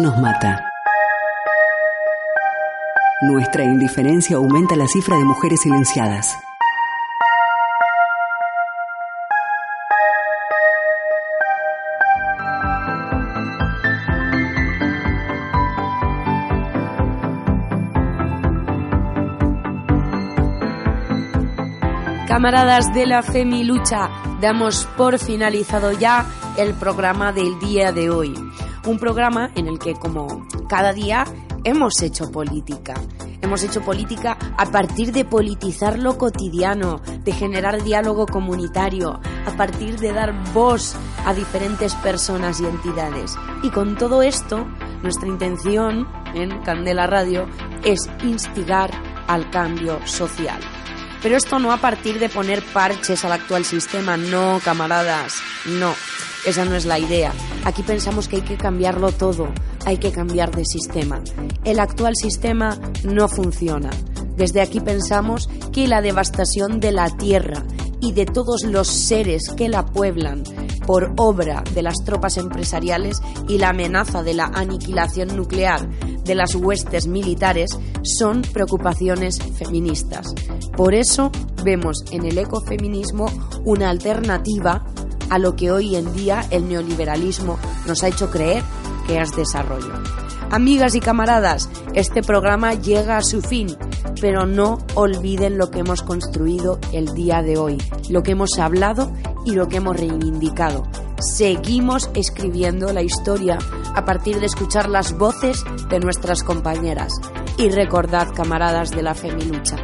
Nos 0.00 0.18
mata. 0.18 0.60
Nuestra 3.22 3.62
indiferencia 3.62 4.36
aumenta 4.36 4.74
la 4.74 4.88
cifra 4.88 5.16
de 5.16 5.24
mujeres 5.24 5.60
silenciadas. 5.60 6.36
Camaradas 22.26 22.92
de 22.92 23.06
la 23.06 23.22
Femilucha, 23.22 24.10
damos 24.40 24.86
por 24.96 25.20
finalizado 25.20 25.92
ya 25.92 26.26
el 26.58 26.74
programa 26.74 27.32
del 27.32 27.58
día 27.60 27.92
de 27.92 28.10
hoy. 28.10 28.53
Un 28.86 28.98
programa 28.98 29.50
en 29.54 29.66
el 29.66 29.78
que, 29.78 29.94
como 29.94 30.46
cada 30.68 30.92
día, 30.92 31.24
hemos 31.64 32.02
hecho 32.02 32.30
política. 32.30 32.94
Hemos 33.40 33.62
hecho 33.62 33.82
política 33.82 34.36
a 34.56 34.66
partir 34.66 35.12
de 35.12 35.24
politizar 35.24 35.98
lo 35.98 36.18
cotidiano, 36.18 37.00
de 37.24 37.32
generar 37.32 37.82
diálogo 37.82 38.26
comunitario, 38.26 39.20
a 39.46 39.56
partir 39.56 39.98
de 39.98 40.12
dar 40.12 40.34
voz 40.52 40.96
a 41.24 41.34
diferentes 41.34 41.94
personas 41.96 42.60
y 42.60 42.66
entidades. 42.66 43.36
Y 43.62 43.70
con 43.70 43.96
todo 43.96 44.22
esto, 44.22 44.66
nuestra 45.02 45.28
intención 45.28 46.06
en 46.34 46.62
Candela 46.62 47.06
Radio 47.06 47.46
es 47.84 48.08
instigar 48.22 48.90
al 49.26 49.50
cambio 49.50 50.06
social. 50.06 50.60
Pero 51.22 51.36
esto 51.38 51.58
no 51.58 51.72
a 51.72 51.78
partir 51.78 52.18
de 52.18 52.28
poner 52.28 52.62
parches 52.62 53.24
al 53.24 53.32
actual 53.32 53.64
sistema, 53.64 54.18
no, 54.18 54.60
camaradas, 54.62 55.36
no. 55.66 55.94
Esa 56.46 56.64
no 56.66 56.74
es 56.74 56.84
la 56.84 56.98
idea. 56.98 57.32
Aquí 57.64 57.82
pensamos 57.82 58.28
que 58.28 58.36
hay 58.36 58.42
que 58.42 58.56
cambiarlo 58.56 59.12
todo, 59.12 59.48
hay 59.86 59.96
que 59.96 60.12
cambiar 60.12 60.54
de 60.54 60.64
sistema. 60.64 61.22
El 61.64 61.80
actual 61.80 62.14
sistema 62.16 62.78
no 63.02 63.28
funciona. 63.28 63.90
Desde 64.36 64.60
aquí 64.60 64.80
pensamos 64.80 65.48
que 65.72 65.88
la 65.88 66.02
devastación 66.02 66.80
de 66.80 66.92
la 66.92 67.08
tierra 67.08 67.64
y 68.00 68.12
de 68.12 68.26
todos 68.26 68.64
los 68.64 68.88
seres 68.88 69.54
que 69.56 69.70
la 69.70 69.86
pueblan 69.86 70.42
por 70.86 71.14
obra 71.16 71.64
de 71.74 71.82
las 71.82 71.96
tropas 72.04 72.36
empresariales 72.36 73.22
y 73.48 73.56
la 73.56 73.70
amenaza 73.70 74.22
de 74.22 74.34
la 74.34 74.44
aniquilación 74.46 75.34
nuclear 75.36 75.88
de 76.24 76.34
las 76.34 76.54
huestes 76.54 77.06
militares 77.06 77.70
son 78.02 78.42
preocupaciones 78.42 79.38
feministas. 79.56 80.34
Por 80.76 80.94
eso 80.94 81.30
vemos 81.64 82.04
en 82.10 82.26
el 82.26 82.36
ecofeminismo 82.36 83.26
una 83.64 83.88
alternativa 83.88 84.84
a 85.30 85.38
lo 85.38 85.56
que 85.56 85.70
hoy 85.70 85.96
en 85.96 86.12
día 86.14 86.46
el 86.50 86.68
neoliberalismo 86.68 87.58
nos 87.86 88.02
ha 88.02 88.08
hecho 88.08 88.30
creer 88.30 88.62
que 89.06 89.20
es 89.20 89.34
desarrollo. 89.36 89.92
Amigas 90.50 90.94
y 90.94 91.00
camaradas, 91.00 91.68
este 91.94 92.22
programa 92.22 92.74
llega 92.74 93.16
a 93.16 93.22
su 93.22 93.42
fin, 93.42 93.76
pero 94.20 94.46
no 94.46 94.78
olviden 94.94 95.58
lo 95.58 95.70
que 95.70 95.80
hemos 95.80 96.02
construido 96.02 96.78
el 96.92 97.12
día 97.14 97.42
de 97.42 97.56
hoy, 97.56 97.78
lo 98.08 98.22
que 98.22 98.32
hemos 98.32 98.58
hablado 98.58 99.12
y 99.44 99.52
lo 99.52 99.68
que 99.68 99.78
hemos 99.78 99.96
reivindicado. 99.96 100.84
Seguimos 101.18 102.10
escribiendo 102.14 102.92
la 102.92 103.02
historia 103.02 103.58
a 103.94 104.04
partir 104.04 104.40
de 104.40 104.46
escuchar 104.46 104.88
las 104.88 105.16
voces 105.16 105.64
de 105.88 106.00
nuestras 106.00 106.42
compañeras. 106.42 107.12
Y 107.56 107.70
recordad, 107.70 108.28
camaradas 108.34 108.90
de 108.90 109.02
la 109.02 109.14
Femilucha, 109.14 109.76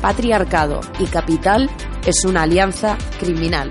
patriarcado 0.00 0.80
y 0.98 1.06
capital 1.06 1.70
es 2.06 2.24
una 2.24 2.42
alianza 2.42 2.96
criminal. 3.18 3.70